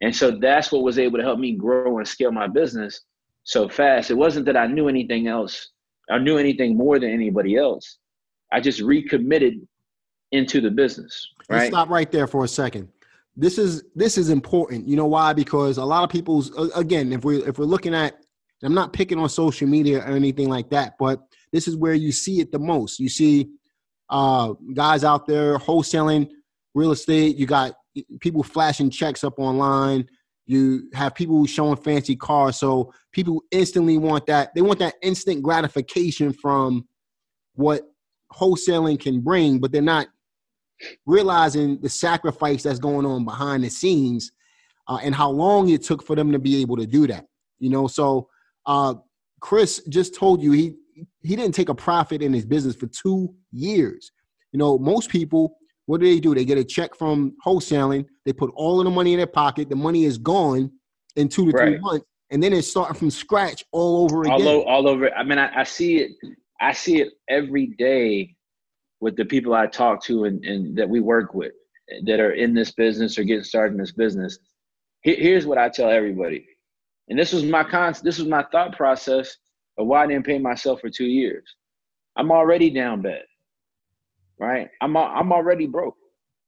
And 0.02 0.14
so 0.14 0.30
that's 0.30 0.70
what 0.70 0.82
was 0.82 0.98
able 0.98 1.18
to 1.18 1.24
help 1.24 1.38
me 1.38 1.52
grow 1.52 1.98
and 1.98 2.06
scale 2.06 2.30
my 2.30 2.46
business 2.46 3.00
so 3.44 3.68
fast. 3.68 4.10
It 4.10 4.16
wasn't 4.16 4.46
that 4.46 4.56
I 4.56 4.66
knew 4.66 4.88
anything 4.88 5.28
else, 5.28 5.70
I 6.10 6.18
knew 6.18 6.38
anything 6.38 6.76
more 6.76 6.98
than 6.98 7.10
anybody 7.10 7.56
else. 7.56 7.98
I 8.52 8.60
just 8.60 8.80
recommitted 8.80 9.54
into 10.32 10.60
the 10.60 10.70
business. 10.70 11.28
Right. 11.48 11.58
Let's 11.58 11.68
stop 11.68 11.88
right 11.88 12.10
there 12.10 12.26
for 12.26 12.44
a 12.44 12.48
second. 12.48 12.88
This 13.36 13.58
is 13.58 13.84
this 13.94 14.16
is 14.16 14.30
important. 14.30 14.88
You 14.88 14.96
know 14.96 15.06
why? 15.06 15.32
Because 15.32 15.76
a 15.76 15.84
lot 15.84 16.04
of 16.04 16.10
people's 16.10 16.50
again, 16.74 17.12
if 17.12 17.24
we 17.24 17.42
if 17.44 17.58
we're 17.58 17.66
looking 17.66 17.94
at, 17.94 18.16
I'm 18.62 18.74
not 18.74 18.92
picking 18.92 19.18
on 19.18 19.28
social 19.28 19.68
media 19.68 19.98
or 19.98 20.16
anything 20.16 20.48
like 20.48 20.70
that, 20.70 20.94
but 20.98 21.20
this 21.52 21.68
is 21.68 21.76
where 21.76 21.94
you 21.94 22.12
see 22.12 22.40
it 22.40 22.50
the 22.50 22.58
most. 22.58 22.98
You 22.98 23.08
see 23.08 23.50
uh, 24.08 24.54
guys 24.74 25.04
out 25.04 25.26
there 25.26 25.58
wholesaling 25.58 26.30
real 26.74 26.92
estate. 26.92 27.36
You 27.36 27.46
got 27.46 27.74
people 28.20 28.42
flashing 28.42 28.90
checks 28.90 29.22
up 29.22 29.38
online. 29.38 30.08
You 30.46 30.88
have 30.94 31.14
people 31.14 31.44
showing 31.46 31.76
fancy 31.76 32.16
cars. 32.16 32.56
So 32.56 32.92
people 33.12 33.42
instantly 33.50 33.98
want 33.98 34.26
that. 34.26 34.54
They 34.54 34.62
want 34.62 34.78
that 34.78 34.94
instant 35.02 35.42
gratification 35.42 36.32
from 36.32 36.86
what 37.54 37.82
wholesaling 38.32 39.00
can 39.00 39.20
bring, 39.20 39.58
but 39.58 39.72
they're 39.72 39.82
not 39.82 40.06
realizing 41.04 41.80
the 41.80 41.88
sacrifice 41.88 42.62
that's 42.62 42.78
going 42.78 43.06
on 43.06 43.24
behind 43.24 43.64
the 43.64 43.70
scenes 43.70 44.32
uh, 44.88 44.98
and 45.02 45.14
how 45.14 45.30
long 45.30 45.68
it 45.68 45.82
took 45.82 46.02
for 46.02 46.14
them 46.14 46.32
to 46.32 46.38
be 46.38 46.60
able 46.60 46.76
to 46.76 46.86
do 46.86 47.06
that. 47.06 47.26
You 47.58 47.70
know, 47.70 47.86
so 47.86 48.28
uh, 48.66 48.94
Chris 49.40 49.82
just 49.88 50.14
told 50.14 50.42
you 50.42 50.52
he 50.52 50.74
he 51.22 51.36
didn't 51.36 51.54
take 51.54 51.68
a 51.68 51.74
profit 51.74 52.22
in 52.22 52.32
his 52.32 52.46
business 52.46 52.74
for 52.74 52.86
two 52.86 53.34
years. 53.52 54.12
You 54.52 54.58
know, 54.58 54.78
most 54.78 55.10
people 55.10 55.58
what 55.86 56.00
do 56.00 56.06
they 56.06 56.20
do? 56.20 56.34
They 56.34 56.44
get 56.44 56.58
a 56.58 56.64
check 56.64 56.94
from 56.94 57.36
wholesaling. 57.44 58.06
They 58.24 58.32
put 58.32 58.50
all 58.54 58.80
of 58.80 58.84
the 58.84 58.90
money 58.90 59.12
in 59.12 59.18
their 59.18 59.26
pocket. 59.26 59.68
The 59.68 59.76
money 59.76 60.04
is 60.04 60.18
gone 60.18 60.70
in 61.14 61.28
two 61.28 61.46
to 61.46 61.52
right. 61.52 61.68
three 61.68 61.78
months, 61.78 62.06
and 62.30 62.42
then 62.42 62.52
it's 62.52 62.68
starting 62.68 62.96
from 62.96 63.10
scratch 63.10 63.64
all 63.70 64.04
over 64.04 64.22
again. 64.22 64.32
All, 64.32 64.48
o- 64.48 64.64
all 64.64 64.88
over. 64.88 65.12
I 65.14 65.22
mean, 65.22 65.38
I, 65.38 65.60
I, 65.60 65.64
see 65.64 65.98
it. 65.98 66.10
I 66.60 66.72
see 66.72 67.00
it 67.00 67.12
every 67.28 67.68
day 67.78 68.34
with 69.00 69.16
the 69.16 69.24
people 69.24 69.54
I 69.54 69.66
talk 69.66 70.02
to 70.04 70.24
and, 70.24 70.44
and 70.44 70.76
that 70.76 70.88
we 70.88 71.00
work 71.00 71.34
with 71.34 71.52
that 72.04 72.18
are 72.18 72.32
in 72.32 72.52
this 72.52 72.72
business 72.72 73.16
or 73.16 73.22
getting 73.22 73.44
started 73.44 73.74
in 73.74 73.78
this 73.78 73.92
business. 73.92 74.38
Here's 75.02 75.46
what 75.46 75.56
I 75.56 75.68
tell 75.68 75.88
everybody, 75.88 76.48
and 77.08 77.16
this 77.16 77.32
was 77.32 77.44
my 77.44 77.62
con. 77.62 77.94
This 78.02 78.18
was 78.18 78.26
my 78.26 78.44
thought 78.50 78.76
process 78.76 79.36
of 79.78 79.86
why 79.86 80.02
I 80.02 80.06
didn't 80.08 80.26
pay 80.26 80.40
myself 80.40 80.80
for 80.80 80.90
two 80.90 81.04
years. 81.04 81.44
I'm 82.16 82.32
already 82.32 82.70
down 82.70 83.02
bad 83.02 83.22
right? 84.38 84.68
I'm 84.80 84.96
I'm 84.96 85.32
already 85.32 85.66
broke, 85.66 85.96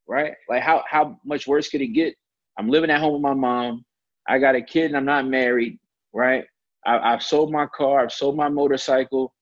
right? 0.08 0.34
Like 0.48 0.62
how 0.62 0.84
how 0.88 1.18
much 1.24 1.46
worse 1.46 1.68
could 1.68 1.82
it 1.82 1.88
get? 1.88 2.14
I'm 2.58 2.68
living 2.68 2.90
at 2.90 3.00
home 3.00 3.14
with 3.14 3.22
my 3.22 3.34
mom. 3.34 3.84
I 4.28 4.38
got 4.38 4.56
a 4.56 4.62
kid 4.62 4.86
and 4.86 4.96
I'm 4.96 5.04
not 5.06 5.26
married, 5.26 5.78
right? 6.12 6.44
I, 6.86 7.12
have 7.12 7.22
sold 7.22 7.52
my 7.52 7.66
car. 7.66 8.00
I've 8.00 8.12
sold 8.12 8.36
my 8.36 8.48
motorcycle. 8.48 9.34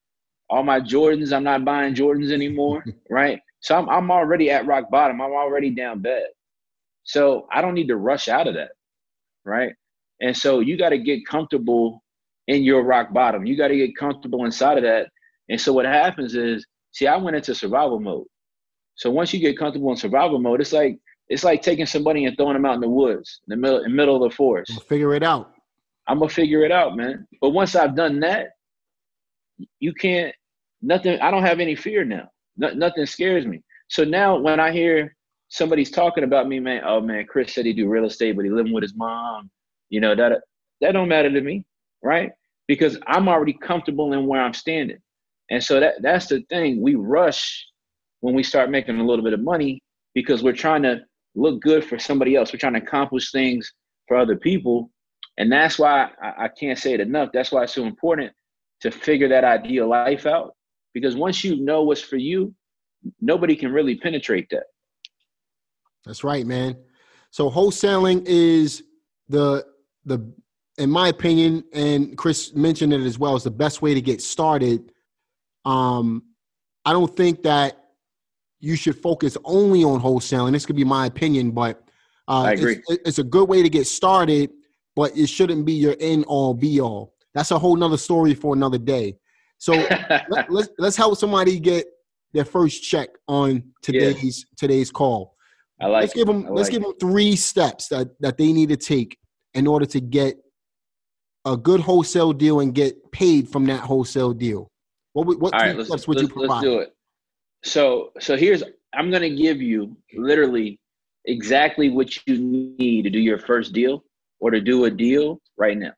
All 0.51 0.63
my 0.65 0.81
Jordans. 0.81 1.33
I'm 1.35 1.45
not 1.45 1.65
buying 1.65 1.95
Jordans 1.95 2.33
anymore, 2.33 2.85
right? 3.11 3.41
So 3.61 3.77
I'm 3.77 3.89
I'm 3.91 4.11
already 4.11 4.51
at 4.51 4.67
rock 4.67 4.91
bottom. 4.91 5.21
I'm 5.21 5.33
already 5.33 5.71
down 5.71 6.03
bad. 6.03 6.25
So 7.05 7.47
I 7.53 7.63
don't 7.63 7.75
need 7.75 7.89
to 7.89 7.97
rush 7.97 8.29
out 8.29 8.49
of 8.49 8.55
that, 8.55 8.73
right? 9.45 9.73
And 10.21 10.37
so 10.37 10.61
you 10.61 10.79
got 10.79 10.91
to 10.91 10.99
get 10.99 11.27
comfortable 11.27 12.03
in 12.49 12.63
your 12.65 12.85
rock 12.85 13.13
bottom. 13.13 13.47
You 13.47 13.57
got 13.57 13.69
to 13.69 13.77
get 13.77 13.97
comfortable 13.97 14.45
inside 14.45 14.79
of 14.79 14.85
that. 14.85 15.09
And 15.49 15.61
so 15.61 15.73
what 15.73 15.87
happens 15.87 16.35
is, 16.35 16.67
see, 16.93 17.07
I 17.07 17.17
went 17.17 17.37
into 17.37 17.55
survival 17.55 18.01
mode. 18.01 18.27
So 18.97 19.11
once 19.11 19.33
you 19.33 19.41
get 19.41 19.59
comfortable 19.59 19.91
in 19.91 19.97
survival 19.97 20.39
mode, 20.39 20.61
it's 20.61 20.73
like 20.73 20.99
it's 21.29 21.45
like 21.45 21.63
taking 21.63 21.87
somebody 21.87 22.25
and 22.25 22.37
throwing 22.37 22.55
them 22.55 22.65
out 22.65 22.75
in 22.75 22.81
the 22.81 22.89
woods, 22.89 23.41
in 23.47 23.51
the 23.51 23.57
middle, 23.57 23.79
in 23.79 23.91
the 23.91 23.97
middle 23.97 24.23
of 24.23 24.31
the 24.31 24.35
forest. 24.35 24.73
We'll 24.73 24.81
figure 24.81 25.15
it 25.15 25.23
out. 25.23 25.53
I'm 26.09 26.19
gonna 26.19 26.31
figure 26.31 26.65
it 26.65 26.73
out, 26.73 26.97
man. 26.97 27.27
But 27.41 27.51
once 27.51 27.75
I've 27.75 27.97
done 27.97 28.21
that, 28.21 28.49
you 29.81 29.93
can't. 29.93 30.35
Nothing. 30.83 31.21
I 31.21 31.31
don't 31.31 31.43
have 31.43 31.61
any 31.61 31.75
fear 31.75 32.05
now. 32.05 32.29
No, 32.57 32.71
nothing 32.71 33.07
scares 33.07 33.47
me. 33.47 33.63
So 33.89 34.05
now 34.05 34.39
when 34.39 34.61
I 34.61 34.73
hear 34.73 35.15
somebody's 35.49 35.91
talking 35.91 36.25
about 36.25 36.49
me, 36.49 36.61
man, 36.61 36.83
oh 36.87 37.01
man, 37.01 37.27
Chris 37.27 37.55
said 37.55 37.67
he 37.67 37.73
do 37.73 37.89
real 37.89 38.05
estate, 38.05 38.37
but 38.37 38.45
he 38.45 38.51
living 38.51 38.73
with 38.73 38.83
his 38.83 38.95
mom. 38.95 39.51
You 39.91 40.01
know 40.01 40.15
that 40.15 40.41
that 40.81 40.93
don't 40.93 41.09
matter 41.09 41.31
to 41.31 41.41
me, 41.41 41.65
right? 42.03 42.31
Because 42.67 42.99
I'm 43.07 43.29
already 43.29 43.53
comfortable 43.53 44.13
in 44.13 44.27
where 44.27 44.41
I'm 44.41 44.55
standing. 44.55 44.99
And 45.51 45.63
so 45.63 45.81
that 45.81 45.95
that's 46.03 46.27
the 46.27 46.43
thing. 46.49 46.81
We 46.83 46.95
rush 46.95 47.67
when 48.27 48.35
we 48.35 48.43
start 48.43 48.71
making 48.71 48.99
a 48.99 49.05
little 49.05 49.23
bit 49.23 49.35
of 49.35 49.41
money 49.41 49.81
because 50.13 50.43
we're 50.43 50.53
trying 50.53 50.83
to 50.83 50.99
look 51.37 51.61
good 51.61 51.85
for 51.85 51.97
somebody 51.97 52.35
else. 52.35 52.53
We're 52.53 52.59
trying 52.59 52.73
to 52.73 52.81
accomplish 52.81 53.31
things 53.31 53.73
for 54.09 54.17
other 54.17 54.35
people. 54.35 54.91
And 55.39 55.53
that's 55.53 55.79
why 55.79 56.09
I, 56.21 56.47
I 56.47 56.49
can't 56.49 56.77
say 56.77 56.93
it 56.93 56.99
enough. 56.99 57.29
That's 57.33 57.53
why 57.53 57.63
it's 57.63 57.75
so 57.75 57.85
important 57.85 58.33
to 58.81 58.91
figure 58.91 59.29
that 59.29 59.45
ideal 59.45 59.89
life 59.89 60.27
out. 60.27 60.57
Because 60.93 61.15
once 61.15 61.45
you 61.45 61.65
know 61.65 61.85
what's 61.85 62.01
for 62.01 62.17
you, 62.17 62.53
nobody 63.21 63.55
can 63.55 63.71
really 63.71 63.95
penetrate 63.97 64.49
that. 64.51 64.65
That's 66.05 66.25
right, 66.25 66.45
man. 66.45 66.77
So 67.31 67.49
wholesaling 67.49 68.25
is 68.27 68.83
the 69.29 69.65
the 70.05 70.19
in 70.79 70.91
my 70.91 71.09
opinion, 71.09 71.63
and 71.73 72.19
Chris 72.19 72.55
mentioned 72.55 72.93
it 72.93 73.03
as 73.03 73.21
well, 73.21 73.37
is 73.37 73.45
the 73.45 73.53
best 73.53 73.83
way 73.83 73.95
to 73.95 74.01
get 74.01 74.21
started. 74.21 74.91
Um, 75.65 76.25
I 76.85 76.93
don't 76.93 77.17
think 77.17 77.45
that 77.45 77.86
you 78.61 78.77
should 78.77 78.97
focus 78.97 79.37
only 79.45 79.85
on 79.85 80.01
wholesaling. 80.01 80.53
This 80.53 80.67
could 80.67 80.77
be 80.77 80.85
my 80.85 81.07
opinion, 81.07 81.51
but 81.51 81.83
uh, 82.29 82.43
I 82.43 82.53
agree. 82.53 82.81
It's, 82.89 83.03
it's, 83.07 83.19
a 83.19 83.25
good 83.25 83.49
way 83.49 83.63
to 83.63 83.69
get 83.69 83.87
started, 83.87 84.51
but 84.95 85.17
it 85.17 85.29
shouldn't 85.29 85.65
be 85.65 85.75
your 85.75 85.95
end 86.01 86.25
all 86.27 86.55
be 86.55 86.81
all. 86.81 87.15
That's 87.35 87.51
a 87.51 87.59
whole 87.59 87.77
nother 87.77 87.99
story 87.99 88.35
for 88.35 88.55
another 88.55 88.79
day. 88.79 89.17
So 89.59 89.73
let, 90.29 90.51
let's 90.51 90.69
let's 90.79 90.97
help 90.97 91.17
somebody 91.19 91.61
get 91.61 91.87
their 92.33 92.45
first 92.45 92.83
check 92.83 93.11
on 93.29 93.63
today's 93.83 94.47
today's 94.57 94.91
call. 94.91 95.37
I 95.81 95.87
like. 95.87 96.03
Let's 96.03 96.15
give 96.15 96.27
them. 96.27 96.47
let's 96.51 96.69
give 96.69 96.83
them 96.83 96.95
three 96.99 97.37
steps 97.37 97.89
that 97.89 98.09
that 98.21 98.39
they 98.39 98.53
need 98.53 98.71
to 98.71 98.77
take 98.77 99.19
in 99.55 99.67
order 99.67 99.87
to 99.87 100.01
get 100.01 100.37
a 101.45 101.57
good 101.57 101.81
wholesale 101.81 102.33
deal 102.33 102.61
and 102.61 102.75
get 102.75 103.13
paid 103.13 103.49
from 103.49 103.67
that 103.67 103.81
wholesale 103.81 104.33
deal. 104.33 104.71
What 105.13 105.39
what 105.39 105.55
All 105.55 105.61
right, 105.61 105.87
steps 105.87 106.09
would 106.09 106.21
you 106.21 106.29
provide? 106.29 106.49
Let's 106.49 106.63
do 106.65 106.79
it. 106.81 106.96
So 107.67 108.13
so 108.21 108.37
here's 108.37 108.63
I'm 108.95 109.11
gonna 109.11 109.35
give 109.35 109.61
you 109.61 109.97
literally 110.15 110.79
exactly 111.25 111.91
what 111.91 112.17
you 112.27 112.39
need 112.79 113.03
to 113.03 113.11
do 113.11 113.19
your 113.19 113.39
first 113.41 113.73
deal 113.73 114.05
or 114.39 114.51
to 114.53 114.61
do 114.61 114.85
a 114.85 114.91
deal 114.91 115.41
right 115.59 115.77
now. 115.77 115.93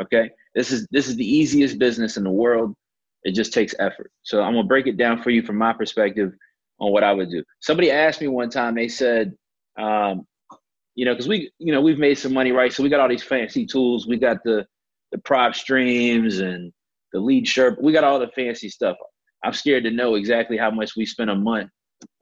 Okay. 0.00 0.28
This 0.54 0.72
is 0.72 0.88
this 0.90 1.06
is 1.08 1.16
the 1.16 1.24
easiest 1.24 1.78
business 1.78 2.16
in 2.16 2.24
the 2.24 2.30
world. 2.30 2.74
It 3.22 3.32
just 3.32 3.52
takes 3.52 3.74
effort. 3.78 4.10
So 4.22 4.42
I'm 4.42 4.54
gonna 4.54 4.66
break 4.66 4.88
it 4.88 4.96
down 4.96 5.22
for 5.22 5.30
you 5.30 5.42
from 5.42 5.56
my 5.56 5.72
perspective 5.72 6.32
on 6.80 6.90
what 6.90 7.04
I 7.04 7.12
would 7.12 7.30
do. 7.30 7.44
Somebody 7.60 7.92
asked 7.92 8.20
me 8.20 8.26
one 8.26 8.50
time, 8.50 8.74
they 8.74 8.88
said, 8.88 9.34
um, 9.78 10.26
you 10.96 11.04
know, 11.04 11.12
because 11.14 11.28
we, 11.28 11.52
you 11.60 11.72
know, 11.72 11.80
we've 11.80 11.98
made 11.98 12.16
some 12.16 12.34
money, 12.34 12.50
right? 12.50 12.72
So 12.72 12.82
we 12.82 12.88
got 12.88 12.98
all 12.98 13.08
these 13.08 13.22
fancy 13.22 13.66
tools. 13.66 14.08
We 14.08 14.16
got 14.16 14.42
the 14.44 14.66
the 15.12 15.18
PropStreams 15.18 16.42
and 16.42 16.72
the 17.12 17.20
lead 17.20 17.46
Sherpa. 17.46 17.80
We 17.80 17.92
got 17.92 18.02
all 18.02 18.18
the 18.18 18.28
fancy 18.34 18.68
stuff. 18.68 18.96
I'm 19.44 19.52
scared 19.52 19.84
to 19.84 19.90
know 19.90 20.14
exactly 20.16 20.56
how 20.56 20.70
much 20.70 20.96
we 20.96 21.06
spend 21.06 21.30
a 21.30 21.36
month 21.36 21.70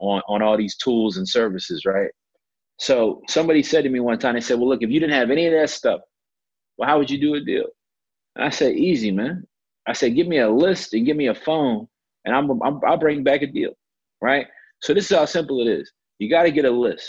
on 0.01 0.23
on 0.29 0.43
all 0.43 0.57
these 0.57 0.77
tools 0.77 1.17
and 1.19 1.29
services, 1.29 1.85
right? 1.87 2.11
So 2.79 3.23
somebody 3.29 3.63
said 3.63 3.85
to 3.85 3.91
me 3.91 4.01
one 4.01 4.19
time, 4.19 4.35
they 4.35 4.41
said, 4.41 4.59
"Well, 4.59 4.69
look, 4.69 4.83
if 4.83 4.91
you 4.91 5.01
didn't 5.01 5.15
have 5.15 5.31
any 5.31 5.47
of 5.47 5.53
that 5.55 5.71
stuff, 5.71 6.01
well, 6.79 6.89
how 6.89 6.99
would 6.99 7.11
you 7.11 7.21
do 7.21 7.35
a 7.35 7.41
deal?" 7.41 7.67
And 8.37 8.45
I 8.45 8.51
said, 8.51 8.75
"Easy, 8.77 9.11
man. 9.11 9.47
I 9.87 9.93
said, 9.93 10.15
give 10.15 10.27
me 10.27 10.39
a 10.39 10.51
list 10.51 10.95
and 10.95 11.07
give 11.07 11.17
me 11.17 11.29
a 11.29 11.35
phone, 11.35 11.89
and 12.25 12.35
I'm, 12.35 12.51
I'm 12.63 12.81
I'll 12.87 12.97
bring 12.99 13.25
back 13.25 13.43
a 13.43 13.47
deal, 13.47 13.73
right? 14.21 14.47
So 14.81 14.95
this 14.95 15.11
is 15.11 15.17
how 15.17 15.25
simple 15.25 15.61
it 15.61 15.71
is. 15.71 15.93
You 16.19 16.31
got 16.31 16.45
to 16.45 16.53
get 16.53 16.65
a 16.65 16.71
list, 16.71 17.09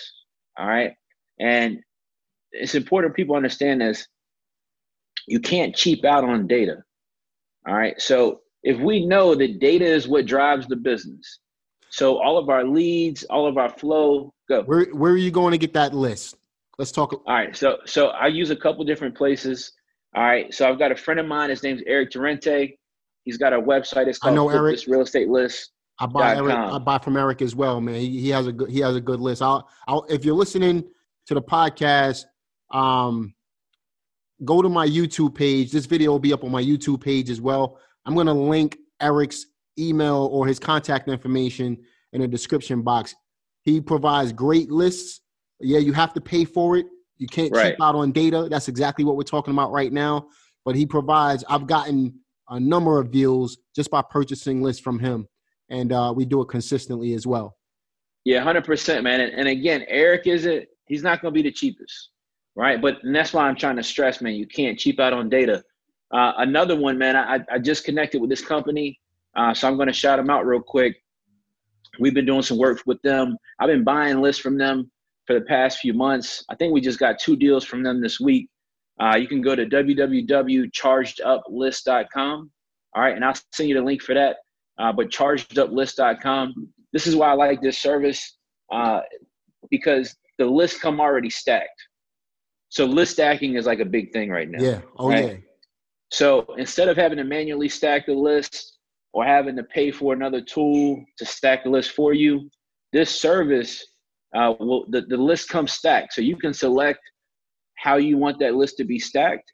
all 0.57 0.68
right? 0.68 0.93
And 1.39 1.80
it's 2.51 2.76
important 2.76 3.16
people 3.16 3.36
understand 3.36 3.82
this. 3.82 4.07
You 5.28 5.39
can't 5.39 5.76
cheap 5.76 6.03
out 6.05 6.24
on 6.24 6.47
data, 6.47 6.84
all 7.68 7.76
right? 7.76 7.99
So 8.01 8.41
if 8.64 8.80
we 8.80 9.05
know 9.05 9.36
that 9.36 9.59
data 9.59 9.86
is 9.86 10.07
what 10.07 10.26
drives 10.26 10.68
the 10.68 10.76
business, 10.76 11.39
so 11.89 12.22
all 12.22 12.38
of 12.38 12.49
our 12.49 12.64
leads, 12.64 13.24
all 13.26 13.45
of 13.45 13.57
our 13.57 13.70
flow, 13.70 14.34
go. 14.49 14.64
Where 14.64 14.86
where 14.86 15.11
are 15.11 15.18
you 15.18 15.32
going 15.32 15.51
to 15.51 15.57
get 15.57 15.74
that 15.74 15.93
list? 15.93 16.36
Let's 16.80 16.91
talk. 16.91 17.14
All 17.14 17.22
right. 17.28 17.55
So 17.55 17.78
so 17.86 18.07
I 18.07 18.28
use 18.28 18.49
a 18.49 18.55
couple 18.55 18.84
different 18.84 19.16
places. 19.16 19.74
All 20.16 20.24
right. 20.24 20.51
So 20.53 20.68
I've 20.68 20.80
got 20.80 20.91
a 20.91 20.95
friend 20.95 21.20
of 21.20 21.28
mine. 21.28 21.49
His 21.49 21.61
name's 21.61 21.82
Eric 21.86 22.11
Torrente. 22.11 22.78
He's 23.26 23.38
got 23.38 23.53
a 23.53 23.61
website. 23.61 24.07
It's 24.07 24.18
called 24.18 24.34
I 24.34 24.36
know 24.36 24.49
Eric. 24.49 24.80
Real 24.88 25.01
Estate 25.01 25.30
List. 25.30 25.72
I 25.99 26.07
buy 26.07 26.36
Eric, 26.36 26.55
I 26.55 26.80
buy 26.80 26.97
from 26.97 27.16
Eric 27.16 27.41
as 27.43 27.55
well, 27.55 27.80
man. 27.80 27.95
He, 27.95 28.20
he 28.20 28.30
has 28.30 28.47
a 28.47 28.51
good 28.51 28.70
he 28.70 28.80
has 28.80 28.95
a 28.95 29.01
good 29.01 29.20
list. 29.20 29.41
I'll, 29.41 29.70
I'll 29.88 30.03
if 30.09 30.26
you're 30.26 30.36
listening 30.36 30.84
to 31.28 31.34
the 31.36 31.41
podcast, 31.41 32.26
um, 32.72 33.36
go 34.43 34.61
to 34.61 34.70
my 34.70 34.88
YouTube 34.88 35.36
page. 35.36 35.72
This 35.72 35.86
video 35.86 36.11
will 36.11 36.20
be 36.20 36.34
up 36.34 36.43
on 36.43 36.51
my 36.51 36.64
YouTube 36.64 37.01
page 37.01 37.30
as 37.30 37.39
well. 37.39 37.78
I'm 38.06 38.16
gonna 38.16 38.34
link 38.34 38.78
Eric's 39.01 39.45
email 39.78 40.30
or 40.32 40.45
his 40.47 40.60
contact 40.60 41.08
information 41.08 41.78
in 42.14 42.22
the 42.22 42.28
description 42.28 42.82
box. 42.82 43.16
He 43.64 43.82
provides 43.82 44.32
great 44.32 44.72
lists. 44.72 45.22
Yeah, 45.60 45.80
you 45.80 45.93
have 45.93 46.14
to 46.14 46.22
pay 46.22 46.45
for 46.45 46.78
it. 46.78 46.86
You 47.18 47.28
can't 47.28 47.56
right. 47.56 47.72
cheap 47.72 47.82
out 47.82 47.95
on 47.95 48.12
data. 48.12 48.47
That's 48.49 48.68
exactly 48.68 49.06
what 49.06 49.16
we're 49.16 49.24
talking 49.24 49.54
about 49.54 49.72
right 49.72 49.91
now. 49.91 50.28
But 50.66 50.76
he 50.76 50.86
provides. 50.86 51.43
I've 51.49 51.68
gotten 51.68 52.20
a 52.49 52.60
number 52.60 52.99
of 52.99 53.12
deals 53.12 53.58
just 53.76 53.89
by 53.89 54.01
purchasing 54.01 54.62
lists 54.62 54.82
from 54.82 54.99
him, 54.99 55.28
and 55.70 55.91
uh, 55.91 56.14
we 56.16 56.26
do 56.26 56.41
it 56.41 56.49
consistently 56.49 57.14
as 57.14 57.26
well. 57.26 57.58
Yeah, 58.26 58.41
hundred 58.41 58.66
percent, 58.66 59.04
man. 59.04 59.22
And, 59.22 59.34
and, 59.34 59.47
again, 59.47 59.86
Eric 59.88 60.28
isn't. 60.28 60.68
He's 60.86 61.04
not 61.04 61.22
going 61.22 61.34
to 61.34 61.36
be 61.36 61.47
the 61.47 61.51
cheapest, 61.51 62.10
right? 62.56 62.82
But 62.82 62.97
that's 63.04 63.34
why 63.34 63.47
I'm 63.47 63.56
trying 63.56 63.78
to 63.78 63.84
stress, 63.84 64.22
man. 64.22 64.34
You 64.34 64.47
can't 64.47 64.78
cheap 64.78 64.99
out 64.99 65.14
on 65.14 65.30
data. 65.30 65.64
Uh, 66.14 66.34
another 66.38 66.76
one, 66.76 66.97
man. 66.97 67.16
I, 67.16 67.39
I 67.51 67.59
just 67.59 67.84
connected 67.84 68.22
with 68.22 68.30
this 68.30 68.45
company, 68.45 68.99
uh, 69.36 69.53
so 69.53 69.68
I'm 69.68 69.76
going 69.76 69.88
to 69.88 69.93
shout 69.93 70.18
them 70.18 70.30
out 70.30 70.45
real 70.45 70.61
quick. 70.61 70.95
We've 71.99 72.14
been 72.14 72.26
doing 72.26 72.43
some 72.43 72.57
work 72.57 72.82
with 72.86 73.01
them. 73.01 73.38
I've 73.59 73.68
been 73.68 73.84
buying 73.84 74.22
lists 74.22 74.41
from 74.41 74.57
them 74.57 74.89
for 75.26 75.34
the 75.34 75.41
past 75.45 75.80
few 75.80 75.93
months. 75.93 76.45
I 76.49 76.55
think 76.55 76.74
we 76.74 76.82
just 76.82 76.99
got 76.99 77.20
two 77.20 77.36
deals 77.36 77.66
from 77.66 77.84
them 77.84 78.01
this 78.01 78.20
week. 78.20 78.49
Uh, 78.99 79.16
you 79.18 79.28
can 79.28 79.41
go 79.41 79.55
to 79.55 79.66
www.chargeduplist.com. 79.66 82.51
All 82.95 83.01
right, 83.01 83.16
and 83.16 83.26
I'll 83.26 83.34
send 83.51 83.70
you 83.70 83.76
the 83.76 83.82
link 83.82 84.03
for 84.03 84.14
that. 84.14 84.38
Uh, 84.78 84.91
but 84.91 85.09
chargeduplist.com. 85.09 86.70
This 86.91 87.07
is 87.07 87.16
why 87.16 87.30
I 87.30 87.34
like 87.34 87.59
this 87.61 87.80
service 87.80 88.38
uh, 88.72 89.01
because 89.72 90.16
the 90.38 90.45
lists 90.45 90.80
come 90.80 91.01
already 91.01 91.32
stacked. 91.32 91.88
So 92.70 92.86
list 92.86 93.14
stacking 93.14 93.55
is 93.55 93.66
like 93.66 93.80
a 93.80 93.86
big 93.86 94.14
thing 94.14 94.30
right 94.30 94.47
now. 94.49 94.64
Yeah. 94.64 94.82
Oh 94.97 95.09
right? 95.09 95.26
yeah. 95.26 95.38
So 96.14 96.45
instead 96.59 96.89
of 96.89 96.95
having 96.95 97.18
to 97.18 97.24
manually 97.24 97.68
stack 97.68 98.05
the 98.05 98.14
list 98.14 98.78
or 99.14 99.26
having 99.26 99.55
to 99.55 99.64
pay 99.64 99.89
for 99.89 100.14
another 100.14 100.41
tool 100.41 101.03
to 101.18 101.26
stack 101.26 101.64
the 101.64 101.72
list 101.72 101.89
for 101.91 102.14
you, 102.14 102.51
this 102.91 103.20
service 103.20 103.84
uh, 104.36 104.53
will 104.59 104.86
the, 104.89 105.01
the 105.01 105.18
list 105.18 105.49
comes 105.49 105.72
stacked. 105.72 106.14
So 106.14 106.22
you 106.22 106.38
can 106.38 106.53
select 106.53 106.99
how 107.78 107.95
you 107.95 108.18
want 108.20 108.38
that 108.39 108.53
list 108.53 108.78
to 108.78 108.84
be 108.84 108.99
stacked, 108.99 109.51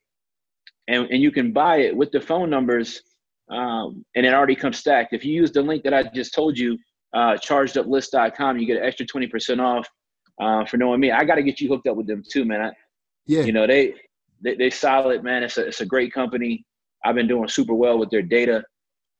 and, 0.89 1.09
and 1.09 1.21
you 1.21 1.31
can 1.31 1.53
buy 1.53 1.77
it 1.77 1.95
with 1.95 2.11
the 2.11 2.19
phone 2.19 2.49
numbers, 2.49 3.03
um, 3.49 4.03
and 4.17 4.25
it 4.25 4.33
already 4.33 4.55
comes 4.55 4.79
stacked. 4.79 5.13
If 5.13 5.23
you 5.23 5.33
use 5.33 5.53
the 5.53 5.61
link 5.61 5.85
that 5.85 5.93
I 5.93 6.03
just 6.13 6.33
told 6.33 6.57
you, 6.57 6.77
uh, 7.13 7.37
chargeduplist.com, 7.37 8.57
you 8.57 8.67
get 8.67 8.77
an 8.77 8.83
extra 8.83 9.05
20% 9.05 9.61
off 9.61 9.87
uh, 10.41 10.65
for 10.65 10.75
knowing 10.75 10.99
me. 10.99 11.11
I 11.11 11.23
got 11.23 11.35
to 11.35 11.43
get 11.43 11.61
you 11.61 11.69
hooked 11.69 11.87
up 11.87 11.95
with 11.95 12.07
them 12.07 12.21
too, 12.29 12.43
man. 12.43 12.61
I, 12.61 12.71
yeah. 13.27 13.43
You 13.43 13.53
know, 13.53 13.65
they, 13.65 13.93
they, 14.43 14.55
they 14.55 14.69
solid, 14.69 15.23
man. 15.23 15.43
It's 15.43 15.57
a, 15.57 15.67
it's 15.67 15.81
a 15.81 15.85
great 15.85 16.13
company. 16.13 16.65
I've 17.05 17.15
been 17.15 17.27
doing 17.27 17.47
super 17.47 17.73
well 17.73 17.97
with 17.97 18.09
their 18.09 18.21
data. 18.21 18.63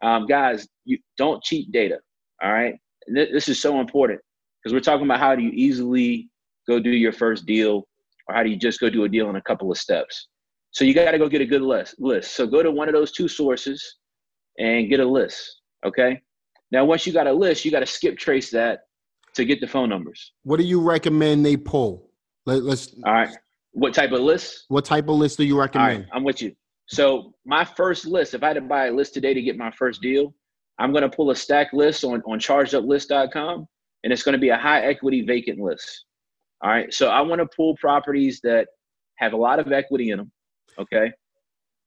Um, 0.02 0.26
guys, 0.26 0.68
you 0.86 0.98
don't 1.18 1.44
cheat 1.44 1.72
data. 1.72 2.00
All 2.42 2.52
right. 2.52 2.76
This 3.08 3.50
is 3.50 3.62
so 3.62 3.80
important 3.80 4.20
because 4.62 4.74
we're 4.74 4.82
talking 4.82 5.06
about 5.06 5.20
how 5.20 5.36
do 5.36 5.42
you 5.42 5.52
easily 5.54 6.30
go 6.68 6.80
do 6.80 6.92
your 6.92 7.12
first 7.12 7.46
deal 7.46 7.88
or 8.28 8.36
how 8.36 8.44
do 8.44 8.50
you 8.50 8.58
just 8.58 8.80
go 8.80 8.90
do 8.90 9.04
a 9.04 9.10
deal 9.10 9.30
in 9.30 9.36
a 9.36 9.42
couple 9.42 9.72
of 9.72 9.78
steps? 9.78 10.28
So 10.72 10.86
you 10.86 10.94
got 10.94 11.12
to 11.12 11.18
go 11.18 11.28
get 11.28 11.42
a 11.42 11.46
good 11.46 11.62
list. 11.62 11.96
List. 12.00 12.36
So 12.36 12.46
go 12.46 12.62
to 12.62 12.72
one 12.72 12.88
of 12.88 12.94
those 12.94 13.12
two 13.12 13.28
sources 13.28 13.98
and 14.60 14.90
get 14.90 15.00
a 15.00 15.06
list. 15.06 15.62
Okay. 15.86 16.22
Now, 16.72 16.86
once 16.86 17.08
you 17.08 17.14
got 17.14 17.26
a 17.26 17.34
list, 17.34 17.66
you 17.66 17.72
got 17.72 17.80
to 17.80 17.86
skip 17.86 18.18
trace 18.18 18.52
that 18.52 18.82
to 19.36 19.46
get 19.46 19.60
the 19.60 19.68
phone 19.68 19.90
numbers. 19.90 20.34
What 20.44 20.58
do 20.58 20.64
you 20.64 20.82
recommend 20.82 21.46
they 21.46 21.58
pull? 21.58 22.12
Let, 22.46 22.64
us 22.64 22.94
All 23.06 23.14
right. 23.14 23.36
What 23.72 23.94
type 23.94 24.12
of 24.12 24.22
list? 24.22 24.66
What 24.68 24.86
type 24.86 25.08
of 25.08 25.16
list 25.16 25.38
do 25.38 25.44
you 25.44 25.60
recommend? 25.60 26.08
I'm 26.12 26.24
with 26.24 26.42
you. 26.42 26.54
So 26.88 27.34
my 27.46 27.64
first 27.64 28.06
list, 28.06 28.34
if 28.34 28.44
I 28.44 28.48
had 28.48 28.54
to 28.54 28.62
buy 28.62 28.88
a 28.88 28.92
list 28.92 29.14
today 29.14 29.34
to 29.34 29.42
get 29.42 29.58
my 29.58 29.72
first 29.72 30.02
deal, 30.02 30.34
I'm 30.80 30.92
going 30.92 31.04
to 31.04 31.10
pull 31.10 31.30
a 31.30 31.36
stack 31.36 31.72
list 31.72 32.04
on, 32.04 32.22
on 32.26 32.40
chargeduplist.com 32.40 33.68
and 34.04 34.14
it's 34.14 34.24
going 34.24 34.34
to 34.34 34.40
be 34.40 34.50
a 34.50 34.58
high 34.58 34.82
equity 34.82 35.22
vacant 35.22 35.60
list. 35.60 36.06
All 36.64 36.72
right. 36.72 36.92
So 36.94 37.10
I 37.10 37.22
want 37.22 37.42
to 37.42 37.48
pull 37.56 37.76
properties 37.78 38.40
that 38.44 38.68
have 39.18 39.34
a 39.34 39.38
lot 39.38 39.60
of 39.60 39.72
equity 39.72 40.12
in 40.12 40.18
them. 40.18 40.32
Okay. 40.80 41.12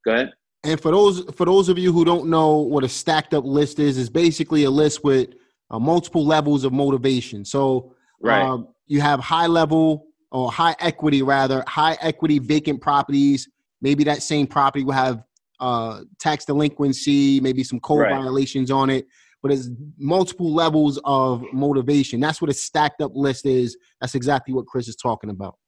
Go 0.04 0.14
ahead. 0.14 0.32
And 0.64 0.80
for 0.80 0.92
those 0.92 1.24
for 1.34 1.44
those 1.44 1.68
of 1.68 1.78
you 1.78 1.92
who 1.92 2.04
don't 2.04 2.28
know 2.28 2.58
what 2.58 2.84
a 2.84 2.88
stacked 2.88 3.34
up 3.34 3.44
list 3.44 3.80
is, 3.80 3.98
is 3.98 4.08
basically 4.08 4.64
a 4.64 4.70
list 4.70 5.02
with 5.02 5.30
uh, 5.70 5.78
multiple 5.78 6.24
levels 6.24 6.64
of 6.64 6.72
motivation. 6.72 7.44
So 7.44 7.94
right. 8.20 8.42
Um, 8.42 8.68
you 8.86 9.00
have 9.00 9.20
high 9.20 9.46
level 9.46 10.06
or 10.32 10.50
high 10.50 10.74
equity 10.80 11.22
rather, 11.22 11.62
high 11.66 11.96
equity 12.00 12.38
vacant 12.38 12.80
properties. 12.80 13.48
Maybe 13.80 14.04
that 14.04 14.22
same 14.22 14.46
property 14.46 14.84
will 14.84 14.92
have 14.94 15.22
uh, 15.60 16.02
tax 16.18 16.44
delinquency, 16.44 17.40
maybe 17.40 17.62
some 17.62 17.80
code 17.80 18.00
right. 18.00 18.12
violations 18.12 18.70
on 18.70 18.90
it 18.90 19.06
but 19.42 19.50
it's 19.50 19.68
multiple 19.98 20.54
levels 20.54 21.00
of 21.04 21.44
motivation. 21.52 22.20
That's 22.20 22.40
what 22.40 22.48
a 22.48 22.54
stacked 22.54 23.02
up 23.02 23.12
list 23.14 23.44
is. 23.44 23.76
That's 24.00 24.14
exactly 24.14 24.54
what 24.54 24.66
Chris 24.66 24.88
is 24.88 24.96
talking 24.96 25.30
about. 25.30 25.58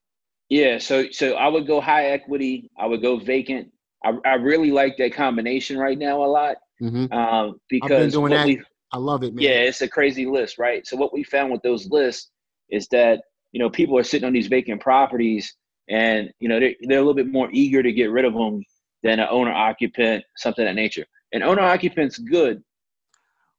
Yeah, 0.49 0.79
so 0.79 1.11
so 1.11 1.35
I 1.35 1.49
would 1.49 1.67
go 1.67 1.81
high 1.81 2.07
equity. 2.07 2.71
I 2.79 2.87
would 2.87 3.03
go 3.03 3.19
vacant. 3.19 3.71
I, 4.05 4.13
I 4.25 4.35
really 4.35 4.71
like 4.71 4.97
that 4.99 5.13
combination 5.15 5.79
right 5.79 5.99
now 5.99 6.23
a 6.23 6.27
lot 6.27 6.57
mm-hmm. 6.81 7.13
um, 7.13 7.61
because 7.69 8.13
doing 8.13 8.33
that. 8.33 8.47
We, 8.47 8.63
I 8.93 8.99
love 8.99 9.25
it, 9.25 9.35
man. 9.35 9.43
Yeah, 9.43 9.61
it's 9.63 9.81
a 9.81 9.89
crazy 9.89 10.27
list, 10.27 10.59
right? 10.59 10.87
So 10.87 10.97
what 10.97 11.13
we 11.13 11.25
found 11.25 11.51
with 11.51 11.63
those 11.63 11.89
lists 11.91 12.31
is 12.71 12.87
that 12.89 13.23
you 13.55 13.61
know 13.61 13.71
people 13.71 13.97
are 13.97 14.05
sitting 14.05 14.27
on 14.27 14.35
these 14.35 14.49
vacant 14.49 14.83
properties, 14.83 15.55
and 15.89 16.31
you 16.41 16.49
know 16.51 16.61
they're, 16.61 16.75
they're 16.83 16.99
a 16.99 17.01
little 17.01 17.15
bit 17.15 17.33
more 17.33 17.49
eager 17.53 17.83
to 17.83 17.93
get 17.93 18.11
rid 18.11 18.27
of 18.27 18.35
them 18.35 18.63
than 19.03 19.21
an 19.21 19.29
owner 19.31 19.53
occupant, 19.53 20.25
something 20.37 20.65
of 20.65 20.69
that 20.69 20.75
nature. 20.75 21.07
And 21.33 21.43
owner 21.43 21.63
occupant's 21.63 22.19
good 22.19 22.63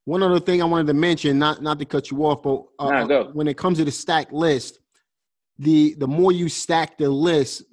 one 0.05 0.21
other 0.21 0.39
thing 0.39 0.61
I 0.61 0.65
wanted 0.65 0.87
to 0.87 0.93
mention, 0.93 1.39
not 1.39 1.61
not 1.61 1.79
to 1.79 1.85
cut 1.85 2.11
you 2.11 2.25
off, 2.25 2.43
but 2.43 2.63
uh, 2.77 3.05
nah, 3.05 3.23
when 3.31 3.47
it 3.47 3.57
comes 3.57 3.79
to 3.79 3.85
the 3.85 3.91
stack 3.91 4.31
list, 4.31 4.79
the 5.57 5.95
the 5.97 6.07
more 6.07 6.31
you 6.31 6.47
stack 6.47 6.97
the 6.97 7.09
list, 7.09 7.63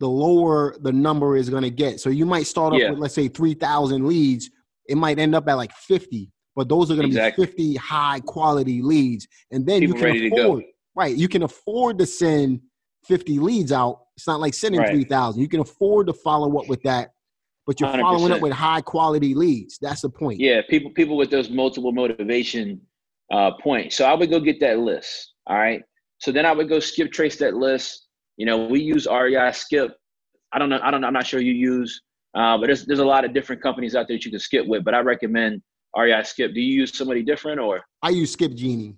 the 0.00 0.08
lower 0.08 0.76
the 0.80 0.92
number 0.92 1.36
is 1.36 1.50
going 1.50 1.62
to 1.62 1.70
get. 1.70 2.00
So 2.00 2.08
you 2.08 2.24
might 2.24 2.46
start 2.46 2.72
off 2.72 2.80
yeah. 2.80 2.90
with 2.90 2.98
let's 2.98 3.14
say 3.14 3.28
three 3.28 3.52
thousand 3.52 4.06
leads, 4.06 4.50
it 4.86 4.96
might 4.96 5.18
end 5.18 5.34
up 5.34 5.46
at 5.46 5.54
like 5.54 5.72
fifty, 5.72 6.32
but 6.56 6.70
those 6.70 6.90
are 6.90 6.94
going 6.94 7.10
to 7.10 7.16
exactly. 7.16 7.44
be 7.44 7.50
fifty 7.50 7.76
high 7.76 8.20
quality 8.20 8.80
leads, 8.80 9.28
and 9.50 9.66
then 9.66 9.80
People 9.80 10.14
you 10.14 10.30
can 10.30 10.40
afford 10.40 10.64
right. 10.94 11.14
You 11.16 11.28
can 11.28 11.42
afford 11.42 11.98
to 11.98 12.06
send 12.06 12.60
fifty 13.04 13.38
leads 13.38 13.72
out. 13.72 14.00
It's 14.16 14.26
not 14.26 14.40
like 14.40 14.54
sending 14.54 14.80
right. 14.80 14.90
three 14.90 15.04
thousand. 15.04 15.42
You 15.42 15.48
can 15.48 15.60
afford 15.60 16.06
to 16.08 16.12
follow 16.12 16.58
up 16.58 16.68
with 16.68 16.82
that 16.82 17.10
but 17.66 17.80
you're 17.80 17.88
100%. 17.88 18.00
following 18.00 18.32
up 18.32 18.40
with 18.40 18.52
high 18.52 18.80
quality 18.80 19.34
leads. 19.34 19.78
That's 19.80 20.02
the 20.02 20.10
point. 20.10 20.40
Yeah, 20.40 20.60
people 20.68 20.90
people 20.90 21.16
with 21.16 21.30
those 21.30 21.50
multiple 21.50 21.92
motivation 21.92 22.80
uh, 23.32 23.52
points. 23.62 23.96
So 23.96 24.04
I 24.04 24.14
would 24.14 24.30
go 24.30 24.40
get 24.40 24.60
that 24.60 24.78
list. 24.78 25.34
All 25.46 25.56
right. 25.56 25.82
So 26.18 26.32
then 26.32 26.46
I 26.46 26.52
would 26.52 26.68
go 26.68 26.80
skip 26.80 27.12
trace 27.12 27.36
that 27.36 27.54
list. 27.54 28.06
You 28.36 28.46
know, 28.46 28.66
we 28.66 28.80
use 28.80 29.06
REI 29.06 29.52
Skip. 29.52 29.96
I 30.52 30.58
don't 30.58 30.68
know. 30.68 30.80
I 30.82 30.90
don't 30.90 31.00
know. 31.00 31.06
I'm 31.06 31.12
not 31.12 31.26
sure 31.26 31.40
you 31.40 31.52
use, 31.52 32.00
uh, 32.34 32.58
but 32.58 32.66
there's 32.66 32.84
there's 32.86 32.98
a 32.98 33.04
lot 33.04 33.24
of 33.24 33.32
different 33.32 33.62
companies 33.62 33.94
out 33.94 34.08
there 34.08 34.16
that 34.16 34.24
you 34.24 34.30
can 34.30 34.40
skip 34.40 34.66
with. 34.66 34.84
But 34.84 34.94
I 34.94 35.00
recommend 35.00 35.62
REI 35.96 36.22
Skip. 36.24 36.54
Do 36.54 36.60
you 36.60 36.80
use 36.80 36.96
somebody 36.96 37.22
different 37.22 37.60
or? 37.60 37.82
I 38.02 38.10
use 38.10 38.32
Skip 38.32 38.54
Genie. 38.54 38.96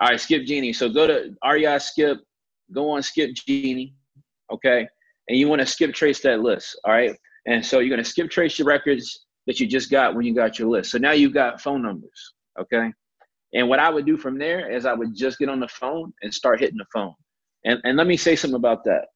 All 0.00 0.08
right, 0.08 0.20
Skip 0.20 0.44
Genie. 0.44 0.72
So 0.72 0.88
go 0.88 1.06
to 1.06 1.34
REI 1.48 1.78
Skip. 1.78 2.18
Go 2.72 2.90
on 2.90 3.02
Skip 3.02 3.34
Genie. 3.34 3.94
Okay, 4.52 4.86
and 5.28 5.38
you 5.38 5.48
want 5.48 5.60
to 5.60 5.66
skip 5.66 5.94
trace 5.94 6.20
that 6.20 6.40
list. 6.40 6.78
All 6.84 6.92
right. 6.92 7.16
And 7.46 7.64
so 7.64 7.78
you're 7.78 7.90
going 7.90 8.02
to 8.02 8.08
skip 8.08 8.30
trace 8.30 8.58
your 8.58 8.66
records 8.66 9.26
that 9.46 9.60
you 9.60 9.66
just 9.66 9.90
got 9.90 10.14
when 10.14 10.24
you 10.24 10.34
got 10.34 10.58
your 10.58 10.68
list. 10.68 10.90
So 10.90 10.98
now 10.98 11.12
you've 11.12 11.34
got 11.34 11.60
phone 11.60 11.82
numbers, 11.82 12.34
okay? 12.58 12.90
And 13.52 13.68
what 13.68 13.78
I 13.78 13.90
would 13.90 14.06
do 14.06 14.16
from 14.16 14.38
there 14.38 14.70
is 14.70 14.86
I 14.86 14.94
would 14.94 15.14
just 15.14 15.38
get 15.38 15.48
on 15.48 15.60
the 15.60 15.68
phone 15.68 16.12
and 16.22 16.32
start 16.32 16.60
hitting 16.60 16.78
the 16.78 16.86
phone. 16.92 17.14
And, 17.64 17.80
and 17.84 17.96
let 17.96 18.06
me 18.06 18.16
say 18.16 18.36
something 18.36 18.56
about 18.56 18.84
that. 18.84 19.06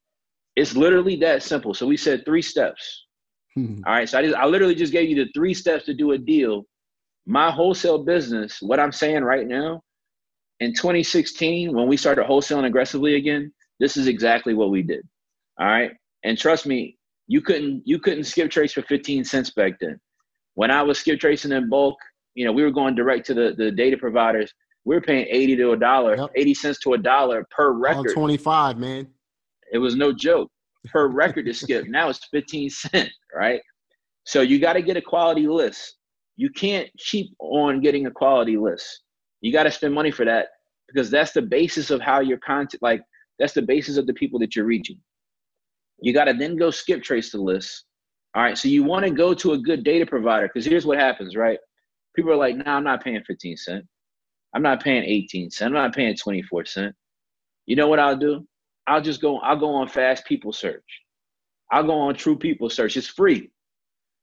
It's 0.57 0.77
literally 0.77 1.17
that 1.17 1.43
simple. 1.43 1.75
So 1.75 1.87
we 1.87 1.97
said 1.97 2.25
three 2.25 2.43
steps. 2.43 3.07
Hmm. 3.55 3.81
All 3.87 3.95
right. 3.95 4.09
So 4.09 4.19
I, 4.19 4.23
just, 4.23 4.37
I 4.37 4.47
literally 4.47 4.75
just 4.75 4.93
gave 4.93 5.09
you 5.09 5.25
the 5.25 5.31
three 5.35 5.55
steps 5.55 5.85
to 5.87 5.95
do 5.95 6.13
a 6.13 6.19
deal. 6.19 6.65
My 7.27 7.51
wholesale 7.51 8.05
business, 8.05 8.59
what 8.61 8.81
I'm 8.81 8.93
saying 8.93 9.23
right 9.23 9.47
now, 9.47 9.83
in 10.61 10.75
2016, 10.75 11.75
when 11.75 11.87
we 11.87 11.97
started 11.97 12.27
wholesaling 12.27 12.67
aggressively 12.67 13.15
again, 13.15 13.53
this 13.79 13.97
is 13.97 14.09
exactly 14.09 14.55
what 14.55 14.71
we 14.71 14.83
did. 14.83 15.07
All 15.61 15.67
right. 15.67 15.93
And 16.25 16.37
trust 16.37 16.67
me, 16.67 16.97
you 17.27 17.41
couldn't 17.41 17.83
you 17.85 17.99
couldn't 17.99 18.25
skip 18.25 18.51
trace 18.51 18.73
for 18.73 18.83
15 18.83 19.25
cents 19.25 19.51
back 19.51 19.79
then. 19.81 20.01
When 20.55 20.71
I 20.71 20.83
was 20.83 20.99
skip 20.99 21.21
tracing 21.21 21.53
in 21.53 21.69
bulk, 21.69 21.97
you 22.35 22.45
know, 22.45 22.53
we 22.53 22.63
were 22.63 22.71
going 22.71 22.95
direct 22.95 23.27
to 23.27 23.35
the, 23.35 23.55
the 23.57 23.71
data 23.71 23.97
providers. 23.97 24.53
We 24.85 24.95
were 24.95 25.01
paying 25.01 25.27
80 25.29 25.57
to 25.57 25.73
a 25.73 25.77
dollar, 25.77 26.17
yep. 26.17 26.31
80 26.35 26.55
cents 26.55 26.79
to 26.81 26.95
a 26.95 26.99
dollar 26.99 27.47
per 27.51 27.73
record. 27.73 28.13
25, 28.15 28.79
man. 28.79 29.07
It 29.73 29.79
was 29.79 29.95
no 29.95 30.13
joke. 30.13 30.51
Per 30.87 31.09
record 31.09 31.47
to 31.47 31.53
skip. 31.53 31.87
Now 31.89 32.09
it's 32.09 32.21
15 32.31 32.71
cents, 32.71 33.13
right? 33.35 33.61
So 34.25 34.41
you 34.41 34.59
got 34.59 34.75
to 34.75 34.83
get 34.83 34.97
a 34.97 35.03
quality 35.03 35.47
list. 35.47 35.97
You 36.37 36.51
can't 36.51 36.89
cheap 36.97 37.35
on 37.39 37.81
getting 37.81 38.07
a 38.07 38.11
quality 38.11 38.57
list. 38.57 39.03
You 39.41 39.53
got 39.53 39.65
to 39.65 39.71
spend 39.71 39.95
money 39.95 40.11
for 40.11 40.25
that 40.25 40.49
because 40.89 41.11
that's 41.11 41.33
the 41.33 41.43
basis 41.43 41.91
of 41.91 42.01
how 42.01 42.21
your 42.21 42.39
content, 42.39 42.83
like, 42.83 43.03
that's 43.39 43.55
the 43.55 43.63
basis 43.63 43.97
of 43.97 44.07
the 44.07 44.15
people 44.15 44.39
that 44.41 44.57
you're 44.57 44.65
reaching. 44.65 44.99
You 46.01 46.13
got 46.13 46.25
to 46.25 46.35
then 46.35 46.57
go 46.57 46.71
skip 46.71 47.03
trace 47.03 47.31
the 47.31 47.39
list. 47.39 47.85
All 48.35 48.43
right. 48.43 48.59
So 48.59 48.69
you 48.69 48.83
want 48.85 49.05
to 49.05 49.11
go 49.11 49.35
to 49.35 49.53
a 49.53 49.59
good 49.59 49.85
data 49.85 50.07
provider 50.07 50.49
because 50.49 50.67
here's 50.67 50.87
what 50.87 50.99
happens, 50.99 51.37
right? 51.37 51.59
People 52.15 52.33
are 52.33 52.37
like, 52.37 52.57
no, 52.57 52.65
nah, 52.65 52.77
I'm 52.77 52.85
not 52.85 53.03
paying 53.03 53.23
15 53.27 53.57
cent. 53.57 53.85
I'm 54.55 54.63
not 54.63 54.83
paying 54.83 55.05
18 55.05 55.51
cent. 55.51 55.69
I'm 55.69 55.83
not 55.83 55.95
paying 55.95 56.17
24 56.17 56.65
cent. 56.65 56.95
You 57.67 57.77
know 57.77 57.89
what 57.89 57.99
I'll 57.99 58.17
do? 58.17 58.47
I'll 58.87 59.03
just 59.03 59.21
go, 59.21 59.39
I'll 59.41 59.59
go 59.59 59.75
on 59.75 59.89
fast 59.89 60.25
people 60.27 60.53
search. 60.53 60.85
I'll 61.71 61.85
go 61.85 61.99
on 61.99 62.15
true 62.15 62.37
people 62.37 62.71
search. 62.71 62.97
It's 62.97 63.07
free, 63.07 63.51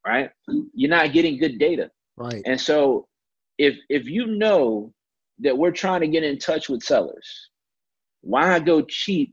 right? 0.04 0.30
You're 0.74 0.90
not 0.90 1.12
getting 1.12 1.38
good 1.38 1.58
data. 1.58 1.90
Right. 2.16 2.42
And 2.44 2.60
so 2.60 3.06
if 3.58 3.76
if 3.88 4.06
you 4.06 4.26
know 4.26 4.92
that 5.40 5.56
we're 5.56 5.72
trying 5.72 6.00
to 6.00 6.08
get 6.08 6.24
in 6.24 6.38
touch 6.38 6.68
with 6.68 6.82
sellers, 6.82 7.50
why 8.22 8.58
go 8.58 8.82
cheap 8.82 9.32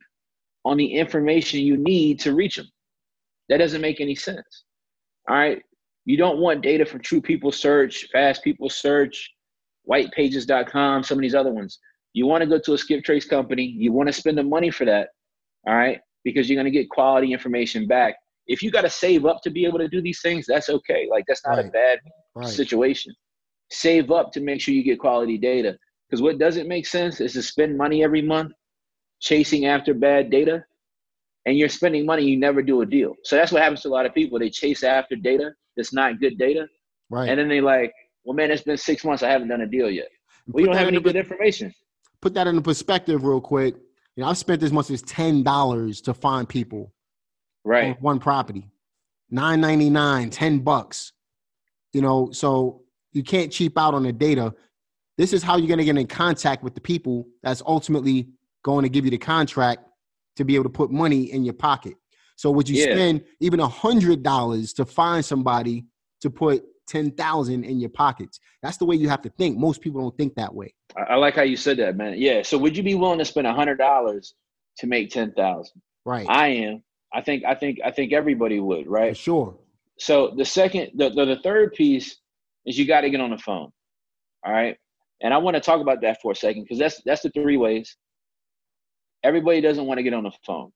on 0.66 0.78
the 0.78 0.93
information 0.93 1.60
you 1.60 1.78
need 1.78 2.20
to 2.22 2.36
reach 2.36 2.56
them? 2.56 2.68
That 3.49 3.58
doesn't 3.58 3.82
make 3.82 4.01
any 4.01 4.16
sense. 4.16 4.64
All 5.30 5.36
right. 5.36 5.62
You 6.06 6.18
don't 6.18 6.39
want 6.39 6.62
data 6.62 6.86
from 6.86 7.01
True 7.01 7.22
People 7.22 7.51
Search, 7.51 8.08
Fast 8.12 8.43
People 8.43 8.70
Search, 8.70 9.32
whitepages.com, 9.89 11.04
some 11.04 11.18
of 11.18 11.22
these 11.22 11.36
other 11.36 11.51
ones. 11.51 11.80
You 12.14 12.28
want 12.28 12.41
to 12.41 12.47
go 12.47 12.60
to 12.60 12.74
a 12.74 12.78
skip 12.78 13.04
trace 13.04 13.26
company. 13.26 13.64
You 13.64 13.91
want 13.91 14.08
to 14.08 14.14
spend 14.14 14.38
the 14.38 14.43
money 14.43 14.70
for 14.70 14.86
that. 14.86 15.10
All 15.68 15.76
right. 15.76 15.99
Because 16.24 16.49
you're 16.49 16.62
going 16.62 16.72
to 16.72 16.78
get 16.78 16.89
quality 16.89 17.34
information 17.34 17.88
back. 17.88 18.16
If 18.47 18.62
you 18.62 18.72
got 18.72 18.82
to 18.82 18.89
save 18.89 19.26
up 19.26 19.41
to 19.43 19.49
be 19.49 19.66
able 19.66 19.80
to 19.80 19.88
do 19.88 20.01
these 20.01 20.22
things, 20.22 20.45
that's 20.47 20.70
okay. 20.70 21.08
Like, 21.10 21.24
that's 21.28 21.45
not 21.45 21.58
right. 21.58 21.68
a 21.68 21.72
bad 21.72 21.99
right. 22.36 22.47
situation. 22.47 23.14
Save 23.72 24.12
up 24.12 24.32
to 24.34 24.41
make 24.41 24.62
sure 24.62 24.74
you 24.74 24.84
get 24.84 24.99
quality 24.99 25.38
data. 25.38 25.78
Because 26.14 26.22
what 26.22 26.38
doesn't 26.38 26.68
make 26.68 26.86
sense 26.86 27.20
is 27.20 27.34
to 27.34 27.41
spend 27.41 27.76
money 27.76 28.03
every 28.03 28.22
month 28.22 28.51
chasing 29.20 29.66
after 29.66 29.95
bad 29.95 30.30
data 30.30 30.64
and 31.47 31.57
you're 31.57 31.70
spending 31.70 32.05
money, 32.05 32.24
you 32.24 32.38
never 32.38 32.61
do 32.61 32.82
a 32.82 32.86
deal. 32.86 33.16
So 33.24 33.36
that's 33.36 33.51
what 33.51 33.64
happens 33.64 33.82
to 33.82 33.88
a 33.88 33.89
lot 33.89 34.05
of 34.05 34.14
people. 34.14 34.38
They 34.38 34.51
chase 34.51 34.84
after 34.84 35.16
data 35.16 35.53
that's 35.76 35.91
not 35.91 36.20
good 36.20 36.38
data. 36.38 36.68
Right. 37.09 37.30
And 37.30 37.39
then 37.39 37.47
they 37.47 37.61
like, 37.61 37.91
well, 38.24 38.36
man, 38.36 38.51
it's 38.51 38.61
been 38.61 38.78
six 38.78 39.03
months. 39.03 39.24
I 39.24 39.30
haven't 39.32 39.47
done 39.47 39.61
a 39.61 39.66
deal 39.66 39.89
yet. 39.89 40.05
Well, 40.45 40.61
you 40.61 40.68
don't 40.68 40.78
have 40.78 40.88
any 40.88 40.99
good 40.99 41.16
information. 41.16 41.74
Put 42.22 42.36
that 42.36 42.45
into 42.45 42.61
perspective 42.61 43.24
real 43.24 43.41
quick. 43.41 43.74
You 44.16 44.22
know, 44.22 44.30
I've 44.30 44.38
spent 44.38 44.61
as 44.61 44.72
much 44.72 44.91
as 44.91 45.01
ten 45.01 45.41
dollars 45.41 45.99
to 46.01 46.14
find 46.14 46.47
people. 46.47 46.93
Right. 47.66 47.99
one 48.03 48.20
property. 48.20 48.70
Nine 49.32 49.61
ninety 49.61 49.89
nine, 49.89 50.30
ten 50.30 50.59
bucks. 50.59 51.11
You 51.91 52.03
know, 52.03 52.30
so 52.32 52.84
you 53.14 53.24
can't 53.24 53.51
cheap 53.51 53.80
out 53.80 53.95
on 53.95 54.03
the 54.03 54.14
data. 54.14 54.53
This 55.24 55.32
is 55.32 55.41
how 55.41 55.55
you're 55.55 55.69
gonna 55.69 55.86
get 55.86 55.95
in 55.95 56.05
contact 56.05 56.65
with 56.65 56.76
the 56.76 56.82
people 56.82 57.26
that's 57.43 57.61
ultimately 57.65 58.28
going 58.61 58.84
to 58.84 58.89
give 58.89 59.05
you 59.05 59.11
the 59.11 59.17
contract 59.17 59.86
to 60.36 60.43
be 60.43 60.53
able 60.55 60.65
to 60.65 60.69
put 60.69 60.91
money 60.91 61.32
in 61.32 61.45
your 61.45 61.53
pocket. 61.53 61.93
So 62.36 62.51
would 62.51 62.67
you 62.67 62.76
yeah. 62.76 62.93
spend 62.93 63.24
even 63.39 63.61
a 63.61 63.67
hundred 63.69 64.21
dollars 64.21 64.74
to 64.74 64.84
find 64.84 65.24
somebody 65.24 65.86
to 66.19 66.30
put 66.30 66.65
ten 66.88 67.09
thousand 67.11 67.63
in 67.63 67.80
your 67.80 67.89
pockets? 67.89 68.41
That's 68.61 68.76
the 68.76 68.84
way 68.84 68.97
you 68.97 69.07
have 69.07 69.21
to 69.21 69.30
think. 69.30 69.57
Most 69.57 69.80
people 69.80 70.01
don't 70.01 70.17
think 70.17 70.36
that 70.36 70.53
way. 70.53 70.74
I 70.97 71.15
like 71.15 71.36
how 71.36 71.43
you 71.43 71.55
said 71.55 71.78
that, 71.78 71.95
man. 71.95 72.15
Yeah. 72.17 72.41
So 72.41 72.57
would 72.57 72.76
you 72.76 72.84
be 72.84 72.95
willing 72.95 73.19
to 73.19 73.26
spend 73.26 73.47
a 73.47 73.53
hundred 73.53 73.78
dollars 73.78 74.36
to 74.80 74.88
make 74.88 75.09
ten 75.09 75.32
thousand? 75.32 75.82
Right. 76.03 76.26
I 76.28 76.47
am. 76.49 76.84
I 77.13 77.21
think. 77.21 77.45
I 77.45 77.55
think. 77.55 77.80
I 77.86 77.91
think 77.91 78.11
everybody 78.11 78.59
would. 78.59 78.88
Right. 78.88 79.15
For 79.15 79.24
sure. 79.24 79.57
So 79.99 80.34
the 80.36 80.43
second, 80.43 80.91
the, 80.95 81.11
the, 81.11 81.24
the 81.24 81.39
third 81.43 81.76
piece 81.76 82.17
is 82.65 82.78
you 82.78 82.86
got 82.86 83.01
to 83.01 83.09
get 83.09 83.21
on 83.21 83.30
the 83.30 83.38
phone. 83.38 83.71
All 84.45 84.51
right. 84.51 84.76
And 85.24 85.34
I 85.34 85.38
want 85.38 85.55
to 85.55 85.61
talk 85.61 85.82
about 85.82 86.01
that 86.01 86.21
for 86.21 86.34
a 86.34 86.36
second 86.36 86.63
because 86.63 86.78
that's 86.78 87.01
that's 87.05 87.21
the 87.21 87.30
three 87.32 87.57
ways 87.57 87.95
everybody 89.24 89.61
doesn't 89.61 89.86
want 89.86 89.97
to 89.97 90.03
get 90.03 90.13
on 90.13 90.24
the 90.24 90.32
phone. 90.45 90.71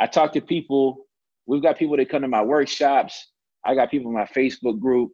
I 0.00 0.06
talk 0.06 0.32
to 0.32 0.40
people. 0.40 1.06
We've 1.46 1.62
got 1.62 1.78
people 1.78 1.96
that 1.96 2.08
come 2.08 2.22
to 2.22 2.28
my 2.28 2.42
workshops. 2.42 3.32
I 3.64 3.74
got 3.74 3.90
people 3.90 4.10
in 4.10 4.14
my 4.16 4.24
Facebook 4.24 4.80
group. 4.80 5.12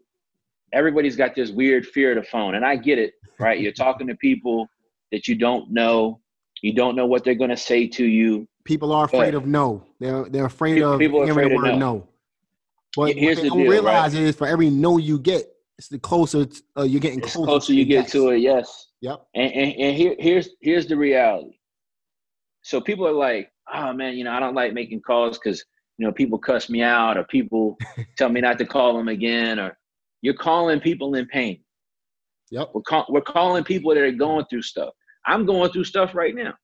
Everybody's 0.72 1.16
got 1.16 1.34
this 1.34 1.51
weird 1.51 1.86
fear 1.86 2.16
of 2.16 2.24
the 2.24 2.30
phone, 2.30 2.55
and 2.55 2.64
I 2.64 2.76
get 2.76 2.99
it. 2.99 3.14
Right? 3.41 3.61
You're 3.61 3.72
talking 3.72 4.07
to 4.09 4.16
people 4.16 4.68
that 5.12 5.26
you 5.28 5.34
don't 5.34 5.70
know. 5.70 6.20
You 6.62 6.74
don't 6.74 6.97
know 6.97 7.07
what 7.07 7.24
they're 7.24 7.34
going 7.34 7.51
to 7.51 7.57
say 7.57 7.86
to 7.89 8.05
you. 8.05 8.47
People 8.64 8.93
are 8.93 9.05
afraid 9.05 9.34
of 9.34 9.47
no. 9.47 9.84
They're 9.99 10.28
they're 10.28 10.47
afraid 10.47 10.74
people, 10.74 10.93
of 10.93 10.99
people 10.99 11.26
the 11.26 11.34
word 11.34 11.51
no. 11.51 11.76
no. 11.76 12.09
But 12.97 13.14
Here's 13.14 13.36
what 13.36 13.43
they 13.43 13.49
don't 13.49 13.59
deal, 13.59 13.70
realize 13.70 14.14
right? 14.14 14.22
is 14.24 14.36
for 14.36 14.47
every 14.47 14.70
no 14.70 14.99
you 14.99 15.18
get, 15.18 15.47
it's 15.79 15.89
the 15.89 15.99
closer 15.99 16.47
uh, 16.76 16.83
you're 16.83 17.01
getting 17.01 17.20
closer. 17.20 17.47
closer 17.47 17.72
you 17.72 17.85
get 17.85 18.09
to 18.09 18.31
it. 18.31 18.39
Yes. 18.39 18.89
Yep. 19.01 19.24
And, 19.35 19.53
and, 19.53 19.74
and 19.76 19.97
here, 19.97 20.16
here's 20.18 20.51
here's 20.61 20.87
the 20.87 20.97
reality. 20.97 21.59
So 22.62 22.81
people 22.81 23.07
are 23.07 23.12
like, 23.12 23.51
oh 23.72 23.93
man, 23.93 24.16
you 24.16 24.24
know, 24.24 24.33
I 24.33 24.41
don't 24.41 24.55
like 24.55 24.72
making 24.74 25.03
calls 25.03 25.39
because 25.39 25.64
you 25.97 26.07
know 26.07 26.12
people 26.12 26.39
cuss 26.39 26.68
me 26.68 26.83
out 26.83 27.16
or 27.16 27.24
people 27.24 27.79
tell 28.18 28.29
me 28.29 28.41
not 28.41 28.59
to 28.59 28.66
call 28.66 28.97
them 28.97 29.09
again 29.09 29.59
or 29.61 29.79
you're 30.20 30.35
calling 30.35 30.81
people 30.81 31.14
in 31.14 31.26
pain. 31.26 31.61
Yep. 32.51 32.70
We're, 32.74 32.83
call, 32.83 33.07
we're 33.09 33.20
calling 33.20 33.62
people 33.62 33.95
that 33.95 34.03
are 34.03 34.11
going 34.11 34.47
through 34.47 34.62
stuff. 34.62 34.93
I'm 35.26 35.47
going 35.47 35.70
through 35.70 35.85
stuff 35.85 36.14
right 36.14 36.35
now, 36.35 36.55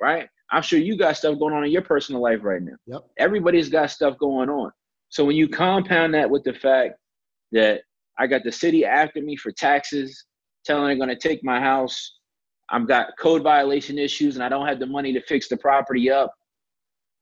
right? 0.00 0.28
I'm 0.50 0.62
sure 0.62 0.78
you 0.78 0.96
got 0.96 1.16
stuff 1.16 1.38
going 1.38 1.52
on 1.52 1.64
in 1.64 1.70
your 1.70 1.82
personal 1.82 2.22
life 2.22 2.40
right 2.42 2.62
now. 2.62 2.76
Yep. 2.86 3.02
Everybody's 3.18 3.68
got 3.68 3.90
stuff 3.90 4.16
going 4.18 4.48
on. 4.48 4.70
So 5.08 5.24
when 5.24 5.36
you 5.36 5.48
compound 5.48 6.14
that 6.14 6.30
with 6.30 6.44
the 6.44 6.54
fact 6.54 6.94
that 7.52 7.82
I 8.18 8.26
got 8.26 8.44
the 8.44 8.52
city 8.52 8.84
after 8.84 9.20
me 9.20 9.36
for 9.36 9.50
taxes, 9.52 10.26
telling 10.64 10.86
they're 10.86 10.96
going 10.96 11.08
to 11.08 11.28
take 11.28 11.42
my 11.42 11.60
house, 11.60 12.18
I've 12.70 12.88
got 12.88 13.08
code 13.18 13.42
violation 13.42 13.98
issues 13.98 14.36
and 14.36 14.44
I 14.44 14.48
don't 14.48 14.66
have 14.66 14.78
the 14.78 14.86
money 14.86 15.12
to 15.12 15.20
fix 15.22 15.48
the 15.48 15.56
property 15.56 16.10
up. 16.10 16.32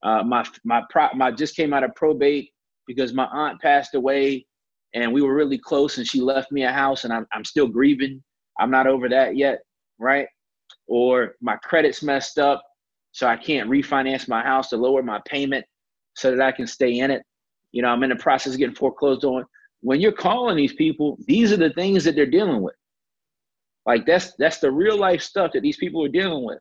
Uh, 0.02 0.22
my 0.22 0.44
my 0.64 0.82
pro, 0.90 1.08
my 1.14 1.30
just 1.30 1.56
came 1.56 1.74
out 1.74 1.84
of 1.84 1.94
probate 1.94 2.50
because 2.86 3.12
my 3.12 3.26
aunt 3.26 3.60
passed 3.60 3.94
away 3.94 4.46
and 4.94 5.12
we 5.12 5.22
were 5.22 5.34
really 5.34 5.58
close 5.58 5.98
and 5.98 6.06
she 6.06 6.20
left 6.20 6.50
me 6.52 6.62
a 6.62 6.72
house 6.72 7.04
and 7.04 7.12
I'm 7.12 7.26
I'm 7.32 7.44
still 7.44 7.66
grieving. 7.66 8.22
I'm 8.58 8.70
not 8.70 8.86
over 8.86 9.08
that 9.08 9.36
yet, 9.36 9.60
right? 9.98 10.26
Or 10.86 11.34
my 11.40 11.56
credit's 11.56 12.02
messed 12.02 12.38
up, 12.38 12.62
so 13.12 13.26
I 13.26 13.36
can't 13.36 13.68
refinance 13.68 14.28
my 14.28 14.42
house 14.42 14.70
to 14.70 14.76
lower 14.76 15.02
my 15.02 15.20
payment 15.26 15.64
so 16.14 16.30
that 16.30 16.40
I 16.40 16.52
can 16.52 16.66
stay 16.66 17.00
in 17.00 17.10
it. 17.10 17.22
You 17.72 17.82
know, 17.82 17.88
I'm 17.88 18.02
in 18.02 18.10
the 18.10 18.16
process 18.16 18.52
of 18.54 18.58
getting 18.58 18.74
foreclosed 18.74 19.24
on. 19.24 19.44
When 19.82 20.00
you're 20.00 20.12
calling 20.12 20.56
these 20.56 20.74
people, 20.74 21.18
these 21.26 21.52
are 21.52 21.56
the 21.56 21.70
things 21.70 22.04
that 22.04 22.14
they're 22.14 22.26
dealing 22.26 22.62
with. 22.62 22.74
Like 23.86 24.06
that's 24.06 24.34
that's 24.38 24.58
the 24.58 24.70
real 24.70 24.98
life 24.98 25.22
stuff 25.22 25.52
that 25.54 25.62
these 25.62 25.78
people 25.78 26.04
are 26.04 26.08
dealing 26.08 26.44
with. 26.44 26.58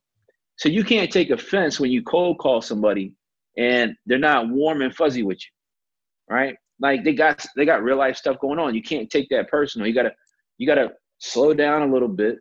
So 0.56 0.70
you 0.70 0.84
can't 0.84 1.12
take 1.12 1.30
offense 1.30 1.80
when 1.80 1.92
you 1.92 2.02
cold 2.04 2.40
call 2.40 2.62
somebody 2.62 3.16
and 3.58 3.96
they're 4.06 4.18
not 4.18 4.50
warm 4.50 4.82
and 4.82 4.96
fuzzy 4.96 5.24
with 5.24 5.38
you, 5.38 6.34
right? 6.36 6.56
Like 6.80 7.04
they 7.04 7.14
got 7.14 7.46
they 7.56 7.66
got 7.66 7.84
real 7.84 7.98
life 7.98 8.16
stuff 8.16 8.40
going 8.40 8.60
on. 8.60 8.74
You 8.74 8.82
can't 8.82 9.10
take 9.10 9.28
that 9.30 9.50
personal. 9.50 9.88
You 9.88 9.94
gotta 9.94 10.14
you 10.58 10.66
gotta 10.66 10.92
slow 11.20 11.54
down 11.54 11.90
a 11.90 11.92
little 11.92 12.08
bit, 12.08 12.40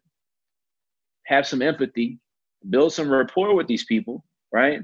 have 1.26 1.46
some 1.46 1.60
empathy, 1.60 2.18
build 2.70 2.92
some 2.92 3.10
rapport 3.10 3.54
with 3.54 3.66
these 3.66 3.84
people, 3.84 4.24
right? 4.52 4.80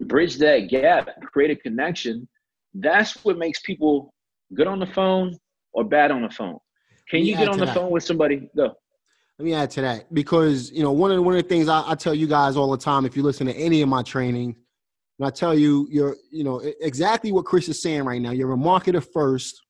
Bridge 0.00 0.36
that 0.38 0.68
gap, 0.68 1.08
create 1.32 1.50
a 1.50 1.56
connection. 1.56 2.28
That's 2.74 3.22
what 3.24 3.38
makes 3.38 3.60
people 3.60 4.14
good 4.54 4.66
on 4.66 4.78
the 4.78 4.86
phone 4.86 5.36
or 5.72 5.84
bad 5.84 6.10
on 6.10 6.22
the 6.22 6.30
phone. 6.30 6.58
Can 7.08 7.24
you 7.24 7.36
get 7.36 7.48
on 7.48 7.58
the 7.58 7.66
that. 7.66 7.74
phone 7.74 7.90
with 7.90 8.04
somebody? 8.04 8.48
Go. 8.56 8.72
Let 9.38 9.44
me 9.44 9.54
add 9.54 9.70
to 9.72 9.80
that 9.82 10.12
because 10.14 10.70
you 10.70 10.82
know 10.82 10.92
one 10.92 11.10
of 11.10 11.16
the, 11.16 11.22
one 11.22 11.34
of 11.36 11.42
the 11.42 11.48
things 11.48 11.68
I, 11.68 11.82
I 11.86 11.94
tell 11.94 12.14
you 12.14 12.26
guys 12.26 12.56
all 12.56 12.70
the 12.70 12.78
time 12.78 13.04
if 13.04 13.16
you 13.16 13.22
listen 13.22 13.46
to 13.46 13.54
any 13.54 13.82
of 13.82 13.88
my 13.88 14.02
training, 14.02 14.54
and 15.18 15.26
I 15.26 15.30
tell 15.30 15.58
you 15.58 15.88
you're 15.90 16.16
you 16.30 16.44
know 16.44 16.60
exactly 16.80 17.32
what 17.32 17.44
Chris 17.44 17.68
is 17.68 17.82
saying 17.82 18.04
right 18.04 18.20
now. 18.20 18.30
You're 18.30 18.52
a 18.52 18.56
marketer 18.56 19.04
first, 19.12 19.60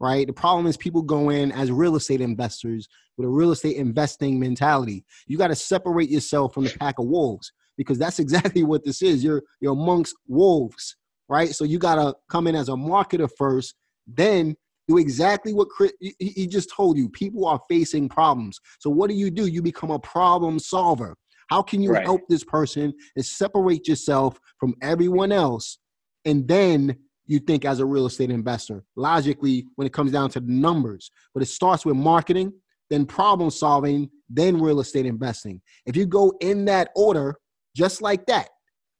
right? 0.00 0.26
The 0.26 0.32
problem 0.32 0.66
is 0.66 0.76
people 0.76 1.02
go 1.02 1.30
in 1.30 1.52
as 1.52 1.70
real 1.70 1.96
estate 1.96 2.20
investors 2.20 2.88
with 3.16 3.26
a 3.26 3.30
real 3.30 3.52
estate 3.52 3.76
investing 3.76 4.40
mentality. 4.40 5.04
You 5.26 5.38
got 5.38 5.48
to 5.48 5.54
separate 5.54 6.08
yourself 6.08 6.54
from 6.54 6.64
the 6.64 6.76
pack 6.80 6.98
of 6.98 7.06
wolves 7.06 7.52
because 7.76 7.98
that's 7.98 8.18
exactly 8.24 8.62
what 8.62 8.84
this 8.84 9.02
is. 9.02 9.22
You're 9.22 9.42
you're 9.60 9.74
amongst 9.74 10.14
wolves, 10.26 10.96
right? 11.28 11.50
So 11.50 11.64
you 11.64 11.78
got 11.78 11.96
to 11.96 12.14
come 12.28 12.46
in 12.46 12.56
as 12.56 12.68
a 12.68 12.72
marketer 12.72 13.28
first, 13.38 13.74
then 14.16 14.56
do 14.88 14.98
exactly 14.98 15.52
what 15.52 15.68
Chris, 15.68 15.92
he, 16.00 16.14
he 16.18 16.46
just 16.46 16.70
told 16.74 16.96
you. 16.96 17.08
People 17.08 17.46
are 17.46 17.60
facing 17.68 18.08
problems. 18.08 18.58
So 18.78 18.90
what 18.90 19.08
do 19.08 19.16
you 19.16 19.30
do? 19.30 19.46
You 19.46 19.62
become 19.62 19.90
a 19.90 19.98
problem 19.98 20.58
solver. 20.58 21.16
How 21.48 21.62
can 21.62 21.82
you 21.82 21.92
right. 21.92 22.04
help 22.04 22.22
this 22.28 22.44
person 22.44 22.92
and 23.16 23.24
separate 23.24 23.88
yourself 23.88 24.38
from 24.58 24.74
everyone 24.82 25.32
else 25.32 25.78
and 26.24 26.46
then 26.46 26.96
you 27.26 27.38
think 27.38 27.64
as 27.64 27.80
a 27.80 27.86
real 27.86 28.06
estate 28.06 28.30
investor 28.30 28.82
logically 28.96 29.66
when 29.76 29.86
it 29.86 29.92
comes 29.92 30.12
down 30.12 30.30
to 30.30 30.40
the 30.40 30.52
numbers 30.52 31.10
but 31.34 31.42
it 31.42 31.46
starts 31.46 31.84
with 31.84 31.96
marketing 31.96 32.52
then 32.88 33.06
problem 33.06 33.50
solving 33.50 34.08
then 34.28 34.60
real 34.60 34.80
estate 34.80 35.06
investing 35.06 35.60
if 35.86 35.96
you 35.96 36.06
go 36.06 36.32
in 36.40 36.64
that 36.64 36.90
order 36.96 37.36
just 37.76 38.02
like 38.02 38.26
that 38.26 38.48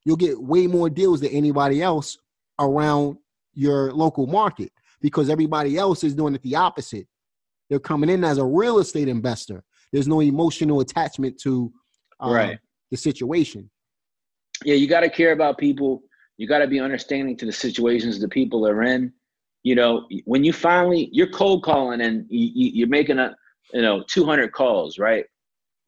you'll 0.04 0.16
get 0.16 0.40
way 0.40 0.66
more 0.66 0.88
deals 0.88 1.20
than 1.20 1.30
anybody 1.30 1.82
else 1.82 2.16
around 2.58 3.16
your 3.52 3.92
local 3.92 4.26
market 4.26 4.70
because 5.00 5.30
everybody 5.30 5.76
else 5.76 6.04
is 6.04 6.14
doing 6.14 6.34
it 6.34 6.42
the 6.42 6.56
opposite 6.56 7.06
they're 7.68 7.78
coming 7.78 8.10
in 8.10 8.24
as 8.24 8.38
a 8.38 8.44
real 8.44 8.78
estate 8.78 9.08
investor 9.08 9.62
there's 9.92 10.08
no 10.08 10.20
emotional 10.20 10.80
attachment 10.80 11.38
to 11.38 11.72
um, 12.20 12.32
right. 12.32 12.58
the 12.90 12.96
situation 12.96 13.70
yeah 14.64 14.74
you 14.74 14.86
got 14.86 15.00
to 15.00 15.10
care 15.10 15.32
about 15.32 15.58
people 15.58 16.02
you 16.40 16.46
got 16.46 16.60
to 16.60 16.66
be 16.66 16.80
understanding 16.80 17.36
to 17.36 17.44
the 17.44 17.52
situations 17.52 18.18
the 18.18 18.26
people 18.26 18.66
are 18.66 18.82
in. 18.82 19.12
You 19.62 19.74
know, 19.74 20.06
when 20.24 20.42
you 20.42 20.54
finally 20.54 21.10
you're 21.12 21.28
cold 21.28 21.62
calling 21.62 22.00
and 22.00 22.24
you, 22.30 22.86
are 22.86 22.88
making 22.88 23.18
a 23.18 23.36
you 23.74 23.82
know 23.82 24.02
200 24.08 24.50
calls, 24.50 24.98
right? 24.98 25.26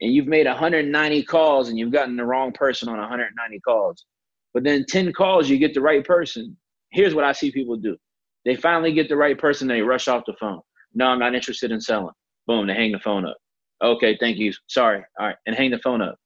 And 0.02 0.12
you've 0.12 0.26
made 0.26 0.46
190 0.46 1.22
calls 1.22 1.70
and 1.70 1.78
you've 1.78 1.90
gotten 1.90 2.16
the 2.16 2.26
wrong 2.26 2.52
person 2.52 2.90
on 2.90 2.98
190 2.98 3.60
calls. 3.60 4.04
But 4.52 4.62
then 4.62 4.84
10 4.86 5.14
calls, 5.14 5.48
you 5.48 5.56
get 5.56 5.72
the 5.72 5.80
right 5.80 6.04
person. 6.04 6.54
Here's 6.90 7.14
what 7.14 7.24
I 7.24 7.32
see 7.32 7.50
people 7.50 7.76
do: 7.76 7.96
they 8.44 8.56
finally 8.56 8.92
get 8.92 9.08
the 9.08 9.16
right 9.16 9.38
person, 9.38 9.68
they 9.68 9.82
rush 9.82 10.08
off 10.08 10.24
the 10.26 10.34
phone. 10.40 10.60
No, 10.94 11.06
I'm 11.06 11.18
not 11.18 11.34
interested 11.34 11.70
in 11.70 11.80
selling. 11.80 12.14
Boom, 12.46 12.66
they 12.66 12.74
hang 12.74 12.92
the 12.92 12.98
phone 12.98 13.26
up. 13.26 13.36
Okay, 13.82 14.16
thank 14.20 14.38
you. 14.38 14.52
Sorry. 14.68 15.02
All 15.18 15.26
right, 15.26 15.36
and 15.46 15.56
hang 15.56 15.70
the 15.70 15.78
phone 15.78 16.02
up 16.02 16.16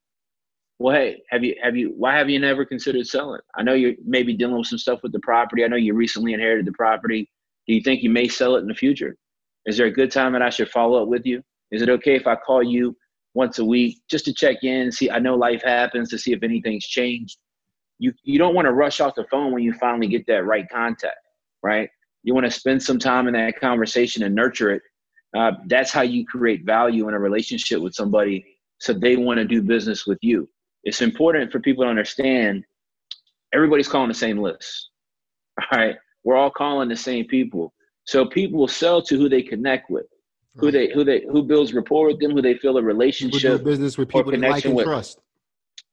well, 0.78 0.94
hey, 0.94 1.22
have 1.30 1.42
you 1.42 1.54
have 1.62 1.76
you 1.76 1.94
why 1.96 2.16
have 2.16 2.28
you 2.28 2.38
never 2.38 2.64
considered 2.64 3.06
selling? 3.06 3.40
I 3.56 3.62
know 3.62 3.72
you're 3.72 3.94
maybe 4.04 4.34
dealing 4.34 4.58
with 4.58 4.66
some 4.66 4.78
stuff 4.78 5.00
with 5.02 5.12
the 5.12 5.20
property. 5.20 5.64
I 5.64 5.68
know 5.68 5.76
you 5.76 5.94
recently 5.94 6.34
inherited 6.34 6.66
the 6.66 6.72
property. 6.72 7.30
Do 7.66 7.74
you 7.74 7.80
think 7.80 8.02
you 8.02 8.10
may 8.10 8.28
sell 8.28 8.56
it 8.56 8.60
in 8.60 8.66
the 8.66 8.74
future? 8.74 9.16
Is 9.64 9.78
there 9.78 9.86
a 9.86 9.92
good 9.92 10.12
time 10.12 10.32
that 10.34 10.42
I 10.42 10.50
should 10.50 10.68
follow 10.68 11.02
up 11.02 11.08
with 11.08 11.24
you? 11.24 11.42
Is 11.70 11.82
it 11.82 11.88
okay 11.88 12.14
if 12.14 12.26
I 12.26 12.36
call 12.36 12.62
you 12.62 12.96
once 13.34 13.58
a 13.58 13.64
week 13.64 14.00
just 14.08 14.24
to 14.26 14.34
check 14.34 14.62
in, 14.62 14.92
see 14.92 15.10
I 15.10 15.18
know 15.18 15.34
life 15.34 15.62
happens 15.62 16.10
to 16.10 16.18
see 16.18 16.32
if 16.32 16.42
anything's 16.42 16.86
changed. 16.86 17.38
You 17.98 18.12
you 18.22 18.38
don't 18.38 18.54
want 18.54 18.66
to 18.66 18.74
rush 18.74 19.00
off 19.00 19.14
the 19.14 19.24
phone 19.30 19.52
when 19.52 19.62
you 19.62 19.72
finally 19.80 20.08
get 20.08 20.26
that 20.26 20.44
right 20.44 20.66
contact, 20.70 21.16
right? 21.62 21.88
You 22.26 22.34
want 22.34 22.44
to 22.44 22.50
spend 22.50 22.82
some 22.82 22.98
time 22.98 23.26
in 23.28 23.32
that 23.32 23.58
conversation 23.58 24.22
and 24.22 24.34
nurture 24.34 24.72
it. 24.72 24.82
Uh, 25.34 25.52
that's 25.66 25.90
how 25.90 26.02
you 26.02 26.26
create 26.26 26.66
value 26.66 27.08
in 27.08 27.14
a 27.14 27.18
relationship 27.18 27.80
with 27.80 27.94
somebody 27.94 28.44
so 28.78 28.92
they 28.92 29.16
want 29.16 29.38
to 29.38 29.44
do 29.44 29.62
business 29.62 30.06
with 30.06 30.18
you 30.20 30.46
it's 30.86 31.02
important 31.02 31.50
for 31.50 31.58
people 31.58 31.82
to 31.82 31.90
understand 31.90 32.64
everybody's 33.52 33.88
calling 33.88 34.08
the 34.08 34.14
same 34.14 34.38
list. 34.38 34.90
All 35.60 35.78
right. 35.78 35.96
We're 36.22 36.36
all 36.36 36.50
calling 36.50 36.88
the 36.88 36.96
same 36.96 37.26
people. 37.26 37.72
So 38.04 38.26
people 38.26 38.58
will 38.58 38.68
sell 38.68 39.00
to 39.02 39.16
who 39.16 39.28
they 39.28 39.42
connect 39.42 39.90
with, 39.90 40.06
right. 40.54 40.60
who 40.60 40.70
they 40.72 40.90
who 40.92 41.04
they 41.04 41.24
who 41.30 41.44
builds 41.44 41.72
rapport 41.72 42.08
with 42.08 42.20
them, 42.20 42.32
who 42.32 42.42
they 42.42 42.54
feel 42.54 42.76
a 42.78 42.82
relationship 42.82 43.62
business 43.62 43.96
with 43.96 44.08
people 44.08 44.32
they 44.32 44.38
like 44.38 44.64
and 44.64 44.74
with. 44.74 44.86
trust. 44.86 45.20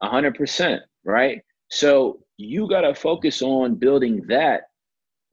Hundred 0.01 0.33
percent, 0.33 0.81
right? 1.05 1.41
So 1.69 2.19
you 2.37 2.67
gotta 2.67 2.95
focus 2.95 3.43
on 3.43 3.75
building 3.75 4.25
that 4.27 4.63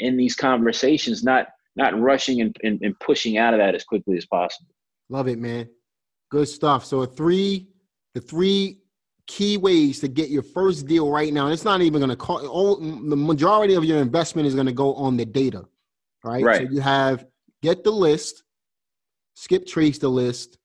in 0.01 0.17
these 0.17 0.35
conversations, 0.35 1.23
not 1.23 1.49
not 1.77 1.99
rushing 1.99 2.41
and, 2.41 2.57
and, 2.65 2.83
and 2.83 2.99
pushing 2.99 3.39
out 3.39 3.55
of 3.55 3.59
that 3.59 3.75
as 3.75 3.85
quickly 3.85 4.17
as 4.17 4.27
possible. 4.27 4.75
Love 5.09 5.29
it, 5.29 5.39
man. 5.39 5.69
Good 6.31 6.49
stuff. 6.49 6.85
So 6.85 7.05
three, 7.07 7.69
the 8.15 8.21
three 8.21 8.81
key 9.27 9.57
ways 9.57 10.01
to 10.01 10.09
get 10.09 10.29
your 10.29 10.43
first 10.43 10.87
deal 10.87 11.11
right 11.11 11.33
now. 11.33 11.45
And 11.45 11.53
it's 11.53 11.65
not 11.65 11.81
even 11.81 12.01
going 12.01 12.11
to 12.11 12.17
cost. 12.17 12.45
All, 12.45 12.77
the 12.77 13.17
majority 13.17 13.75
of 13.75 13.85
your 13.85 13.99
investment 13.99 14.49
is 14.49 14.55
going 14.55 14.67
to 14.67 14.73
go 14.73 14.95
on 14.95 15.17
the 15.17 15.25
data, 15.25 15.65
right? 16.25 16.43
Right. 16.43 16.67
So 16.67 16.75
you 16.75 16.81
have 16.81 17.25
get 17.63 17.85
the 17.85 17.93
list, 17.93 18.43
skip 19.35 19.67
trace 19.67 19.99
the 19.99 20.09
list, 20.09 20.59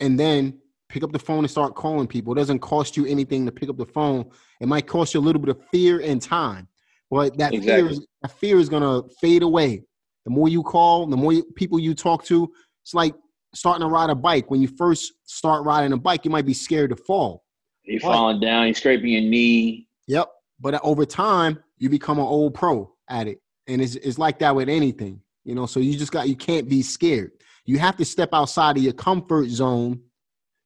and 0.00 0.18
then 0.18 0.58
pick 0.88 1.04
up 1.04 1.12
the 1.12 1.18
phone 1.18 1.40
and 1.40 1.50
start 1.50 1.74
calling 1.74 2.06
people. 2.06 2.32
It 2.32 2.36
doesn't 2.36 2.60
cost 2.60 2.96
you 2.96 3.04
anything 3.04 3.44
to 3.44 3.52
pick 3.52 3.68
up 3.68 3.76
the 3.76 3.86
phone. 3.86 4.30
It 4.60 4.66
might 4.66 4.86
cost 4.86 5.12
you 5.12 5.20
a 5.20 5.22
little 5.22 5.40
bit 5.40 5.54
of 5.54 5.62
fear 5.70 6.00
and 6.00 6.20
time, 6.20 6.68
but 7.10 7.36
that 7.38 7.54
exactly. 7.54 7.82
fear 7.82 7.90
is 7.90 8.06
that 8.22 8.32
fear 8.32 8.58
is 8.58 8.68
going 8.68 8.82
to 8.82 9.08
fade 9.20 9.42
away. 9.42 9.82
The 10.24 10.30
more 10.30 10.48
you 10.48 10.62
call, 10.62 11.06
the 11.06 11.16
more 11.16 11.34
people 11.56 11.78
you 11.78 11.94
talk 11.94 12.24
to. 12.26 12.50
It's 12.84 12.94
like 12.94 13.14
starting 13.54 13.86
to 13.86 13.88
ride 13.88 14.10
a 14.10 14.14
bike. 14.14 14.50
When 14.50 14.60
you 14.60 14.68
first 14.68 15.12
start 15.24 15.64
riding 15.64 15.92
a 15.92 15.96
bike, 15.96 16.24
you 16.24 16.30
might 16.30 16.46
be 16.46 16.54
scared 16.54 16.90
to 16.90 16.96
fall 16.96 17.42
you're 17.90 18.00
falling 18.00 18.40
down, 18.40 18.66
you're 18.66 18.74
scraping 18.74 19.08
your 19.08 19.22
knee. 19.22 19.88
Yep. 20.06 20.28
But 20.60 20.80
over 20.84 21.04
time, 21.04 21.58
you 21.78 21.88
become 21.88 22.18
an 22.18 22.24
old 22.24 22.54
pro 22.54 22.92
at 23.08 23.26
it. 23.26 23.40
And 23.66 23.80
it's, 23.80 23.96
it's 23.96 24.18
like 24.18 24.38
that 24.40 24.54
with 24.54 24.68
anything, 24.68 25.20
you 25.44 25.54
know. 25.54 25.66
So 25.66 25.80
you 25.80 25.96
just 25.96 26.12
got, 26.12 26.28
you 26.28 26.36
can't 26.36 26.68
be 26.68 26.82
scared. 26.82 27.32
You 27.66 27.78
have 27.78 27.96
to 27.96 28.04
step 28.04 28.30
outside 28.32 28.76
of 28.76 28.82
your 28.82 28.92
comfort 28.92 29.48
zone 29.48 30.00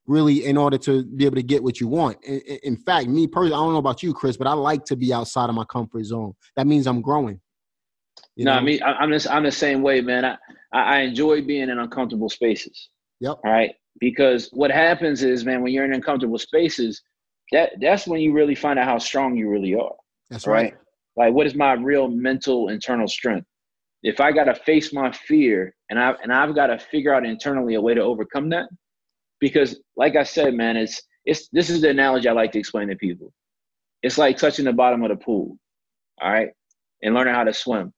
really 0.06 0.44
in 0.44 0.56
order 0.56 0.78
to 0.78 1.04
be 1.04 1.24
able 1.24 1.36
to 1.36 1.42
get 1.42 1.62
what 1.62 1.80
you 1.80 1.88
want. 1.88 2.22
In, 2.24 2.40
in 2.62 2.76
fact, 2.76 3.08
me 3.08 3.26
personally, 3.26 3.54
I 3.54 3.58
don't 3.58 3.72
know 3.72 3.78
about 3.78 4.02
you, 4.02 4.12
Chris, 4.12 4.36
but 4.36 4.46
I 4.46 4.52
like 4.52 4.84
to 4.86 4.96
be 4.96 5.12
outside 5.12 5.48
of 5.48 5.54
my 5.54 5.64
comfort 5.64 6.04
zone. 6.04 6.34
That 6.56 6.66
means 6.66 6.86
I'm 6.86 7.00
growing. 7.00 7.40
You 8.36 8.44
no, 8.44 8.52
know? 8.52 8.58
I 8.58 8.62
mean, 8.62 8.80
I'm 8.82 9.10
just, 9.10 9.28
I'm 9.30 9.44
the 9.44 9.52
same 9.52 9.82
way, 9.82 10.00
man. 10.00 10.24
I, 10.24 10.36
I 10.72 11.00
enjoy 11.00 11.42
being 11.42 11.68
in 11.70 11.78
uncomfortable 11.78 12.28
spaces. 12.28 12.90
Yep. 13.20 13.38
All 13.44 13.52
right. 13.52 13.72
Because 14.00 14.48
what 14.52 14.70
happens 14.70 15.22
is, 15.22 15.44
man, 15.44 15.62
when 15.62 15.72
you're 15.72 15.84
in 15.84 15.94
uncomfortable 15.94 16.38
spaces, 16.38 17.00
that 17.52 17.72
that's 17.80 18.06
when 18.06 18.20
you 18.20 18.32
really 18.32 18.54
find 18.54 18.78
out 18.78 18.86
how 18.86 18.98
strong 18.98 19.36
you 19.36 19.48
really 19.48 19.74
are. 19.74 19.94
That's 20.30 20.46
right. 20.46 20.72
right? 20.72 20.74
Like, 21.16 21.34
what 21.34 21.46
is 21.46 21.54
my 21.54 21.74
real 21.74 22.08
mental 22.08 22.68
internal 22.68 23.06
strength? 23.06 23.46
If 24.02 24.20
I 24.20 24.32
got 24.32 24.44
to 24.44 24.54
face 24.54 24.92
my 24.92 25.12
fear 25.12 25.74
and 25.90 25.98
I 25.98 26.14
and 26.22 26.32
I've 26.32 26.54
got 26.54 26.66
to 26.66 26.78
figure 26.78 27.14
out 27.14 27.24
internally 27.24 27.74
a 27.74 27.80
way 27.80 27.94
to 27.94 28.00
overcome 28.00 28.50
that, 28.50 28.68
because 29.40 29.80
like 29.96 30.16
I 30.16 30.22
said, 30.22 30.54
man, 30.54 30.76
it's 30.76 31.02
it's 31.24 31.48
this 31.48 31.70
is 31.70 31.80
the 31.80 31.90
analogy 31.90 32.28
I 32.28 32.32
like 32.32 32.52
to 32.52 32.58
explain 32.58 32.88
to 32.88 32.96
people. 32.96 33.32
It's 34.02 34.18
like 34.18 34.36
touching 34.36 34.66
the 34.66 34.72
bottom 34.72 35.02
of 35.02 35.10
the 35.10 35.16
pool, 35.16 35.58
all 36.20 36.30
right, 36.30 36.50
and 37.02 37.14
learning 37.14 37.34
how 37.34 37.44
to 37.44 37.54
swim. 37.54 37.92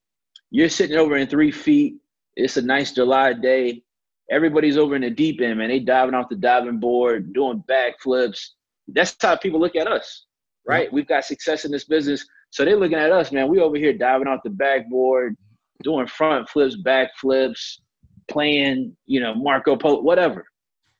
You're 0.51 0.69
sitting 0.69 0.97
over 0.97 1.17
in 1.17 1.27
three 1.27 1.51
feet. 1.51 1.95
It's 2.35 2.57
a 2.57 2.61
nice 2.61 2.93
July 2.93 3.33
day. 3.33 3.83
Everybody's 4.29 4.77
over 4.77 4.95
in 4.95 5.01
the 5.01 5.09
deep 5.09 5.41
end, 5.41 5.57
man. 5.57 5.69
They 5.69 5.79
diving 5.79 6.13
off 6.13 6.29
the 6.29 6.35
diving 6.35 6.79
board, 6.79 7.33
doing 7.33 7.63
backflips, 7.69 8.49
that's 8.87 9.15
how 9.19 9.35
people 9.35 9.59
look 9.59 9.75
at 9.75 9.87
us, 9.87 10.25
right? 10.67 10.91
We've 10.91 11.07
got 11.07 11.25
success 11.25 11.65
in 11.65 11.71
this 11.71 11.85
business. 11.85 12.25
So 12.51 12.63
they're 12.63 12.77
looking 12.77 12.97
at 12.97 13.11
us, 13.11 13.31
man. 13.31 13.49
We 13.49 13.59
over 13.59 13.75
here 13.75 13.93
diving 13.93 14.27
off 14.27 14.41
the 14.43 14.49
backboard, 14.49 15.35
doing 15.83 16.07
front 16.07 16.47
flips, 16.49 16.77
back 16.77 17.09
flips, 17.19 17.81
playing, 18.27 18.95
you 19.05 19.19
know, 19.19 19.35
Marco 19.35 19.75
Polo, 19.75 20.01
whatever, 20.01 20.45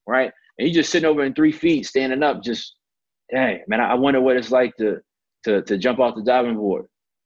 right? 0.08 0.32
And 0.58 0.68
you 0.68 0.74
just 0.74 0.92
sitting 0.92 1.08
over 1.08 1.24
in 1.24 1.34
three 1.34 1.52
feet, 1.52 1.86
standing 1.86 2.24
up, 2.24 2.42
just, 2.42 2.76
hey, 3.30 3.62
man, 3.68 3.82
I 3.82 3.94
wonder 3.94 4.22
what 4.22 4.38
it's 4.38 4.52
like 4.52 4.76
to 4.78 5.02
to 5.44 5.62
to 5.64 5.78
jump 5.78 6.00
off 6.00 6.16
the 6.16 6.24
diving 6.24 6.56
board. 6.56 6.86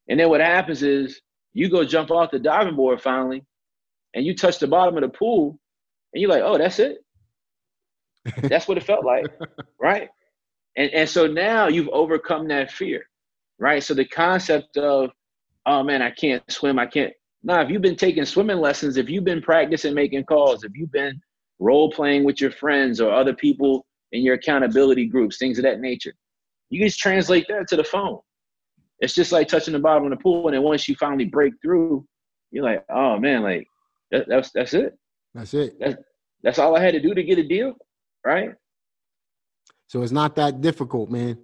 And 0.10 0.20
then 0.20 0.30
what 0.30 0.42
happens 0.42 0.84
is 0.84 1.22
you 1.54 1.70
go 1.70 1.86
jump 1.86 2.12
off 2.12 2.32
the 2.32 2.40
diving 2.40 2.76
board 2.76 3.02
finally, 3.02 3.44
and 4.14 4.26
you 4.26 4.36
touch 4.36 4.60
the 4.60 4.68
bottom 4.68 4.98
of 4.98 5.02
the 5.04 5.10
pool, 5.10 5.58
and 6.14 6.22
you're 6.22 6.30
like, 6.30 6.44
oh, 6.44 6.58
that's 6.58 6.80
it. 6.80 6.98
That's 8.44 8.68
what 8.68 8.78
it 8.78 8.84
felt 8.84 9.04
like, 9.04 9.26
right? 9.82 10.08
And, 10.78 10.92
and 10.92 11.10
so 11.10 11.26
now 11.26 11.68
you've 11.68 11.90
overcome 11.90 12.48
that 12.50 12.72
fear, 12.72 13.04
right? 13.58 13.84
So 13.84 13.96
the 13.96 14.06
concept 14.06 14.78
of, 14.78 15.10
oh 15.66 15.82
man, 15.82 16.04
I 16.04 16.12
can't 16.12 16.44
swim, 16.52 16.78
I 16.78 16.86
can't. 16.86 17.14
Now, 17.44 17.62
if 17.62 17.72
you've 17.72 17.82
been 17.82 17.96
taking 17.96 18.26
swimming 18.26 18.60
lessons, 18.60 18.98
if 18.98 19.10
you've 19.10 19.24
been 19.24 19.42
practicing 19.42 19.96
making 19.96 20.26
calls, 20.26 20.64
if 20.64 20.72
you've 20.76 20.92
been 20.92 21.20
role 21.62 21.90
playing 21.92 22.24
with 22.26 22.42
your 22.42 22.52
friends 22.52 23.00
or 23.00 23.14
other 23.14 23.34
people 23.34 23.86
in 24.12 24.24
your 24.24 24.34
accountability 24.34 25.06
groups, 25.06 25.38
things 25.38 25.58
of 25.58 25.64
that 25.64 25.80
nature, 25.80 26.14
you 26.70 26.84
just 26.84 27.00
translate 27.00 27.46
that 27.48 27.68
to 27.70 27.78
the 27.78 27.84
phone. 27.84 28.20
It's 29.00 29.14
just 29.14 29.32
like 29.32 29.48
touching 29.48 29.74
the 29.74 29.80
bottom 29.80 30.04
of 30.04 30.10
the 30.10 30.18
pool, 30.18 30.48
and 30.48 30.56
then 30.56 30.64
once 30.64 30.88
you 30.88 30.96
finally 30.96 31.26
break 31.26 31.54
through, 31.62 32.06
you're 32.52 32.64
like, 32.64 32.84
oh 32.90 33.18
man, 33.18 33.42
like 33.42 33.66
that, 34.12 34.28
that's 34.28 34.52
that's 34.52 34.74
it. 34.74 34.98
That's 35.34 35.54
it. 35.54 35.80
That's 35.80 35.96
that's 36.44 36.60
all 36.60 36.76
I 36.76 36.82
had 36.82 36.94
to 36.94 37.00
do 37.00 37.14
to 37.14 37.24
get 37.24 37.40
a 37.40 37.48
deal, 37.48 37.74
right? 38.26 38.52
So 39.88 40.02
it's 40.02 40.12
not 40.12 40.36
that 40.36 40.62
difficult, 40.62 41.10
man. 41.10 41.38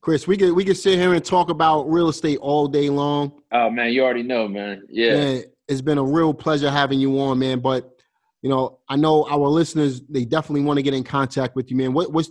Chris, 0.00 0.26
we 0.26 0.36
could 0.36 0.52
we 0.52 0.64
could 0.64 0.76
sit 0.76 0.98
here 0.98 1.14
and 1.14 1.24
talk 1.24 1.50
about 1.50 1.90
real 1.90 2.08
estate 2.08 2.38
all 2.38 2.66
day 2.66 2.90
long. 2.90 3.32
Oh 3.52 3.70
man, 3.70 3.92
you 3.92 4.02
already 4.02 4.22
know, 4.22 4.48
man. 4.48 4.82
Yeah. 4.88 5.40
it's 5.68 5.80
been 5.82 5.98
a 5.98 6.04
real 6.04 6.34
pleasure 6.34 6.70
having 6.70 7.00
you 7.00 7.20
on, 7.20 7.38
man. 7.38 7.60
But 7.60 7.99
you 8.42 8.48
know, 8.50 8.78
I 8.88 8.96
know 8.96 9.26
our 9.28 9.48
listeners 9.48 10.00
they 10.08 10.24
definitely 10.24 10.62
want 10.62 10.78
to 10.78 10.82
get 10.82 10.94
in 10.94 11.04
contact 11.04 11.56
with 11.56 11.70
you, 11.70 11.76
man. 11.76 11.92
What 11.92 12.12
what's 12.12 12.30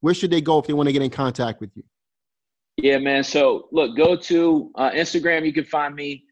where 0.00 0.14
should 0.14 0.30
they 0.30 0.40
go 0.40 0.58
if 0.58 0.66
they 0.66 0.72
want 0.72 0.88
to 0.88 0.92
get 0.92 1.02
in 1.02 1.10
contact 1.10 1.60
with 1.60 1.70
you? 1.74 1.82
Yeah, 2.76 2.98
man. 2.98 3.24
So 3.24 3.68
look, 3.72 3.96
go 3.96 4.16
to 4.16 4.70
uh, 4.76 4.90
Instagram. 4.90 5.44
You 5.44 5.52
can 5.52 5.64
find 5.64 5.94
me, 5.94 6.24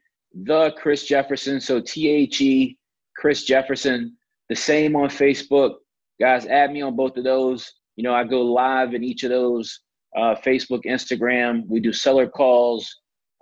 the 0.44 0.72
Chris 0.78 1.04
Jefferson. 1.04 1.60
So 1.60 1.80
T 1.80 2.08
H 2.08 2.40
E 2.40 2.78
Chris 3.16 3.44
Jefferson. 3.44 4.16
The 4.48 4.56
same 4.56 4.96
on 4.96 5.10
Facebook, 5.10 5.74
guys. 6.20 6.46
Add 6.46 6.72
me 6.72 6.80
on 6.80 6.96
both 6.96 7.16
of 7.16 7.24
those. 7.24 7.70
You 7.96 8.04
know, 8.04 8.14
I 8.14 8.24
go 8.24 8.42
live 8.42 8.94
in 8.94 9.04
each 9.04 9.24
of 9.24 9.30
those 9.30 9.80
uh, 10.16 10.36
Facebook, 10.44 10.84
Instagram. 10.86 11.64
We 11.68 11.80
do 11.80 11.92
seller 11.92 12.28
calls. 12.28 12.88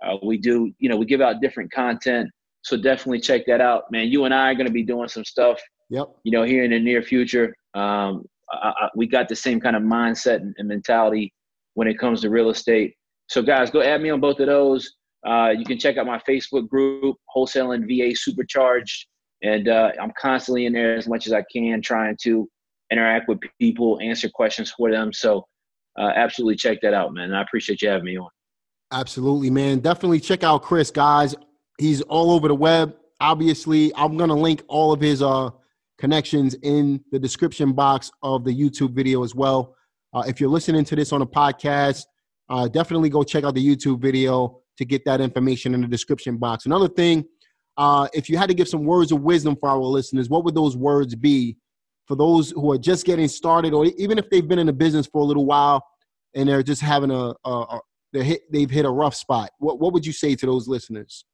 Uh, 0.05 0.17
we 0.23 0.37
do, 0.37 0.71
you 0.79 0.89
know, 0.89 0.97
we 0.97 1.05
give 1.05 1.21
out 1.21 1.41
different 1.41 1.71
content. 1.71 2.29
So 2.67 2.75
definitely 2.75 3.21
check 3.21 3.45
that 3.47 3.61
out, 3.61 3.89
man. 3.91 4.09
You 4.09 4.25
and 4.25 4.33
I 4.33 4.51
are 4.51 4.53
going 4.53 4.67
to 4.67 4.73
be 4.73 4.83
doing 4.83 5.07
some 5.07 5.23
stuff. 5.23 5.57
Yep. 5.89 6.09
You 6.23 6.33
know, 6.33 6.43
here 6.43 6.65
in 6.65 6.71
the 6.71 6.79
near 6.79 7.01
future. 7.01 7.55
Um, 7.73 8.25
I, 8.51 8.73
I, 8.77 8.89
we 8.93 9.07
got 9.07 9.29
the 9.29 9.37
same 9.37 9.61
kind 9.61 9.77
of 9.77 9.83
mindset 9.83 10.41
and, 10.41 10.53
and, 10.57 10.67
mentality 10.67 11.33
when 11.75 11.87
it 11.87 11.97
comes 11.97 12.19
to 12.21 12.29
real 12.29 12.49
estate. 12.49 12.95
So 13.29 13.41
guys, 13.41 13.71
go 13.71 13.81
add 13.81 14.01
me 14.01 14.09
on 14.09 14.19
both 14.19 14.41
of 14.41 14.47
those. 14.47 14.95
Uh, 15.25 15.53
you 15.57 15.63
can 15.63 15.79
check 15.79 15.95
out 15.95 16.05
my 16.05 16.19
Facebook 16.27 16.67
group, 16.67 17.15
Wholesaling 17.33 17.87
VA 17.87 18.13
Supercharged, 18.13 19.07
and 19.43 19.69
uh, 19.69 19.91
I'm 20.01 20.11
constantly 20.19 20.65
in 20.65 20.73
there 20.73 20.97
as 20.97 21.07
much 21.07 21.25
as 21.25 21.31
I 21.31 21.45
can, 21.49 21.81
trying 21.81 22.17
to 22.23 22.49
interact 22.91 23.29
with 23.29 23.39
people, 23.61 23.97
answer 24.01 24.29
questions 24.29 24.71
for 24.71 24.91
them. 24.91 25.13
So 25.13 25.45
uh, 25.97 26.11
absolutely 26.15 26.57
check 26.57 26.79
that 26.81 26.93
out, 26.93 27.13
man. 27.13 27.33
I 27.33 27.43
appreciate 27.43 27.81
you 27.81 27.87
having 27.87 28.05
me 28.05 28.17
on. 28.17 28.27
Absolutely, 28.91 29.49
man. 29.49 29.79
Definitely 29.79 30.19
check 30.19 30.43
out 30.43 30.63
Chris, 30.63 30.91
guys. 30.91 31.33
He's 31.77 32.01
all 32.01 32.31
over 32.31 32.47
the 32.47 32.55
web. 32.55 32.95
Obviously, 33.19 33.93
I'm 33.95 34.17
gonna 34.17 34.35
link 34.35 34.63
all 34.67 34.91
of 34.91 35.01
his 35.01 35.21
uh 35.21 35.49
connections 35.97 36.55
in 36.61 37.03
the 37.11 37.19
description 37.19 37.73
box 37.73 38.11
of 38.21 38.43
the 38.43 38.51
YouTube 38.53 38.93
video 38.93 39.23
as 39.23 39.33
well. 39.33 39.75
Uh, 40.13 40.23
if 40.27 40.39
you're 40.39 40.49
listening 40.49 40.85
to 40.85 40.95
this 40.95 41.11
on 41.11 41.21
a 41.21 41.25
podcast, 41.25 42.05
uh, 42.49 42.67
definitely 42.67 43.09
go 43.09 43.23
check 43.23 43.43
out 43.43 43.55
the 43.55 43.75
YouTube 43.75 43.99
video 43.99 44.61
to 44.77 44.85
get 44.85 45.03
that 45.05 45.19
information 45.21 45.73
in 45.73 45.81
the 45.81 45.87
description 45.87 46.37
box. 46.37 46.65
Another 46.65 46.87
thing, 46.87 47.25
uh, 47.77 48.07
if 48.13 48.29
you 48.29 48.37
had 48.37 48.47
to 48.47 48.55
give 48.55 48.67
some 48.67 48.83
words 48.83 49.11
of 49.11 49.21
wisdom 49.21 49.55
for 49.55 49.69
our 49.69 49.79
listeners, 49.79 50.29
what 50.29 50.43
would 50.43 50.55
those 50.55 50.77
words 50.77 51.15
be 51.15 51.57
for 52.05 52.15
those 52.15 52.51
who 52.51 52.71
are 52.71 52.77
just 52.77 53.05
getting 53.05 53.27
started, 53.27 53.73
or 53.73 53.85
even 53.97 54.17
if 54.17 54.29
they've 54.29 54.47
been 54.47 54.59
in 54.59 54.67
the 54.67 54.73
business 54.73 55.07
for 55.07 55.21
a 55.21 55.25
little 55.25 55.45
while 55.45 55.85
and 56.33 56.47
they're 56.47 56.63
just 56.63 56.81
having 56.81 57.11
a, 57.11 57.33
a, 57.43 57.49
a 57.49 57.79
they 58.13 58.39
they've 58.51 58.69
hit 58.69 58.85
a 58.85 58.89
rough 58.89 59.15
spot? 59.15 59.51
What 59.59 59.79
what 59.79 59.93
would 59.93 60.05
you 60.05 60.13
say 60.13 60.35
to 60.35 60.45
those 60.45 60.67
listeners? 60.67 61.25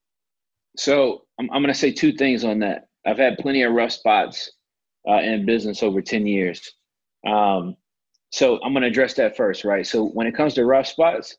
So 0.77 1.23
I'm 1.39 1.49
I'm 1.51 1.61
going 1.61 1.73
to 1.73 1.79
say 1.79 1.91
two 1.91 2.13
things 2.13 2.43
on 2.43 2.59
that. 2.59 2.85
I've 3.05 3.17
had 3.17 3.37
plenty 3.37 3.63
of 3.63 3.73
rough 3.73 3.91
spots 3.91 4.51
uh, 5.07 5.19
in 5.19 5.45
business 5.45 5.83
over 5.83 6.01
10 6.01 6.25
years. 6.25 6.71
Um, 7.27 7.75
so 8.31 8.59
I'm 8.63 8.73
going 8.73 8.81
to 8.83 8.87
address 8.87 9.13
that 9.15 9.37
first, 9.37 9.63
right? 9.63 9.85
So 9.85 10.05
when 10.09 10.25
it 10.25 10.35
comes 10.35 10.53
to 10.55 10.65
rough 10.65 10.87
spots, 10.87 11.35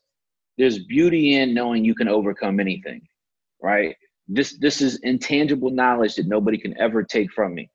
there's 0.57 0.85
beauty 0.85 1.35
in 1.35 1.53
knowing 1.53 1.83
you 1.83 1.95
can 1.95 2.07
overcome 2.07 2.59
anything, 2.59 3.01
right? 3.61 3.95
This 4.27 4.57
this 4.59 4.81
is 4.81 4.99
intangible 5.03 5.69
knowledge 5.69 6.15
that 6.15 6.27
nobody 6.27 6.57
can 6.57 6.79
ever 6.79 7.03
take 7.03 7.31
from 7.31 7.53
me. 7.53 7.69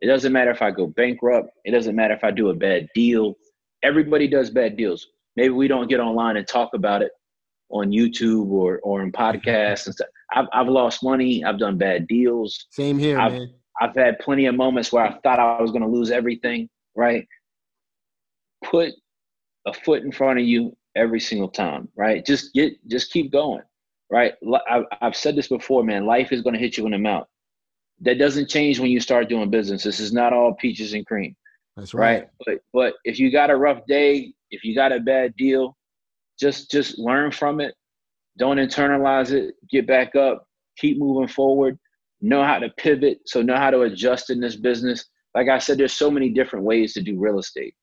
It 0.00 0.06
doesn't 0.06 0.32
matter 0.32 0.50
if 0.50 0.62
I 0.62 0.70
go 0.70 0.86
bankrupt. 0.86 1.50
It 1.64 1.72
doesn't 1.72 1.96
matter 1.96 2.14
if 2.14 2.22
I 2.22 2.30
do 2.30 2.50
a 2.50 2.54
bad 2.54 2.88
deal. 2.94 3.34
Everybody 3.82 4.28
does 4.28 4.50
bad 4.50 4.76
deals. 4.76 5.08
Maybe 5.36 5.50
we 5.50 5.66
don't 5.68 5.88
get 5.88 6.00
online 6.00 6.36
and 6.36 6.46
talk 6.46 6.74
about 6.74 7.02
it 7.02 7.12
on 7.70 7.90
YouTube 7.90 8.50
or 8.50 8.80
or 8.82 9.02
in 9.02 9.12
mm-hmm. 9.12 9.22
podcasts 9.22 9.86
and 9.86 9.94
stuff. 9.94 10.08
I've 10.32 10.46
I've 10.52 10.68
lost 10.68 11.02
money. 11.02 11.44
I've 11.44 11.58
done 11.58 11.78
bad 11.78 12.06
deals. 12.06 12.66
Same 12.70 12.98
here, 12.98 13.18
I've, 13.18 13.32
man. 13.32 13.54
I've 13.80 13.94
had 13.94 14.18
plenty 14.18 14.46
of 14.46 14.54
moments 14.54 14.92
where 14.92 15.04
I 15.04 15.18
thought 15.22 15.38
I 15.38 15.60
was 15.60 15.70
going 15.70 15.82
to 15.82 15.88
lose 15.88 16.10
everything. 16.10 16.68
Right? 16.96 17.26
Put 18.64 18.92
a 19.66 19.72
foot 19.72 20.02
in 20.02 20.10
front 20.10 20.38
of 20.38 20.44
you 20.44 20.76
every 20.96 21.20
single 21.20 21.48
time. 21.48 21.88
Right? 21.96 22.24
Just 22.24 22.52
get 22.54 22.74
just 22.88 23.12
keep 23.12 23.32
going. 23.32 23.62
Right? 24.10 24.34
I've, 24.70 24.84
I've 25.02 25.16
said 25.16 25.36
this 25.36 25.48
before, 25.48 25.84
man. 25.84 26.06
Life 26.06 26.32
is 26.32 26.40
going 26.40 26.54
to 26.54 26.60
hit 26.60 26.78
you 26.78 26.86
in 26.86 26.92
the 26.92 26.98
mouth. 26.98 27.26
That 28.00 28.18
doesn't 28.18 28.48
change 28.48 28.78
when 28.78 28.90
you 28.90 29.00
start 29.00 29.28
doing 29.28 29.50
business. 29.50 29.82
This 29.84 30.00
is 30.00 30.12
not 30.12 30.32
all 30.32 30.54
peaches 30.54 30.94
and 30.94 31.04
cream. 31.04 31.36
That's 31.76 31.94
right. 31.94 32.20
right? 32.20 32.28
But 32.46 32.58
but 32.72 32.94
if 33.04 33.18
you 33.18 33.30
got 33.30 33.50
a 33.50 33.56
rough 33.56 33.84
day, 33.86 34.32
if 34.50 34.64
you 34.64 34.74
got 34.74 34.92
a 34.92 35.00
bad 35.00 35.36
deal, 35.36 35.76
just 36.38 36.70
just 36.70 36.98
learn 36.98 37.30
from 37.30 37.60
it. 37.60 37.74
Don't 38.38 38.58
internalize 38.58 39.32
it. 39.32 39.54
Get 39.70 39.86
back 39.86 40.14
up. 40.14 40.46
Keep 40.78 40.98
moving 40.98 41.28
forward. 41.28 41.78
Know 42.20 42.42
how 42.44 42.58
to 42.58 42.68
pivot. 42.70 43.18
So 43.26 43.42
know 43.42 43.56
how 43.56 43.70
to 43.70 43.82
adjust 43.82 44.30
in 44.30 44.40
this 44.40 44.56
business. 44.56 45.04
Like 45.34 45.48
i 45.48 45.58
said 45.58 45.78
there's 45.78 45.92
so 45.92 46.10
many 46.10 46.30
different 46.30 46.64
ways 46.64 46.94
to 46.94 47.02
do 47.02 47.18
real 47.18 47.38
estate. 47.38 47.74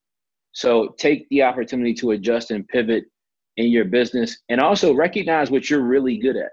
So 0.51 0.95
take 0.97 1.27
the 1.29 1.43
opportunity 1.43 1.93
to 1.95 2.11
adjust 2.11 2.51
and 2.51 2.67
pivot 2.67 3.05
in 3.57 3.67
your 3.67 3.85
business 3.85 4.37
and 4.49 4.59
also 4.59 4.93
recognize 4.93 5.51
what 5.51 5.69
you're 5.69 5.81
really 5.81 6.17
good 6.17 6.35
at 6.35 6.51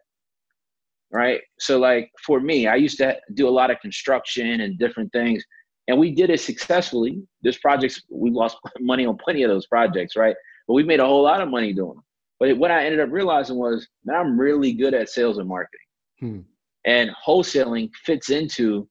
right? 1.12 1.40
So 1.59 1.78
like 1.78 2.11
for 2.24 2.40
me 2.40 2.66
i 2.66 2.76
used 2.76 2.98
to 2.98 3.16
do 3.34 3.48
a 3.48 3.50
lot 3.50 3.70
of 3.70 3.80
construction 3.80 4.61
and 4.61 4.78
different 4.78 5.12
things 5.12 5.44
and 5.88 5.98
we 5.98 6.12
did 6.12 6.30
it 6.30 6.40
successfully. 6.40 7.22
There's 7.42 7.59
projects 7.59 8.03
we 8.09 8.30
lost 8.30 8.57
money 8.80 9.05
on 9.05 9.16
plenty 9.18 9.42
of 9.42 9.50
those 9.50 9.66
projects 9.66 10.16
right 10.16 10.36
but 10.66 10.74
we 10.74 10.82
made 10.82 11.00
a 11.00 11.06
whole 11.06 11.22
lot 11.22 11.40
of 11.40 11.48
money 11.48 11.72
doing 11.72 11.94
them. 11.94 12.04
But 12.38 12.56
what 12.58 12.70
I 12.70 12.84
ended 12.84 13.00
up 13.00 13.10
realizing 13.12 13.56
was, 13.56 13.86
man, 14.04 14.16
I'm 14.16 14.40
really 14.40 14.72
good 14.72 14.94
at 14.94 15.08
sales 15.08 15.38
and 15.38 15.48
marketing. 15.48 15.86
Hmm. 16.18 16.40
And 16.84 17.10
wholesaling 17.24 17.90
fits 18.04 18.30
into 18.30 18.88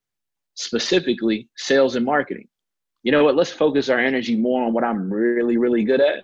specifically 0.56 1.50
sales 1.58 1.96
and 1.96 2.06
marketing. 2.06 2.48
You 3.04 3.12
know 3.12 3.24
what? 3.24 3.36
Let's 3.36 3.52
focus 3.52 3.90
our 3.90 4.00
energy 4.00 4.38
more 4.38 4.64
on 4.64 4.74
what 4.74 4.84
I'm 4.84 5.12
really, 5.12 5.58
really 5.58 5.84
good 5.84 6.02
at 6.02 6.24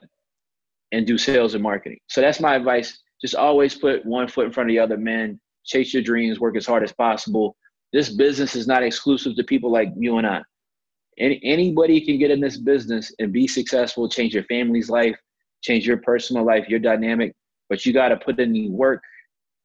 and 0.91 1.05
do 1.05 1.17
sales 1.17 1.53
and 1.53 1.63
marketing. 1.63 1.99
So 2.07 2.21
that's 2.21 2.39
my 2.39 2.55
advice. 2.55 2.97
Just 3.19 3.35
always 3.35 3.75
put 3.75 4.05
one 4.05 4.27
foot 4.27 4.45
in 4.45 4.53
front 4.53 4.69
of 4.69 4.73
the 4.73 4.79
other, 4.79 4.97
man. 4.97 5.39
Chase 5.65 5.93
your 5.93 6.03
dreams, 6.03 6.39
work 6.39 6.55
as 6.55 6.65
hard 6.65 6.83
as 6.83 6.93
possible. 6.93 7.57
This 7.91 8.09
business 8.09 8.55
is 8.55 8.67
not 8.67 8.83
exclusive 8.83 9.35
to 9.35 9.43
people 9.43 9.71
like 9.71 9.89
you 9.97 10.17
and 10.17 10.27
I. 10.27 10.41
Any, 11.17 11.41
anybody 11.43 11.99
can 11.99 12.19
get 12.19 12.31
in 12.31 12.39
this 12.39 12.57
business 12.57 13.11
and 13.19 13.33
be 13.33 13.47
successful, 13.47 14.07
change 14.07 14.33
your 14.33 14.43
family's 14.43 14.89
life, 14.89 15.17
change 15.61 15.87
your 15.87 15.97
personal 15.97 16.45
life, 16.45 16.67
your 16.67 16.79
dynamic, 16.79 17.33
but 17.69 17.85
you 17.85 17.93
got 17.93 18.09
to 18.09 18.17
put 18.17 18.39
in 18.39 18.53
the 18.53 18.69
work 18.69 19.01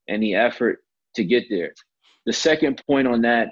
and 0.08 0.22
the 0.22 0.34
effort 0.34 0.80
to 1.14 1.24
get 1.24 1.44
there. 1.50 1.72
The 2.26 2.32
second 2.32 2.82
point 2.86 3.06
on 3.06 3.22
that 3.22 3.50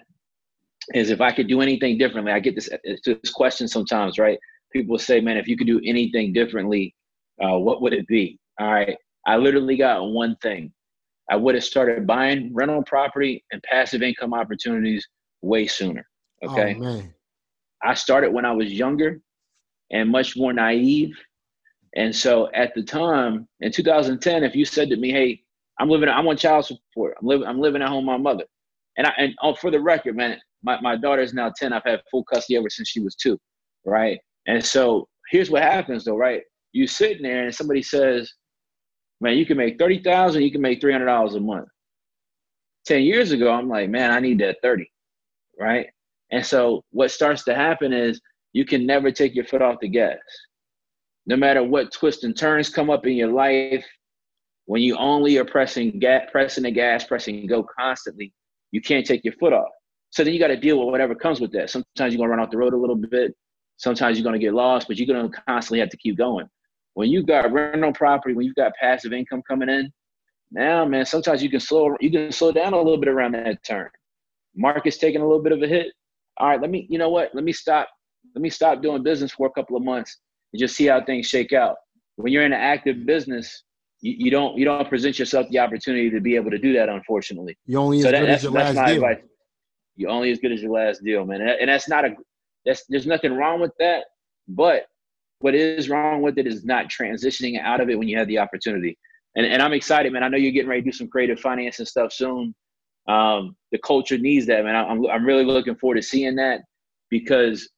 is 0.94 1.10
if 1.10 1.20
I 1.20 1.32
could 1.32 1.48
do 1.48 1.60
anything 1.60 1.98
differently, 1.98 2.32
I 2.32 2.40
get 2.40 2.54
this, 2.54 2.68
this 3.04 3.30
question 3.30 3.68
sometimes, 3.68 4.18
right? 4.18 4.38
People 4.72 4.98
say, 4.98 5.20
man, 5.20 5.36
if 5.36 5.46
you 5.46 5.56
could 5.56 5.66
do 5.66 5.80
anything 5.84 6.32
differently, 6.32 6.94
uh, 7.42 7.58
what 7.58 7.82
would 7.82 7.92
it 7.92 8.06
be? 8.06 8.38
All 8.58 8.72
right. 8.72 8.96
I 9.26 9.36
literally 9.36 9.76
got 9.76 10.02
one 10.04 10.36
thing. 10.42 10.72
I 11.30 11.36
would 11.36 11.54
have 11.54 11.64
started 11.64 12.06
buying 12.06 12.52
rental 12.52 12.82
property 12.82 13.44
and 13.52 13.62
passive 13.62 14.02
income 14.02 14.34
opportunities 14.34 15.06
way 15.42 15.66
sooner. 15.66 16.04
Okay. 16.44 16.76
Oh, 16.82 17.02
I 17.82 17.94
started 17.94 18.32
when 18.32 18.44
I 18.44 18.52
was 18.52 18.72
younger 18.72 19.20
and 19.90 20.10
much 20.10 20.36
more 20.36 20.52
naive 20.52 21.16
and 21.96 22.14
so 22.14 22.48
at 22.52 22.74
the 22.74 22.82
time 22.82 23.48
in 23.60 23.72
2010, 23.72 24.44
if 24.44 24.54
you 24.54 24.64
said 24.64 24.88
to 24.90 24.96
me, 24.96 25.10
"Hey, 25.10 25.42
I'm 25.78 25.88
living, 25.88 26.08
I'm 26.08 26.28
on 26.28 26.36
child 26.36 26.66
support. 26.66 27.16
I'm 27.20 27.26
living, 27.26 27.46
I'm 27.46 27.60
living 27.60 27.82
at 27.82 27.88
home 27.88 28.06
with 28.06 28.12
my 28.12 28.18
mother," 28.18 28.44
and 28.96 29.06
I, 29.06 29.12
and 29.18 29.34
oh, 29.42 29.54
for 29.54 29.70
the 29.70 29.80
record, 29.80 30.16
man, 30.16 30.40
my 30.62 30.80
my 30.80 30.96
daughter 30.96 31.22
is 31.22 31.34
now 31.34 31.52
10. 31.56 31.72
I've 31.72 31.82
had 31.84 32.02
full 32.10 32.24
custody 32.24 32.56
ever 32.56 32.70
since 32.70 32.88
she 32.88 33.00
was 33.00 33.16
two, 33.16 33.38
right? 33.84 34.20
And 34.46 34.64
so 34.64 35.08
here's 35.30 35.50
what 35.50 35.62
happens 35.62 36.04
though, 36.04 36.16
right? 36.16 36.42
You 36.72 36.86
sitting 36.86 37.22
there 37.22 37.44
and 37.44 37.54
somebody 37.54 37.82
says, 37.82 38.32
"Man, 39.20 39.36
you 39.36 39.46
can 39.46 39.56
make 39.56 39.78
thirty 39.78 40.00
thousand. 40.02 40.42
You 40.42 40.52
can 40.52 40.60
make 40.60 40.80
three 40.80 40.92
hundred 40.92 41.06
dollars 41.06 41.34
a 41.34 41.40
month." 41.40 41.68
Ten 42.86 43.02
years 43.02 43.32
ago, 43.32 43.50
I'm 43.52 43.68
like, 43.68 43.90
"Man, 43.90 44.10
I 44.12 44.20
need 44.20 44.38
that 44.40 44.58
30, 44.62 44.90
right?" 45.58 45.86
And 46.30 46.46
so 46.46 46.84
what 46.90 47.10
starts 47.10 47.42
to 47.44 47.54
happen 47.54 47.92
is 47.92 48.20
you 48.52 48.64
can 48.64 48.86
never 48.86 49.10
take 49.10 49.34
your 49.34 49.44
foot 49.44 49.62
off 49.62 49.80
the 49.80 49.88
gas 49.88 50.18
no 51.26 51.36
matter 51.36 51.62
what 51.62 51.92
twists 51.92 52.24
and 52.24 52.36
turns 52.36 52.70
come 52.70 52.90
up 52.90 53.06
in 53.06 53.14
your 53.14 53.32
life, 53.32 53.84
when 54.66 54.82
you 54.82 54.96
only 54.96 55.36
are 55.38 55.44
pressing 55.44 55.98
gas, 55.98 56.28
pressing 56.30 56.64
the 56.64 56.70
gas, 56.70 57.04
pressing 57.04 57.46
go 57.46 57.66
constantly, 57.78 58.32
you 58.70 58.80
can't 58.80 59.04
take 59.04 59.24
your 59.24 59.34
foot 59.34 59.52
off. 59.52 59.70
So 60.10 60.24
then 60.24 60.32
you 60.32 60.40
got 60.40 60.48
to 60.48 60.56
deal 60.56 60.78
with 60.78 60.88
whatever 60.88 61.14
comes 61.14 61.40
with 61.40 61.52
that. 61.52 61.70
Sometimes 61.70 62.14
you're 62.14 62.18
gonna 62.18 62.30
run 62.30 62.40
off 62.40 62.50
the 62.50 62.58
road 62.58 62.72
a 62.72 62.76
little 62.76 62.96
bit. 62.96 63.34
Sometimes 63.76 64.18
you're 64.18 64.24
gonna 64.24 64.38
get 64.38 64.54
lost, 64.54 64.88
but 64.88 64.96
you're 64.96 65.06
gonna 65.06 65.30
constantly 65.46 65.80
have 65.80 65.88
to 65.90 65.96
keep 65.96 66.16
going. 66.16 66.48
When 66.94 67.08
you 67.08 67.22
got 67.22 67.52
rental 67.52 67.92
property, 67.92 68.34
when 68.34 68.46
you've 68.46 68.56
got 68.56 68.72
passive 68.80 69.12
income 69.12 69.42
coming 69.46 69.68
in, 69.68 69.92
now 70.50 70.84
man, 70.84 71.06
sometimes 71.06 71.42
you 71.42 71.50
can 71.50 71.60
slow 71.60 71.96
you 72.00 72.10
can 72.10 72.32
slow 72.32 72.50
down 72.52 72.72
a 72.72 72.76
little 72.76 72.98
bit 72.98 73.08
around 73.08 73.32
that 73.32 73.62
turn. 73.64 73.88
Market's 74.56 74.98
taking 74.98 75.20
a 75.20 75.26
little 75.26 75.42
bit 75.42 75.52
of 75.52 75.62
a 75.62 75.66
hit. 75.68 75.92
All 76.38 76.48
right, 76.48 76.60
let 76.60 76.70
me, 76.70 76.86
you 76.90 76.98
know 76.98 77.08
what? 77.08 77.34
Let 77.34 77.44
me 77.44 77.52
stop. 77.52 77.88
Let 78.34 78.42
me 78.42 78.50
stop 78.50 78.82
doing 78.82 79.02
business 79.02 79.32
for 79.32 79.46
a 79.46 79.50
couple 79.50 79.76
of 79.76 79.82
months 79.82 80.18
just 80.58 80.76
see 80.76 80.86
how 80.86 81.04
things 81.04 81.26
shake 81.26 81.52
out. 81.52 81.76
When 82.16 82.32
you're 82.32 82.44
in 82.44 82.52
an 82.52 82.60
active 82.60 83.06
business, 83.06 83.62
you, 84.00 84.14
you, 84.18 84.30
don't 84.30 84.56
you 84.56 84.64
don't 84.64 84.88
present 84.88 85.18
yourself 85.18 85.46
the 85.50 85.58
opportunity 85.58 86.10
to 86.10 86.20
be 86.20 86.34
able 86.36 86.50
to 86.50 86.58
do 86.58 86.72
that. 86.74 86.88
Unfortunately, 86.88 87.56
you 87.66 87.78
only 87.78 88.00
so 88.00 88.08
as 88.08 88.12
that, 88.12 88.20
good 88.20 88.28
as 88.30 88.42
your 88.42 88.52
last 88.52 88.74
deal. 88.74 89.04
Advice. 89.04 89.24
You're 89.96 90.10
only 90.10 90.30
as 90.30 90.38
good 90.38 90.52
as 90.52 90.62
your 90.62 90.72
last 90.72 91.04
deal, 91.04 91.24
man. 91.26 91.42
And 91.42 91.68
that's 91.68 91.88
not 91.88 92.04
a 92.04 92.14
that's 92.64 92.84
there's 92.88 93.06
nothing 93.06 93.34
wrong 93.34 93.60
with 93.60 93.72
that, 93.78 94.04
but 94.48 94.86
what 95.40 95.54
is 95.54 95.88
wrong 95.88 96.22
with 96.22 96.38
it 96.38 96.46
is 96.46 96.64
not 96.64 96.88
transitioning 96.88 97.60
out 97.60 97.80
of 97.80 97.88
it 97.88 97.98
when 97.98 98.08
you 98.08 98.18
have 98.18 98.28
the 98.28 98.38
opportunity. 98.38 98.98
And 99.36 99.46
and 99.46 99.62
I'm 99.62 99.72
excited, 99.72 100.12
man. 100.12 100.22
I 100.22 100.28
know 100.28 100.36
you're 100.36 100.52
getting 100.52 100.68
ready 100.68 100.82
to 100.82 100.90
do 100.90 100.92
some 100.92 101.08
creative 101.08 101.40
finance 101.40 101.78
and 101.78 101.88
stuff 101.88 102.12
soon. 102.12 102.54
Um, 103.08 103.56
the 103.72 103.78
culture 103.78 104.18
needs 104.18 104.46
that, 104.46 104.64
man. 104.64 104.76
I'm 104.76 105.06
I'm 105.06 105.24
really 105.24 105.44
looking 105.44 105.76
forward 105.76 105.96
to 105.96 106.02
seeing 106.02 106.36
that 106.36 106.62
because 107.10 107.68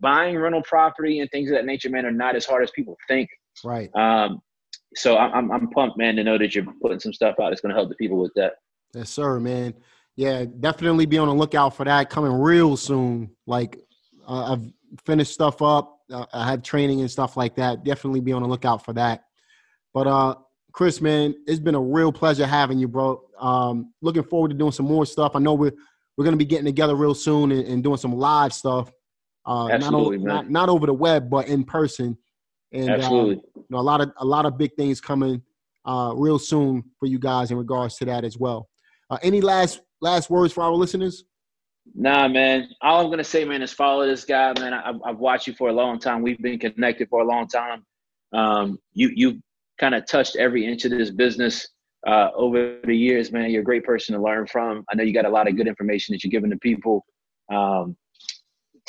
buying 0.00 0.36
rental 0.36 0.62
property 0.62 1.20
and 1.20 1.30
things 1.30 1.50
of 1.50 1.56
that 1.56 1.64
nature, 1.66 1.90
man, 1.90 2.06
are 2.06 2.12
not 2.12 2.36
as 2.36 2.46
hard 2.46 2.62
as 2.62 2.70
people 2.70 2.96
think. 3.08 3.28
Right. 3.64 3.94
Um, 3.94 4.40
so 4.96 5.16
I'm 5.16 5.52
I'm 5.52 5.68
pumped, 5.70 5.96
man, 5.98 6.16
to 6.16 6.24
know 6.24 6.38
that 6.38 6.54
you're 6.54 6.66
putting 6.82 7.00
some 7.00 7.12
stuff 7.12 7.36
out 7.40 7.50
that's 7.50 7.60
going 7.60 7.70
to 7.70 7.76
help 7.76 7.88
the 7.88 7.94
people 7.96 8.18
with 8.18 8.32
that. 8.36 8.54
Yes, 8.94 9.10
sir, 9.10 9.38
man. 9.38 9.74
Yeah, 10.16 10.44
definitely 10.58 11.06
be 11.06 11.18
on 11.18 11.28
the 11.28 11.34
lookout 11.34 11.76
for 11.76 11.84
that 11.84 12.10
coming 12.10 12.32
real 12.32 12.76
soon. 12.76 13.30
Like 13.46 13.78
uh, 14.26 14.52
I've 14.52 14.72
finished 15.06 15.32
stuff 15.32 15.62
up. 15.62 15.98
Uh, 16.12 16.26
I 16.32 16.48
have 16.50 16.62
training 16.62 17.00
and 17.00 17.10
stuff 17.10 17.36
like 17.36 17.54
that. 17.56 17.84
Definitely 17.84 18.20
be 18.20 18.32
on 18.32 18.42
the 18.42 18.48
lookout 18.48 18.84
for 18.84 18.92
that. 18.94 19.24
But 19.94 20.06
uh, 20.08 20.34
Chris, 20.72 21.00
man, 21.00 21.34
it's 21.46 21.60
been 21.60 21.74
a 21.74 21.80
real 21.80 22.12
pleasure 22.12 22.46
having 22.46 22.78
you, 22.78 22.88
bro. 22.88 23.22
Um, 23.38 23.92
looking 24.02 24.24
forward 24.24 24.48
to 24.48 24.54
doing 24.54 24.72
some 24.72 24.86
more 24.86 25.06
stuff. 25.06 25.32
I 25.34 25.38
know 25.38 25.54
we're 25.54 25.72
we're 26.16 26.24
gonna 26.24 26.36
be 26.36 26.44
getting 26.44 26.66
together 26.66 26.96
real 26.96 27.14
soon 27.14 27.52
and, 27.52 27.66
and 27.66 27.84
doing 27.84 27.96
some 27.96 28.12
live 28.12 28.52
stuff. 28.52 28.92
Uh, 29.46 29.68
Absolutely, 29.68 30.18
not, 30.18 30.44
not, 30.44 30.50
not 30.50 30.68
over 30.68 30.86
the 30.86 30.94
web, 30.94 31.30
but 31.30 31.48
in 31.48 31.64
person. 31.64 32.16
And 32.72 32.90
Absolutely. 32.90 33.36
Uh, 33.36 33.40
you 33.56 33.64
know, 33.70 33.78
a 33.78 33.80
lot 33.80 34.00
of 34.00 34.12
a 34.18 34.24
lot 34.24 34.46
of 34.46 34.56
big 34.56 34.74
things 34.76 35.00
coming 35.00 35.42
uh, 35.84 36.12
real 36.14 36.38
soon 36.38 36.84
for 36.98 37.06
you 37.06 37.18
guys 37.18 37.50
in 37.50 37.56
regards 37.56 37.96
to 37.96 38.04
that 38.06 38.24
as 38.24 38.38
well. 38.38 38.68
Uh, 39.08 39.18
any 39.22 39.40
last 39.40 39.80
last 40.00 40.30
words 40.30 40.52
for 40.52 40.62
our 40.62 40.72
listeners? 40.72 41.24
Nah, 41.94 42.28
man. 42.28 42.68
All 42.82 43.04
I'm 43.04 43.10
gonna 43.10 43.24
say, 43.24 43.44
man, 43.44 43.62
is 43.62 43.72
follow 43.72 44.06
this 44.06 44.24
guy, 44.24 44.52
man. 44.60 44.74
I've, 44.74 45.00
I've 45.04 45.18
watched 45.18 45.46
you 45.46 45.54
for 45.54 45.70
a 45.70 45.72
long 45.72 45.98
time. 45.98 46.22
We've 46.22 46.40
been 46.40 46.58
connected 46.58 47.08
for 47.08 47.22
a 47.22 47.26
long 47.26 47.48
time. 47.48 47.84
Um, 48.32 48.78
you 48.92 49.10
you 49.14 49.40
kind 49.78 49.94
of 49.94 50.06
touched 50.06 50.36
every 50.36 50.66
inch 50.66 50.84
of 50.84 50.90
this 50.90 51.10
business 51.10 51.66
uh, 52.06 52.28
over 52.34 52.78
the 52.84 52.96
years, 52.96 53.32
man. 53.32 53.50
You're 53.50 53.62
a 53.62 53.64
great 53.64 53.84
person 53.84 54.14
to 54.14 54.22
learn 54.22 54.46
from. 54.46 54.84
I 54.90 54.94
know 54.94 55.02
you 55.02 55.12
got 55.12 55.24
a 55.24 55.30
lot 55.30 55.48
of 55.48 55.56
good 55.56 55.66
information 55.66 56.12
that 56.12 56.22
you're 56.22 56.30
giving 56.30 56.50
to 56.50 56.58
people. 56.58 57.04
Um, 57.52 57.96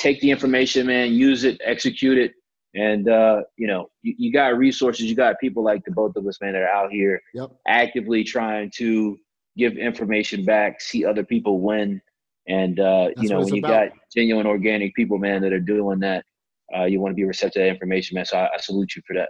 take 0.02 0.20
the 0.20 0.30
information, 0.30 0.86
man. 0.86 1.12
Use 1.12 1.44
it, 1.44 1.60
execute 1.64 2.18
it, 2.18 2.32
and 2.74 3.08
uh, 3.08 3.42
you 3.56 3.66
know 3.66 3.88
you, 4.02 4.14
you, 4.18 4.32
got 4.32 4.56
resources. 4.58 5.06
You 5.06 5.14
got 5.14 5.38
people 5.40 5.62
like 5.62 5.84
the 5.84 5.92
both 5.92 6.16
of 6.16 6.26
us, 6.26 6.38
man, 6.40 6.54
that 6.54 6.62
are 6.62 6.68
out 6.68 6.90
here 6.90 7.20
yep. 7.32 7.50
actively 7.68 8.24
trying 8.24 8.70
to 8.76 9.16
give 9.56 9.76
information 9.76 10.44
back, 10.44 10.80
see 10.80 11.04
other 11.04 11.24
people 11.24 11.60
win, 11.60 12.00
and 12.48 12.80
uh, 12.80 13.08
you 13.16 13.28
know 13.28 13.40
when 13.40 13.54
you 13.54 13.60
about. 13.60 13.90
got 13.90 13.98
genuine, 14.14 14.46
organic 14.46 14.94
people, 14.94 15.18
man, 15.18 15.40
that 15.42 15.52
are 15.52 15.60
doing 15.60 16.00
that, 16.00 16.24
uh, 16.76 16.84
you 16.84 17.00
want 17.00 17.12
to 17.12 17.16
be 17.16 17.24
receptive 17.24 17.54
to 17.54 17.58
that 17.60 17.68
information, 17.68 18.16
man. 18.16 18.24
So 18.24 18.38
I, 18.38 18.48
I 18.54 18.58
salute 18.58 18.96
you 18.96 19.02
for 19.06 19.14
that. 19.14 19.28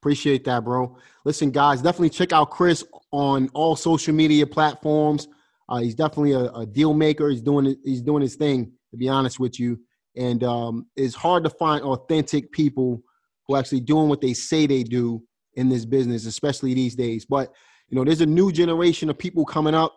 Appreciate 0.00 0.44
that, 0.44 0.64
bro. 0.64 0.96
Listen, 1.24 1.50
guys, 1.50 1.80
definitely 1.80 2.10
check 2.10 2.32
out 2.32 2.50
Chris 2.50 2.84
on 3.10 3.48
all 3.54 3.76
social 3.76 4.14
media 4.14 4.46
platforms. 4.46 5.28
Uh, 5.66 5.78
he's 5.78 5.94
definitely 5.94 6.32
a, 6.32 6.44
a, 6.52 6.66
deal 6.66 6.92
maker. 6.92 7.30
He's 7.30 7.40
doing 7.40 7.74
he's 7.84 8.02
doing 8.02 8.20
his 8.20 8.34
thing. 8.34 8.72
To 8.90 8.98
be 8.98 9.08
honest 9.08 9.40
with 9.40 9.58
you, 9.58 9.80
and 10.16 10.44
um, 10.44 10.86
it's 10.96 11.14
hard 11.14 11.44
to 11.44 11.50
find 11.50 11.82
authentic 11.82 12.52
people 12.52 13.02
who 13.46 13.54
are 13.54 13.58
actually 13.58 13.80
doing 13.80 14.08
what 14.08 14.20
they 14.20 14.32
say 14.32 14.66
they 14.66 14.82
do 14.82 15.22
in 15.54 15.68
this 15.68 15.84
business, 15.84 16.26
especially 16.26 16.74
these 16.74 16.94
days. 16.94 17.24
But 17.24 17.52
you 17.88 17.96
know, 17.96 18.04
there's 18.04 18.20
a 18.20 18.26
new 18.26 18.50
generation 18.50 19.10
of 19.10 19.18
people 19.18 19.44
coming 19.44 19.74
up, 19.74 19.94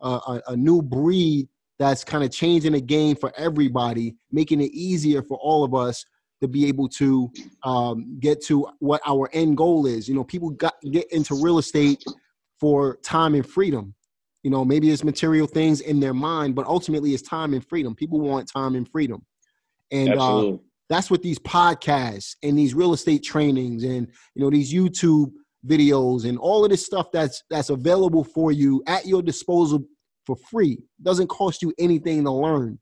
uh, 0.00 0.40
a, 0.46 0.52
a 0.52 0.56
new 0.56 0.82
breed 0.82 1.48
that's 1.78 2.04
kind 2.04 2.22
of 2.22 2.30
changing 2.30 2.72
the 2.72 2.80
game 2.80 3.16
for 3.16 3.32
everybody, 3.36 4.14
making 4.30 4.60
it 4.60 4.70
easier 4.72 5.22
for 5.22 5.38
all 5.38 5.64
of 5.64 5.74
us 5.74 6.04
to 6.40 6.48
be 6.48 6.66
able 6.66 6.88
to 6.88 7.30
um, 7.64 8.18
get 8.20 8.42
to 8.44 8.66
what 8.78 9.00
our 9.06 9.30
end 9.32 9.56
goal 9.56 9.86
is. 9.86 10.08
You 10.08 10.14
know, 10.14 10.24
people 10.24 10.50
got 10.50 10.74
get 10.90 11.10
into 11.12 11.34
real 11.34 11.58
estate 11.58 12.02
for 12.58 12.96
time 13.02 13.34
and 13.34 13.46
freedom. 13.46 13.94
You 14.42 14.50
know, 14.50 14.64
maybe 14.64 14.90
it's 14.90 15.04
material 15.04 15.46
things 15.46 15.80
in 15.80 16.00
their 16.00 16.14
mind, 16.14 16.54
but 16.54 16.66
ultimately 16.66 17.12
it's 17.12 17.22
time 17.22 17.52
and 17.52 17.66
freedom. 17.66 17.94
People 17.94 18.20
want 18.20 18.50
time 18.50 18.74
and 18.74 18.88
freedom. 18.88 19.24
And 19.90 20.14
uh, 20.14 20.56
that's 20.88 21.10
what 21.10 21.22
these 21.22 21.38
podcasts 21.38 22.36
and 22.42 22.58
these 22.58 22.74
real 22.74 22.92
estate 22.92 23.22
trainings 23.22 23.84
and 23.84 24.08
you 24.34 24.42
know 24.42 24.50
these 24.50 24.72
YouTube 24.72 25.32
videos 25.66 26.24
and 26.24 26.38
all 26.38 26.64
of 26.64 26.70
this 26.70 26.84
stuff 26.84 27.10
that's 27.12 27.42
that's 27.50 27.70
available 27.70 28.24
for 28.24 28.52
you 28.52 28.82
at 28.86 29.06
your 29.06 29.22
disposal 29.22 29.84
for 30.26 30.36
free. 30.36 30.72
It 30.72 31.04
doesn't 31.04 31.28
cost 31.28 31.62
you 31.62 31.72
anything 31.78 32.24
to 32.24 32.30
learn, 32.30 32.78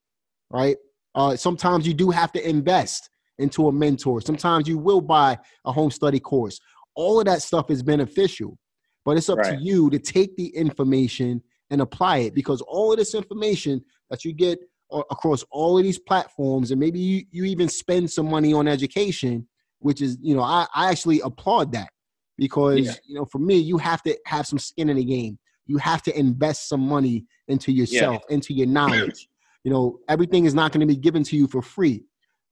right? 0.50 0.76
Uh, 1.14 1.36
sometimes 1.36 1.86
you 1.86 1.94
do 1.94 2.10
have 2.10 2.32
to 2.32 2.48
invest 2.48 3.10
into 3.38 3.68
a 3.68 3.72
mentor. 3.72 4.20
Sometimes 4.20 4.68
you 4.68 4.78
will 4.78 5.00
buy 5.00 5.38
a 5.64 5.72
home 5.72 5.90
study 5.90 6.20
course. 6.20 6.60
All 6.94 7.18
of 7.18 7.26
that 7.26 7.42
stuff 7.42 7.70
is 7.70 7.82
beneficial, 7.82 8.58
but 9.04 9.16
it's 9.16 9.28
up 9.28 9.38
right. 9.38 9.56
to 9.58 9.64
you 9.64 9.90
to 9.90 9.98
take 9.98 10.36
the 10.36 10.48
information 10.48 11.42
and 11.70 11.80
apply 11.80 12.18
it 12.18 12.34
because 12.34 12.60
all 12.62 12.92
of 12.92 12.98
this 12.98 13.14
information 13.14 13.84
that 14.10 14.24
you 14.24 14.32
get 14.32 14.58
across 14.90 15.44
all 15.50 15.76
of 15.76 15.84
these 15.84 15.98
platforms 15.98 16.70
and 16.70 16.80
maybe 16.80 16.98
you, 16.98 17.24
you 17.30 17.44
even 17.44 17.68
spend 17.68 18.10
some 18.10 18.28
money 18.28 18.54
on 18.54 18.66
education 18.66 19.46
which 19.80 20.00
is 20.00 20.16
you 20.22 20.34
know 20.34 20.42
i, 20.42 20.66
I 20.74 20.90
actually 20.90 21.20
applaud 21.20 21.72
that 21.72 21.90
because 22.38 22.86
yeah. 22.86 22.92
you 23.04 23.16
know 23.16 23.26
for 23.26 23.38
me 23.38 23.56
you 23.56 23.76
have 23.76 24.02
to 24.04 24.16
have 24.24 24.46
some 24.46 24.58
skin 24.58 24.88
in 24.88 24.96
the 24.96 25.04
game. 25.04 25.38
You 25.66 25.76
have 25.78 26.02
to 26.04 26.18
invest 26.18 26.68
some 26.68 26.80
money 26.80 27.26
into 27.48 27.72
yourself 27.72 28.22
yeah. 28.28 28.34
into 28.34 28.54
your 28.54 28.68
knowledge. 28.68 29.28
You 29.64 29.72
know 29.72 29.98
everything 30.08 30.46
is 30.46 30.54
not 30.54 30.72
going 30.72 30.80
to 30.80 30.86
be 30.86 30.96
given 30.96 31.24
to 31.24 31.36
you 31.36 31.46
for 31.46 31.60
free. 31.60 32.04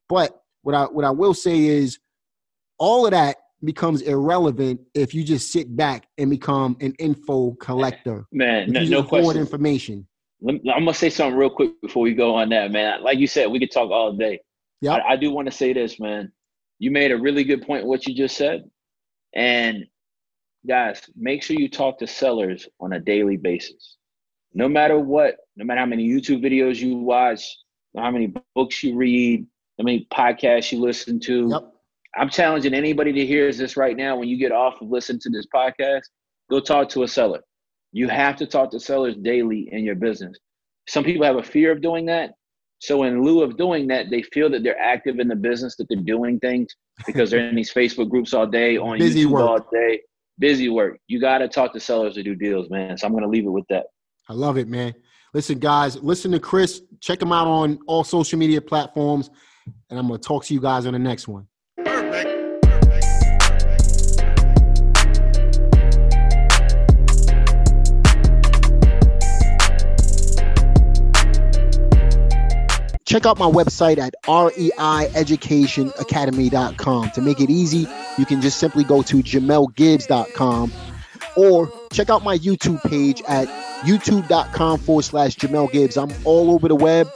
But 0.09 0.39
what 0.63 0.75
i 0.75 0.83
what 0.83 1.05
i 1.05 1.11
will 1.11 1.33
say 1.33 1.65
is 1.65 1.99
all 2.79 3.07
of 3.07 3.13
that 3.13 3.37
becomes 3.65 4.03
irrelevant 4.03 4.81
if 4.93 5.15
you 5.15 5.23
just 5.23 5.51
sit 5.51 5.75
back 5.75 6.09
and 6.19 6.29
become 6.29 6.77
an 6.81 6.93
info 6.99 7.53
collector. 7.53 8.27
Man 8.33 8.71
no, 8.71 8.83
no 8.83 9.03
question. 9.05 9.41
information 9.41 10.07
I'm 10.47 10.61
gonna 10.65 10.95
say 10.95 11.11
something 11.11 11.39
real 11.39 11.51
quick 11.51 11.81
before 11.81 12.03
we 12.03 12.15
go 12.15 12.35
on 12.35 12.51
that, 12.51 12.71
man. 12.71 13.03
Like 13.03 13.19
you 13.19 13.27
said, 13.27 13.51
we 13.51 13.59
could 13.59 13.71
talk 13.71 13.91
all 13.91 14.13
day. 14.13 14.41
Yeah, 14.81 14.95
I, 14.95 15.13
I 15.13 15.17
do 15.17 15.31
want 15.31 15.47
to 15.47 15.53
say 15.53 15.73
this, 15.73 15.99
man. 15.99 16.31
You 16.79 16.91
made 16.91 17.11
a 17.11 17.17
really 17.17 17.45
good 17.45 17.63
point. 17.63 17.87
What 17.87 18.07
you 18.07 18.15
just 18.15 18.37
said, 18.37 18.65
and 19.35 19.87
guys, 20.69 21.01
make 21.17 21.43
sure 21.43 21.59
you 21.59 21.71
talk 21.71 21.99
to 21.99 22.07
sellers 22.07 22.69
on 22.81 22.93
a 22.93 23.01
daily 23.01 23.37
basis. 23.37 23.97
No 24.53 24.69
matter 24.69 24.99
what, 24.99 25.37
no 25.57 25.65
matter 25.65 25.81
how 25.81 25.87
many 25.87 26.09
YouTube 26.09 26.45
videos 26.45 26.81
you 26.81 26.97
watch, 26.97 27.43
how 27.97 28.11
many 28.11 28.33
books 28.55 28.83
you 28.83 28.95
read, 28.95 29.47
how 29.79 29.85
many 29.85 30.07
podcasts 30.13 30.73
you 30.73 30.81
listen 30.81 31.21
to. 31.21 31.49
Yep. 31.51 31.73
I'm 32.17 32.31
challenging 32.31 32.75
anybody 32.75 33.13
that 33.13 33.27
hears 33.27 33.59
this 33.59 33.77
right 33.77 33.97
now. 33.97 34.17
When 34.17 34.29
you 34.29 34.39
get 34.39 34.53
off 34.53 34.81
of 34.81 34.89
listening 34.89 35.21
to 35.21 35.31
this 35.31 35.47
podcast, 35.55 36.03
go 36.51 36.61
talk 36.61 36.89
to 36.91 37.03
a 37.03 37.09
seller. 37.09 37.41
You 37.97 38.09
have 38.09 38.37
to 38.37 38.47
talk 38.47 38.71
to 38.73 38.79
sellers 38.79 39.17
daily 39.17 39.71
in 39.73 39.83
your 39.83 39.95
business. 39.95 40.37
Some 40.87 41.03
people 41.03 41.25
have 41.25 41.37
a 41.37 41.43
fear 41.43 41.73
of 41.73 41.81
doing 41.81 42.05
that. 42.07 42.33
So 42.79 43.05
in 43.05 43.23
lieu 43.23 43.41
of 43.41 43.57
doing 43.57 43.87
that, 43.87 44.11
they 44.11 44.21
feel 44.21 44.51
that 44.51 44.63
they're 44.63 44.79
active 44.79 45.19
in 45.19 45.29
the 45.29 45.35
business, 45.35 45.77
that 45.77 45.87
they're 45.89 46.03
doing 46.03 46.39
things 46.41 46.69
because 47.07 47.31
they're 47.31 47.49
in 47.49 47.57
these 47.57 47.73
Facebook 47.81 48.11
groups 48.11 48.35
all 48.35 48.47
day, 48.47 48.77
on 48.77 48.99
Busy 48.99 49.25
YouTube 49.25 49.31
work. 49.31 49.43
all 49.49 49.67
day. 49.73 50.03
Busy 50.39 50.69
work. 50.69 50.99
You 51.09 51.19
got 51.19 51.39
to 51.39 51.49
talk 51.49 51.73
to 51.73 51.81
sellers 51.81 52.17
to 52.17 52.23
do 52.23 52.35
deals, 52.35 52.69
man. 52.69 52.99
So 52.99 53.07
I'm 53.07 53.15
going 53.15 53.25
to 53.25 53.31
leave 53.31 53.47
it 53.47 53.51
with 53.51 53.65
that. 53.71 53.87
I 54.29 54.35
love 54.35 54.59
it, 54.59 54.69
man. 54.69 54.93
Listen, 55.33 55.59
guys, 55.59 55.97
listen 56.03 56.31
to 56.33 56.39
Chris. 56.39 56.83
Check 57.01 57.23
him 57.23 57.33
out 57.33 57.47
on 57.47 57.79
all 57.87 58.05
social 58.05 58.39
media 58.39 58.61
platforms. 58.61 59.31
And 59.89 59.99
I'm 59.99 60.07
going 60.07 60.21
to 60.21 60.29
talk 60.29 60.45
to 60.45 60.53
you 60.53 60.61
guys 60.61 60.85
on 60.85 60.93
the 60.93 60.99
next 60.99 61.29
one. 61.29 61.47
Check 73.17 73.25
out 73.25 73.39
my 73.39 73.51
website 73.51 73.97
at 73.97 74.15
reieducationacademy.com. 74.25 77.11
To 77.13 77.23
make 77.23 77.41
it 77.41 77.49
easy, 77.49 77.89
you 78.19 78.27
can 78.27 78.43
just 78.43 78.59
simply 78.59 78.85
go 78.85 79.01
to 79.01 79.23
jamelgibbs.com 79.23 80.71
or 81.35 81.73
check 81.93 82.11
out 82.11 82.23
my 82.23 82.37
YouTube 82.37 82.83
page 82.83 83.23
at 83.27 83.49
youtube.com 83.87 84.81
forward 84.81 85.03
slash 85.03 85.35
Jamel 85.37 85.73
Gibbs. 85.73 85.97
I'm 85.97 86.13
all 86.25 86.51
over 86.51 86.69
the 86.69 86.75
web, 86.75 87.09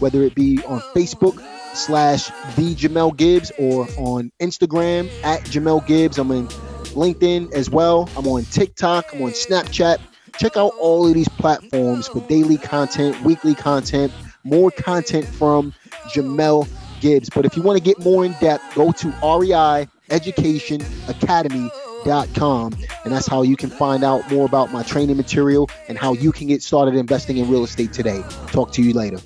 whether 0.00 0.24
it 0.24 0.34
be 0.34 0.60
on 0.64 0.80
Facebook 0.92 1.40
slash 1.72 2.26
the 2.56 2.74
Jamel 2.74 3.16
Gibbs 3.16 3.52
or 3.56 3.86
on 3.96 4.32
Instagram 4.40 5.08
at 5.22 5.42
Jamel 5.42 5.86
Gibbs. 5.86 6.18
I'm 6.18 6.32
in 6.32 6.48
LinkedIn 6.48 7.52
as 7.52 7.70
well. 7.70 8.10
I'm 8.16 8.26
on 8.26 8.42
TikTok. 8.46 9.14
I'm 9.14 9.22
on 9.22 9.30
Snapchat. 9.30 9.98
Check 10.36 10.56
out 10.56 10.72
all 10.80 11.06
of 11.06 11.14
these 11.14 11.28
platforms 11.28 12.08
for 12.08 12.18
daily 12.26 12.58
content, 12.58 13.22
weekly 13.22 13.54
content, 13.54 14.12
more 14.44 14.70
content 14.70 15.26
from 15.26 15.72
Jamel 16.14 16.68
Gibbs. 17.00 17.28
But 17.30 17.44
if 17.44 17.56
you 17.56 17.62
want 17.62 17.78
to 17.78 17.84
get 17.84 17.98
more 18.00 18.24
in 18.24 18.32
depth, 18.40 18.74
go 18.74 18.92
to 18.92 19.08
REI 19.22 19.88
Education 20.10 20.80
Academy 21.08 21.70
realestatetraining.com. 22.04 22.72
And 23.04 23.12
that's 23.12 23.26
how 23.26 23.42
you 23.42 23.56
can 23.56 23.70
find 23.70 24.04
out 24.04 24.30
more 24.30 24.46
about 24.46 24.72
my 24.72 24.82
training 24.82 25.16
material 25.16 25.70
and 25.88 25.98
how 25.98 26.14
you 26.14 26.32
can 26.32 26.46
get 26.46 26.62
started 26.62 26.94
investing 26.94 27.38
in 27.38 27.50
real 27.50 27.64
estate 27.64 27.92
today. 27.92 28.22
Talk 28.48 28.72
to 28.72 28.82
you 28.82 28.92
later. 28.92 29.18